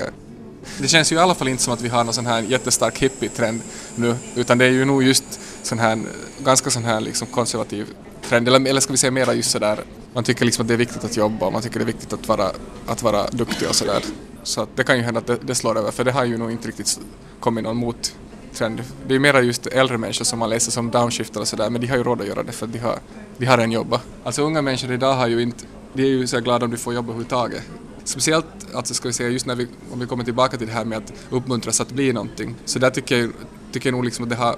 Det 0.79 0.87
känns 0.87 1.11
ju 1.11 1.15
i 1.15 1.19
alla 1.19 1.35
fall 1.35 1.47
inte 1.47 1.63
som 1.63 1.73
att 1.73 1.81
vi 1.81 1.89
har 1.89 2.03
någon 2.03 2.13
sån 2.13 2.25
här 2.25 2.41
jättestark 2.41 2.97
hippie-trend 2.97 3.61
nu, 3.95 4.15
utan 4.35 4.57
det 4.57 4.65
är 4.65 4.69
ju 4.69 4.85
nog 4.85 5.03
just 5.03 5.39
sån 5.63 5.79
här, 5.79 5.99
ganska 6.43 6.69
sån 6.69 6.83
här 6.83 7.01
liksom 7.01 7.27
konservativ 7.27 7.87
trend, 8.29 8.47
eller, 8.47 8.69
eller 8.69 8.81
ska 8.81 8.93
vi 8.93 8.97
säga 8.97 9.11
mera 9.11 9.33
just 9.33 9.51
sådär, 9.51 9.79
man 10.13 10.23
tycker 10.23 10.45
liksom 10.45 10.61
att 10.61 10.67
det 10.67 10.73
är 10.73 10.77
viktigt 10.77 11.03
att 11.03 11.17
jobba 11.17 11.45
och 11.45 11.53
man 11.53 11.61
tycker 11.61 11.79
det 11.79 11.83
är 11.83 11.93
viktigt 11.93 12.13
att 12.13 12.27
vara, 12.27 12.51
att 12.87 13.03
vara 13.03 13.27
duktig 13.27 13.69
och 13.69 13.75
sådär. 13.75 14.03
Så 14.43 14.61
att 14.61 14.69
det 14.75 14.83
kan 14.83 14.97
ju 14.97 15.03
hända 15.03 15.19
att 15.19 15.27
det, 15.27 15.37
det 15.41 15.55
slår 15.55 15.77
över, 15.77 15.91
för 15.91 16.03
det 16.03 16.11
har 16.11 16.25
ju 16.25 16.37
nog 16.37 16.51
inte 16.51 16.67
riktigt 16.67 16.99
kommit 17.39 17.63
någon 17.63 17.77
mottrend. 17.77 18.83
Det 19.07 19.09
är 19.09 19.13
ju 19.13 19.19
mera 19.19 19.41
just 19.41 19.67
äldre 19.67 19.97
människor 19.97 20.25
som 20.25 20.39
man 20.39 20.49
läser 20.49 20.71
som 20.71 20.91
downshiftare 20.91 21.41
och 21.41 21.47
sådär, 21.47 21.69
men 21.69 21.81
de 21.81 21.87
har 21.87 21.97
ju 21.97 22.03
råd 22.03 22.21
att 22.21 22.27
göra 22.27 22.43
det 22.43 22.51
för 22.51 22.65
att 22.65 22.73
de 22.73 22.79
har, 22.79 22.99
de 23.37 23.45
har 23.45 23.57
en 23.57 23.71
jobba. 23.71 24.01
Alltså 24.23 24.41
unga 24.41 24.61
människor 24.61 24.91
idag 24.91 25.13
har 25.13 25.27
ju 25.27 25.41
inte, 25.41 25.65
de 25.93 26.03
är 26.03 26.07
ju 26.07 26.27
så 26.27 26.39
glada 26.39 26.65
om 26.65 26.71
de 26.71 26.77
får 26.77 26.93
jobba 26.93 27.07
överhuvudtaget. 27.07 27.63
Speciellt, 28.07 28.45
alltså 28.73 28.93
ska 28.93 29.07
vi 29.07 29.13
säga, 29.13 29.29
just 29.29 29.45
när 29.45 29.55
vi, 29.55 29.67
om 29.91 29.99
vi 29.99 30.05
kommer 30.05 30.23
tillbaka 30.23 30.57
till 30.57 30.67
det 30.67 30.73
här 30.73 30.85
med 30.85 30.97
att 30.97 31.13
uppmuntras 31.29 31.81
att 31.81 31.91
bli 31.91 32.13
någonting, 32.13 32.55
så 32.65 32.79
där 32.79 32.89
tycker 32.89 33.17
jag, 33.17 33.31
tycker 33.71 33.89
jag 33.89 33.93
nog 33.93 34.05
liksom 34.05 34.23
att 34.23 34.29
det 34.29 34.35
har 34.35 34.55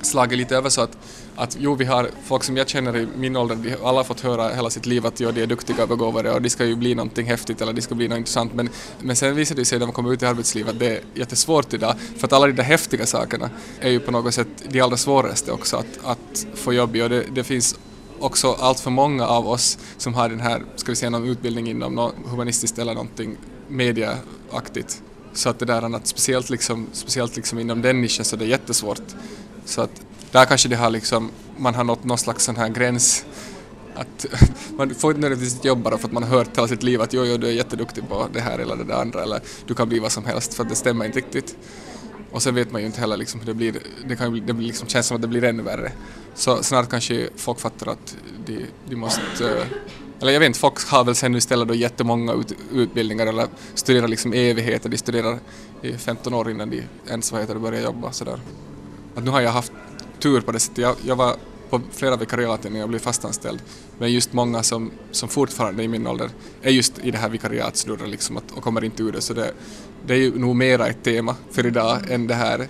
slagit 0.00 0.38
lite 0.38 0.56
över 0.56 0.68
så 0.68 0.80
att, 0.80 0.98
att 1.36 1.56
jo, 1.60 1.74
vi 1.74 1.84
har 1.84 2.10
folk 2.24 2.44
som 2.44 2.56
jag 2.56 2.68
känner 2.68 2.96
i 2.96 3.08
min 3.16 3.36
ålder, 3.36 3.56
de 3.56 3.76
alla 3.84 3.98
har 3.98 4.04
fått 4.04 4.20
höra 4.20 4.54
hela 4.54 4.70
sitt 4.70 4.86
liv 4.86 5.06
att 5.06 5.20
ja, 5.20 5.32
de 5.32 5.42
är 5.42 5.46
duktiga 5.46 5.82
och 5.82 5.88
begåvade 5.88 6.30
och 6.30 6.42
de 6.42 6.50
ska 6.50 6.64
ju 6.64 6.76
bli 6.76 6.94
någonting 6.94 7.26
häftigt 7.26 7.60
eller 7.60 7.72
de 7.72 7.82
ska 7.82 7.94
bli 7.94 8.08
något 8.08 8.18
intressant, 8.18 8.54
men, 8.54 8.68
men 9.00 9.16
sen 9.16 9.36
visar 9.36 9.54
det 9.54 9.64
sig 9.64 9.78
när 9.78 9.86
man 9.86 9.92
kommer 9.92 10.12
ut 10.12 10.22
i 10.22 10.26
arbetslivet 10.26 10.72
att 10.72 10.78
det 10.78 10.96
är 10.96 11.00
jättesvårt 11.14 11.74
idag, 11.74 11.94
för 12.16 12.26
att 12.26 12.32
alla 12.32 12.46
de 12.46 12.52
där 12.52 12.64
häftiga 12.64 13.06
sakerna 13.06 13.50
är 13.80 13.90
ju 13.90 14.00
på 14.00 14.10
något 14.10 14.34
sätt 14.34 14.48
de 14.68 14.80
allra 14.80 14.96
svåraste 14.96 15.52
också 15.52 15.76
att, 15.76 15.98
att 16.04 16.46
få 16.54 16.72
jobb 16.72 16.96
i. 16.96 17.02
Och 17.02 17.10
det, 17.10 17.24
det 17.34 17.44
finns 17.44 17.78
också 18.22 18.52
allt 18.52 18.80
för 18.80 18.90
många 18.90 19.26
av 19.26 19.48
oss 19.48 19.78
som 19.96 20.14
har 20.14 20.28
den 20.28 20.40
här, 20.40 20.62
ska 20.76 20.92
vi 20.92 20.96
säga 20.96 21.10
någon 21.10 21.28
utbildning 21.28 21.70
inom 21.70 21.94
något 21.94 22.14
humanistiskt 22.26 22.78
eller 22.78 22.94
någonting 22.94 23.36
mediaaktigt. 23.68 25.02
Så 25.32 25.48
att 25.48 25.58
det 25.58 25.64
där 25.64 25.96
att 25.96 26.06
speciellt 26.06 26.50
liksom, 26.50 26.86
speciellt 26.92 27.36
liksom 27.36 27.58
inom 27.58 27.82
den 27.82 28.00
nischen 28.00 28.24
så 28.24 28.36
det 28.36 28.44
är 28.44 28.48
jättesvårt. 28.48 29.02
Så 29.64 29.80
att 29.80 30.02
där 30.30 30.44
kanske 30.44 30.68
det 30.68 30.76
har 30.76 30.90
liksom, 30.90 31.30
man 31.56 31.74
har 31.74 31.84
nått 31.84 32.04
någon 32.04 32.18
slags 32.18 32.44
sån 32.44 32.56
här 32.56 32.68
gräns 32.68 33.24
att 33.94 34.26
man 34.76 34.94
får 34.94 35.10
inte 35.10 35.20
nödvändigtvis 35.20 35.64
jobba 35.64 35.90
bara 35.90 35.98
för 35.98 36.08
att 36.08 36.12
man 36.12 36.22
har 36.22 36.30
hört 36.30 36.56
hela 36.56 36.68
sitt 36.68 36.82
liv 36.82 37.02
att 37.02 37.12
jo, 37.12 37.24
jo, 37.24 37.36
du 37.36 37.46
är 37.46 37.52
jätteduktig 37.52 38.08
på 38.08 38.28
det 38.32 38.40
här 38.40 38.58
eller 38.58 38.76
det 38.76 38.96
andra 38.96 39.22
eller 39.22 39.40
du 39.66 39.74
kan 39.74 39.88
bli 39.88 39.98
vad 39.98 40.12
som 40.12 40.24
helst 40.24 40.54
för 40.54 40.62
att 40.62 40.68
det 40.68 40.74
stämmer 40.74 41.04
inte 41.04 41.18
riktigt. 41.18 41.56
Och 42.32 42.42
sen 42.42 42.54
vet 42.54 42.72
man 42.72 42.80
ju 42.80 42.86
inte 42.86 43.00
heller 43.00 43.16
liksom 43.16 43.40
hur 43.40 43.46
det 43.46 43.54
blir, 43.54 43.74
det 44.08 44.16
kan 44.16 44.46
det 44.46 44.52
blir 44.52 44.66
liksom, 44.66 44.88
känns 44.88 45.06
som 45.06 45.14
att 45.14 45.22
det 45.22 45.28
blir 45.28 45.44
ännu 45.44 45.62
värre. 45.62 45.92
Så 46.34 46.62
snart 46.62 46.90
kanske 46.90 47.28
folk 47.36 47.60
fattar 47.60 47.92
att 47.92 48.16
de, 48.46 48.66
de 48.88 48.96
måste, 48.96 49.66
eller 50.20 50.32
jag 50.32 50.40
vet 50.40 50.46
inte, 50.46 50.58
folk 50.58 50.88
har 50.88 51.04
väl 51.04 51.14
sen 51.14 51.34
istället 51.34 51.68
då 51.68 51.74
jättemånga 51.74 52.32
ut, 52.32 52.52
utbildningar 52.72 53.26
eller 53.26 53.46
studerar 53.74 54.08
liksom 54.08 54.32
evigheter, 54.32 54.88
de 54.88 54.98
studerar 54.98 55.38
i 55.82 55.92
15 55.92 56.34
år 56.34 56.50
innan 56.50 56.70
de 56.70 56.82
ens 57.08 57.32
vad 57.32 57.40
heter 57.40 57.54
det, 57.54 57.60
börjar 57.60 57.82
jobba 57.82 58.12
sådär. 58.12 58.40
Att 59.14 59.24
nu 59.24 59.30
har 59.30 59.40
jag 59.40 59.50
haft 59.50 59.72
tur 60.18 60.40
på 60.40 60.52
det 60.52 60.60
sättet, 60.60 60.78
jag, 60.78 60.96
jag 61.04 61.16
var 61.16 61.36
på 61.72 61.80
flera 61.92 62.16
vikariat 62.16 62.64
innan 62.64 62.80
jag 62.80 62.88
blev 62.88 62.98
fastanställd. 62.98 63.62
Men 63.98 64.12
just 64.12 64.32
många 64.32 64.62
som, 64.62 64.90
som 65.10 65.28
fortfarande 65.28 65.82
i 65.82 65.88
min 65.88 66.06
ålder 66.06 66.30
är 66.62 66.70
just 66.70 66.98
i 66.98 67.10
det 67.10 67.18
här 67.18 67.28
vikariatsnurret 67.28 68.08
liksom 68.08 68.36
att, 68.36 68.52
och 68.52 68.62
kommer 68.62 68.84
inte 68.84 69.02
ur 69.02 69.12
det. 69.12 69.20
Så 69.20 69.34
det, 69.34 69.52
det 70.06 70.14
är 70.14 70.18
ju 70.18 70.38
nog 70.38 70.56
mera 70.56 70.86
ett 70.86 71.02
tema 71.02 71.36
för 71.50 71.66
idag 71.66 72.10
än 72.10 72.26
det 72.26 72.34
här. 72.34 72.68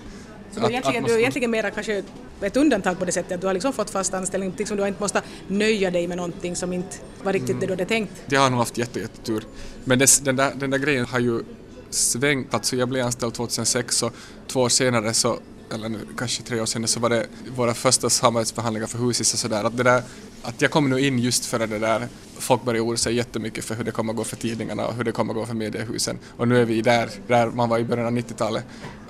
Så 0.51 0.59
att, 0.59 0.69
egentligen, 0.69 1.03
att 1.03 1.09
du 1.09 1.15
är 1.15 1.19
egentligen 1.19 1.51
mera 1.51 1.71
kanske 1.71 2.03
ett 2.43 2.57
undantag 2.57 2.99
på 2.99 3.05
det 3.05 3.11
sättet 3.11 3.31
att 3.31 3.41
du 3.41 3.47
har 3.47 3.53
liksom 3.53 3.73
fått 3.73 3.89
fast 3.89 4.13
anställning, 4.13 4.53
liksom 4.57 4.77
du 4.77 4.83
har 4.83 4.87
inte 4.87 5.01
måste 5.01 5.21
nöja 5.47 5.91
dig 5.91 6.07
med 6.07 6.17
någonting 6.17 6.55
som 6.55 6.73
inte 6.73 6.97
var 7.23 7.33
riktigt 7.33 7.49
mm. 7.49 7.59
det 7.59 7.65
du 7.65 7.73
hade 7.73 7.85
tänkt. 7.85 8.11
Jag 8.25 8.41
har 8.41 8.49
nog 8.49 8.59
haft 8.59 8.77
jättetur. 8.77 9.43
Men 9.83 9.99
det, 9.99 10.25
den, 10.25 10.35
där, 10.35 10.53
den 10.55 10.69
där 10.69 10.77
grejen 10.77 11.05
har 11.05 11.19
ju 11.19 11.43
svängt, 11.89 12.53
alltså 12.53 12.75
jag 12.75 12.89
blev 12.89 13.05
anställd 13.05 13.33
2006 13.33 14.03
och 14.03 14.13
två 14.47 14.61
år 14.61 14.69
senare 14.69 15.13
så 15.13 15.39
eller 15.73 15.89
nu 15.89 15.99
kanske 16.17 16.43
tre 16.43 16.61
år 16.61 16.65
sedan, 16.65 16.87
så 16.87 16.99
var 16.99 17.09
det 17.09 17.27
våra 17.55 17.73
första 17.73 18.09
samarbetsförhandlingar 18.09 18.87
för 18.87 18.97
Husis 18.97 19.33
och 19.33 19.39
sådär. 19.39 19.63
Att, 19.63 19.77
det 19.77 19.83
där, 19.83 20.03
att 20.43 20.61
jag 20.61 20.71
kom 20.71 20.89
nu 20.89 20.99
in 20.99 21.19
just 21.19 21.45
före 21.45 21.65
det 21.65 21.79
där 21.79 22.07
folk 22.37 22.63
började 22.63 22.81
oroa 22.81 22.97
sig 22.97 23.15
jättemycket 23.15 23.65
för 23.65 23.75
hur 23.75 23.83
det 23.83 23.91
kommer 23.91 24.13
att 24.13 24.17
gå 24.17 24.23
för 24.23 24.35
tidningarna 24.35 24.87
och 24.87 24.93
hur 24.93 25.03
det 25.03 25.11
kommer 25.11 25.33
att 25.33 25.37
gå 25.37 25.45
för 25.45 25.53
mediehusen. 25.53 26.19
Och 26.37 26.47
nu 26.47 26.61
är 26.61 26.65
vi 26.65 26.81
där, 26.81 27.09
där 27.27 27.47
man 27.47 27.69
var 27.69 27.79
i 27.79 27.83
början 27.83 28.07
av 28.07 28.13
90-talet 28.13 28.65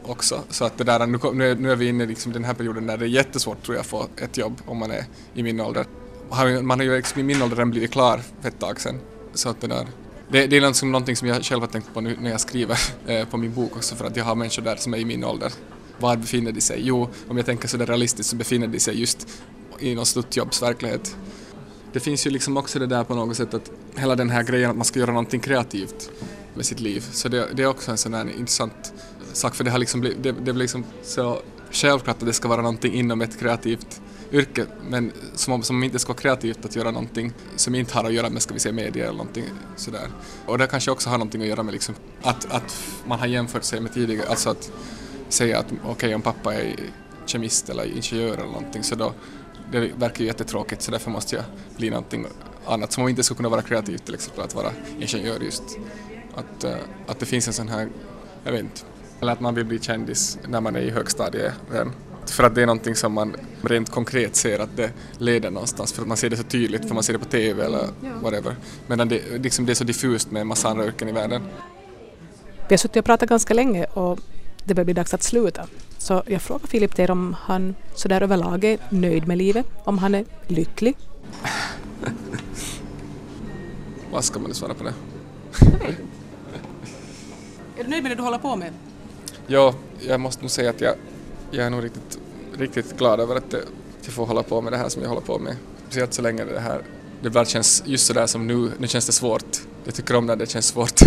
också. 0.06 0.44
Så 0.50 0.66
att 0.66 0.78
det 0.78 0.84
där, 0.84 1.08
nu, 1.08 1.20
nu, 1.34 1.52
är, 1.52 1.56
nu 1.56 1.72
är 1.72 1.76
vi 1.76 1.88
inne 1.88 2.04
i 2.04 2.08
liksom 2.08 2.32
den 2.32 2.44
här 2.44 2.54
perioden 2.54 2.88
där 2.88 2.98
det 2.98 3.06
är 3.06 3.10
jättesvårt 3.10 3.64
tror 3.64 3.76
jag 3.76 3.82
att 3.82 3.88
få 3.88 4.08
ett 4.18 4.38
jobb 4.38 4.62
om 4.66 4.78
man 4.78 4.92
är 4.92 5.06
i 5.34 5.44
min 5.44 5.60
ålder. 5.60 5.86
Man 6.62 6.80
har 6.80 6.86
ju 6.86 6.96
liksom 6.96 7.22
i 7.22 7.24
min 7.24 7.42
ålder 7.42 7.56
redan 7.56 7.72
blivit 7.72 7.92
klar 7.92 8.22
för 8.42 8.50
ett 8.50 8.60
tag 8.60 8.82
sedan. 8.82 9.00
Så 9.34 9.50
att 9.50 9.62
det 9.62 9.68
där, 9.68 9.88
det, 10.30 10.48
det 10.48 10.58
är 10.58 10.62
liksom 10.62 10.92
någonting 10.92 11.16
som 11.16 11.28
jag 11.28 11.44
själv 11.44 11.62
har 11.62 11.68
tänkt 11.68 11.94
på 11.94 12.02
nu 12.02 12.18
när 12.22 12.32
jag 12.32 12.42
skriver 12.42 12.80
eh, 13.08 13.28
på 13.28 13.38
min 13.38 13.54
bok 13.54 13.76
också 13.76 13.96
för 13.96 14.06
att 14.06 14.16
jag 14.16 14.26
har 14.26 14.36
människor 14.36 14.64
där 14.64 14.76
som 14.76 14.94
är 14.94 14.98
i 14.98 15.06
min 15.06 15.24
ålder 15.24 15.52
var 16.00 16.18
befinner 16.18 16.52
de 16.52 16.62
sig? 16.62 16.82
Jo, 16.84 17.10
om 17.28 17.38
jag 17.38 17.46
tänker 17.46 17.68
sådär 17.68 17.86
realistiskt 17.86 18.30
så 18.30 18.36
befinner 18.36 18.68
de 18.68 18.80
sig 18.80 19.00
just 19.00 19.28
i 19.80 19.96
någon 19.96 20.06
sluttjobbsverklighet. 20.06 21.16
Det 21.94 22.00
finns 22.00 22.28
ju 22.28 22.30
liksom 22.30 22.58
också 22.58 22.80
det 22.80 22.88
där 22.88 23.04
på 23.04 23.16
något 23.16 23.38
sätt 23.38 23.54
att 23.54 23.72
hela 23.96 24.16
den 24.16 24.30
här 24.30 24.44
grejen 24.44 24.70
att 24.70 24.76
man 24.76 24.86
ska 24.86 25.00
göra 25.00 25.12
någonting 25.12 25.40
kreativt 25.40 26.12
med 26.54 26.66
sitt 26.66 26.80
liv. 26.80 27.06
Så 27.12 27.30
det, 27.30 27.48
det 27.54 27.64
är 27.64 27.68
också 27.68 27.92
en 27.92 27.98
sån 27.98 28.14
här 28.14 28.30
intressant 28.38 28.94
sak 29.34 29.56
för 29.56 29.64
det 29.64 29.72
har 29.72 29.80
liksom 29.80 30.02
blivit, 30.02 30.24
det, 30.24 30.32
det 30.32 30.42
blir 30.42 30.54
liksom 30.54 30.86
så 31.04 31.42
självklart 31.72 32.22
att 32.22 32.26
det 32.26 32.34
ska 32.34 32.48
vara 32.48 32.62
någonting 32.62 32.94
inom 32.94 33.22
ett 33.22 33.40
kreativt 33.40 34.02
yrke, 34.32 34.66
men 34.90 35.12
som 35.36 35.54
om, 35.54 35.64
som 35.64 35.84
inte 35.84 36.00
ska 36.00 36.14
vara 36.14 36.22
kreativt 36.22 36.66
att 36.66 36.76
göra 36.76 36.92
någonting 36.92 37.34
som 37.56 37.76
inte 37.76 37.94
har 37.94 38.04
att 38.04 38.14
göra 38.14 38.30
med, 38.30 38.42
ska 38.42 38.54
vi 38.54 38.60
säga, 38.60 38.74
media 38.74 39.04
eller 39.04 39.18
någonting 39.18 39.46
sådär. 39.76 40.08
Och 40.46 40.58
det 40.58 40.68
kanske 40.68 40.92
också 40.92 41.10
har 41.10 41.18
någonting 41.18 41.42
att 41.42 41.48
göra 41.48 41.64
med 41.64 41.74
liksom 41.74 41.96
att, 42.22 42.52
att 42.52 42.76
man 43.06 43.20
har 43.20 43.28
jämfört 43.28 43.64
sig 43.64 43.82
med 43.82 43.94
tidigare, 43.94 44.28
alltså 44.30 44.50
att 44.50 44.72
säga 45.30 45.60
att 45.60 45.66
okej 45.66 45.92
okay, 45.92 46.14
om 46.14 46.22
pappa 46.22 46.54
är 46.54 46.76
kemist 47.26 47.70
eller 47.70 47.86
ingenjör 47.86 48.34
eller 48.34 48.46
någonting 48.46 48.84
så 48.84 48.96
då 48.96 49.14
det 49.72 49.80
verkar 49.80 50.22
ju 50.22 50.26
jättetråkigt 50.26 50.82
så 50.82 50.92
därför 50.92 51.12
måste 51.12 51.36
jag 51.36 51.46
bli 51.78 51.90
någonting 51.90 52.26
annat 52.66 52.92
som 52.92 53.04
om 53.04 53.10
inte 53.10 53.24
skulle 53.24 53.36
kunna 53.36 53.50
vara 53.50 53.62
kreativt 53.62 54.06
till 54.06 54.14
exempel 54.14 54.44
att 54.44 54.56
vara 54.56 54.72
ingenjör 55.00 55.40
just. 55.40 55.64
Att, 56.36 56.64
eh, 56.64 56.76
att 57.08 57.20
det 57.20 57.26
finns 57.26 57.48
en 57.48 57.54
sån 57.54 57.68
här, 57.68 57.90
jag 58.44 58.52
vet 58.52 58.62
inte, 58.62 58.82
eller 59.22 59.32
att 59.32 59.40
man 59.40 59.56
vill 59.56 59.66
bli 59.66 59.80
kändis 59.80 60.40
när 60.48 60.62
man 60.62 60.76
är 60.76 60.80
i 60.80 60.90
högstadiet. 60.90 61.54
För 62.26 62.44
att 62.44 62.56
det 62.56 62.62
är 62.62 62.66
någonting 62.66 62.96
som 62.96 63.14
man 63.14 63.36
rent 63.62 63.90
konkret 63.90 64.36
ser 64.36 64.60
att 64.60 64.78
det 64.78 64.92
leder 65.18 65.52
någonstans 65.52 65.94
för 65.94 66.02
att 66.02 66.08
man 66.08 66.18
ser 66.18 66.30
det 66.30 66.38
så 66.38 66.44
tydligt 66.44 66.88
för 66.88 66.94
man 66.94 67.04
ser 67.04 67.14
det 67.14 67.20
på 67.20 67.26
TV 67.26 67.66
eller 67.66 67.88
whatever. 68.22 68.56
Medan 68.88 69.10
det, 69.10 69.22
liksom 69.38 69.66
det 69.66 69.72
är 69.72 69.76
så 69.76 69.84
diffust 69.84 70.32
med 70.32 70.42
en 70.42 70.48
massa 70.48 70.70
andra 70.70 70.86
yrken 70.86 71.10
i 71.10 71.12
världen. 71.12 71.42
Vi 72.68 72.74
har 72.74 72.78
suttit 72.78 72.98
och 72.98 73.06
pratat 73.06 73.30
ganska 73.30 73.54
länge 73.54 73.86
och 73.86 74.20
det 74.64 74.74
börjar 74.74 74.86
bli 74.86 74.94
dags 74.94 75.14
att 75.14 75.24
sluta. 75.24 75.68
Så 75.98 76.24
jag 76.28 76.42
frågar 76.42 76.68
Filip 76.68 76.96
Ter 76.96 77.12
om 77.12 77.36
han 77.40 77.76
sådär 77.96 78.22
överlag 78.22 78.64
är 78.64 78.78
nöjd 78.90 79.28
med 79.28 79.38
livet, 79.38 79.66
om 79.84 79.98
han 79.98 80.16
är 80.16 80.26
lycklig. 80.48 80.98
Vad 84.12 84.24
ska 84.24 84.40
man 84.40 84.54
svara 84.54 84.74
på 84.74 84.84
det? 84.84 84.94
är 87.78 87.84
du 87.84 87.90
nöjd 87.90 88.04
med 88.04 88.12
det 88.12 88.16
du 88.16 88.24
håller 88.24 88.38
på 88.38 88.56
med? 88.56 88.74
Ja, 89.48 89.74
jag 90.00 90.20
måste 90.20 90.42
nog 90.42 90.52
säga 90.52 90.70
att 90.70 90.82
jag, 90.82 90.96
jag 91.52 91.66
är 91.66 91.70
nog 91.70 91.84
riktigt, 91.84 92.20
riktigt 92.58 92.98
glad 92.98 93.20
över 93.20 93.36
att 93.36 93.54
jag 94.04 94.14
får 94.14 94.26
hålla 94.26 94.44
på 94.44 94.62
med 94.62 94.74
det 94.74 94.78
här 94.78 94.90
som 94.90 95.02
jag 95.02 95.10
håller 95.10 95.22
på 95.22 95.40
med. 95.40 95.56
Speciellt 95.86 96.14
så 96.14 96.22
länge 96.22 96.46
det 96.46 96.60
här, 96.60 96.82
det 97.22 97.30
bara 97.30 97.46
känns 97.46 97.84
just 97.86 98.06
sådär 98.06 98.28
som 98.28 98.48
nu, 98.48 98.72
nu 98.78 98.88
känns 98.88 99.06
det 99.06 99.12
svårt. 99.12 99.58
Jag 99.86 99.96
tycker 99.96 100.16
om 100.16 100.26
när 100.26 100.36
det 100.36 100.50
känns 100.50 100.68
svårt. 100.68 101.02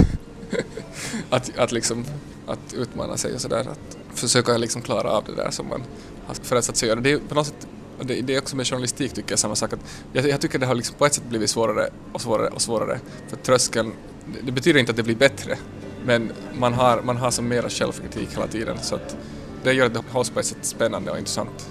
att, 1.30 1.58
att 1.58 1.72
liksom 1.72 2.04
att 2.46 2.74
utmana 2.74 3.16
sig 3.16 3.34
och 3.34 3.40
sådär. 3.40 3.60
Att 3.60 3.96
försöka 4.14 4.56
liksom 4.56 4.82
klara 4.82 5.10
av 5.10 5.24
det 5.24 5.34
där 5.34 5.50
som 5.50 5.68
man 5.68 5.82
har 6.26 6.34
föresatt 6.34 6.76
sig 6.76 6.88
göra. 6.88 7.00
Det 7.00 7.12
är 7.12 7.18
på 7.18 7.34
något 7.34 7.46
sätt 7.46 7.66
det, 8.00 8.20
det, 8.20 8.34
är 8.34 8.38
också 8.38 8.56
med 8.56 8.66
journalistik 8.66 9.12
tycker 9.12 9.32
jag 9.32 9.38
samma 9.38 9.54
sak. 9.54 9.72
Att 9.72 9.80
jag, 10.12 10.28
jag, 10.28 10.40
tycker 10.40 10.58
det 10.58 10.66
har 10.66 10.74
liksom 10.74 10.96
på 10.98 11.06
ett 11.06 11.14
sätt 11.14 11.24
blivit 11.28 11.50
svårare 11.50 11.88
och 12.12 12.20
svårare 12.20 12.48
och 12.48 12.62
svårare. 12.62 13.00
För 13.28 13.36
tröskeln, 13.36 13.92
det, 14.26 14.46
det 14.46 14.52
betyder 14.52 14.80
inte 14.80 14.90
att 14.90 14.96
det 14.96 15.02
blir 15.02 15.16
bättre, 15.16 15.58
men 16.06 16.32
man 16.58 16.72
har, 16.72 17.02
man 17.02 17.16
har 17.16 17.30
som 17.30 17.48
mera 17.48 17.68
självkritik 17.68 18.32
hela 18.32 18.46
tiden 18.46 18.76
så 18.82 18.94
att 18.94 19.16
det 19.62 19.72
gör 19.72 19.86
att 19.86 19.94
det 19.94 20.02
hålls 20.10 20.30
på 20.30 20.40
ett 20.40 20.46
sätt 20.46 20.64
spännande 20.64 21.10
och 21.10 21.18
intressant. 21.18 21.70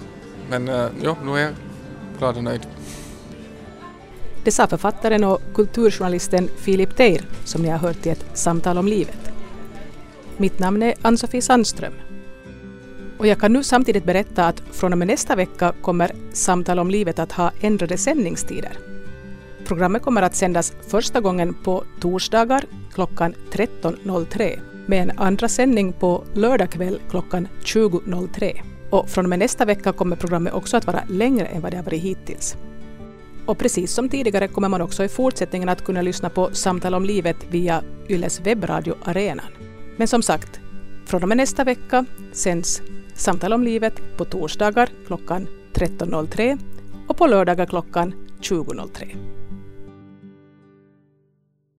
Men 0.50 0.68
eh, 0.68 0.86
ja, 1.02 1.16
nu 1.24 1.32
är 1.32 1.38
jag 1.38 1.52
glad 2.18 2.36
och 2.36 2.44
nöjd. 2.44 2.66
Det 4.44 4.50
sa 4.50 4.66
författaren 4.66 5.24
och 5.24 5.40
kulturjournalisten 5.54 6.48
Filip 6.56 6.96
Teir 6.96 7.28
som 7.44 7.62
ni 7.62 7.68
har 7.68 7.78
hört 7.78 8.06
i 8.06 8.08
ett 8.08 8.24
samtal 8.34 8.78
om 8.78 8.88
livet. 8.88 9.30
Mitt 10.36 10.58
namn 10.58 10.82
är 10.82 10.94
Ann-Sofie 11.02 11.42
Sandström. 11.42 11.92
Och 13.18 13.26
jag 13.26 13.40
kan 13.40 13.52
nu 13.52 13.62
samtidigt 13.62 14.04
berätta 14.04 14.46
att 14.46 14.62
från 14.72 14.92
och 14.92 14.98
med 14.98 15.08
nästa 15.08 15.36
vecka 15.36 15.74
kommer 15.82 16.12
Samtal 16.32 16.78
om 16.78 16.90
livet 16.90 17.18
att 17.18 17.32
ha 17.32 17.50
ändrade 17.60 17.98
sändningstider. 17.98 18.78
Programmet 19.66 20.02
kommer 20.02 20.22
att 20.22 20.34
sändas 20.34 20.72
första 20.88 21.20
gången 21.20 21.54
på 21.54 21.84
torsdagar 22.00 22.64
klockan 22.96 23.34
13.03 23.52 24.60
med 24.86 25.02
en 25.02 25.18
andra 25.18 25.48
sändning 25.48 25.92
på 25.92 26.24
lördag 26.34 26.70
kväll 26.70 27.00
klockan 27.10 27.48
20.03. 27.64 28.62
Och 28.90 29.08
från 29.08 29.24
och 29.24 29.28
med 29.28 29.38
nästa 29.38 29.64
vecka 29.64 29.92
kommer 29.92 30.16
programmet 30.16 30.54
också 30.54 30.76
att 30.76 30.86
vara 30.86 31.02
längre 31.08 31.46
än 31.46 31.60
vad 31.60 31.72
det 31.72 31.76
har 31.76 31.84
varit 31.84 32.02
hittills. 32.02 32.56
Och 33.46 33.58
precis 33.58 33.92
som 33.92 34.08
tidigare 34.08 34.48
kommer 34.48 34.68
man 34.68 34.82
också 34.82 35.04
i 35.04 35.08
fortsättningen 35.08 35.68
att 35.68 35.84
kunna 35.84 36.02
lyssna 36.02 36.30
på 36.30 36.54
Samtal 36.54 36.94
om 36.94 37.04
livet 37.04 37.36
via 37.50 37.82
Yles 38.08 38.40
webbradio 38.40 38.94
Arenan. 39.04 39.52
Men 39.96 40.08
som 40.08 40.22
sagt, 40.22 40.60
från 41.06 41.22
och 41.22 41.28
med 41.28 41.36
nästa 41.36 41.64
vecka 41.64 42.04
sänds 42.32 42.82
Samtal 43.14 43.52
om 43.52 43.62
livet 43.62 44.00
på 44.16 44.24
torsdagar 44.24 44.88
klockan 45.06 45.48
13.03 45.74 46.58
och 47.08 47.16
på 47.16 47.26
lördagar 47.26 47.66
klockan 47.66 48.14
20.03. 48.40 49.45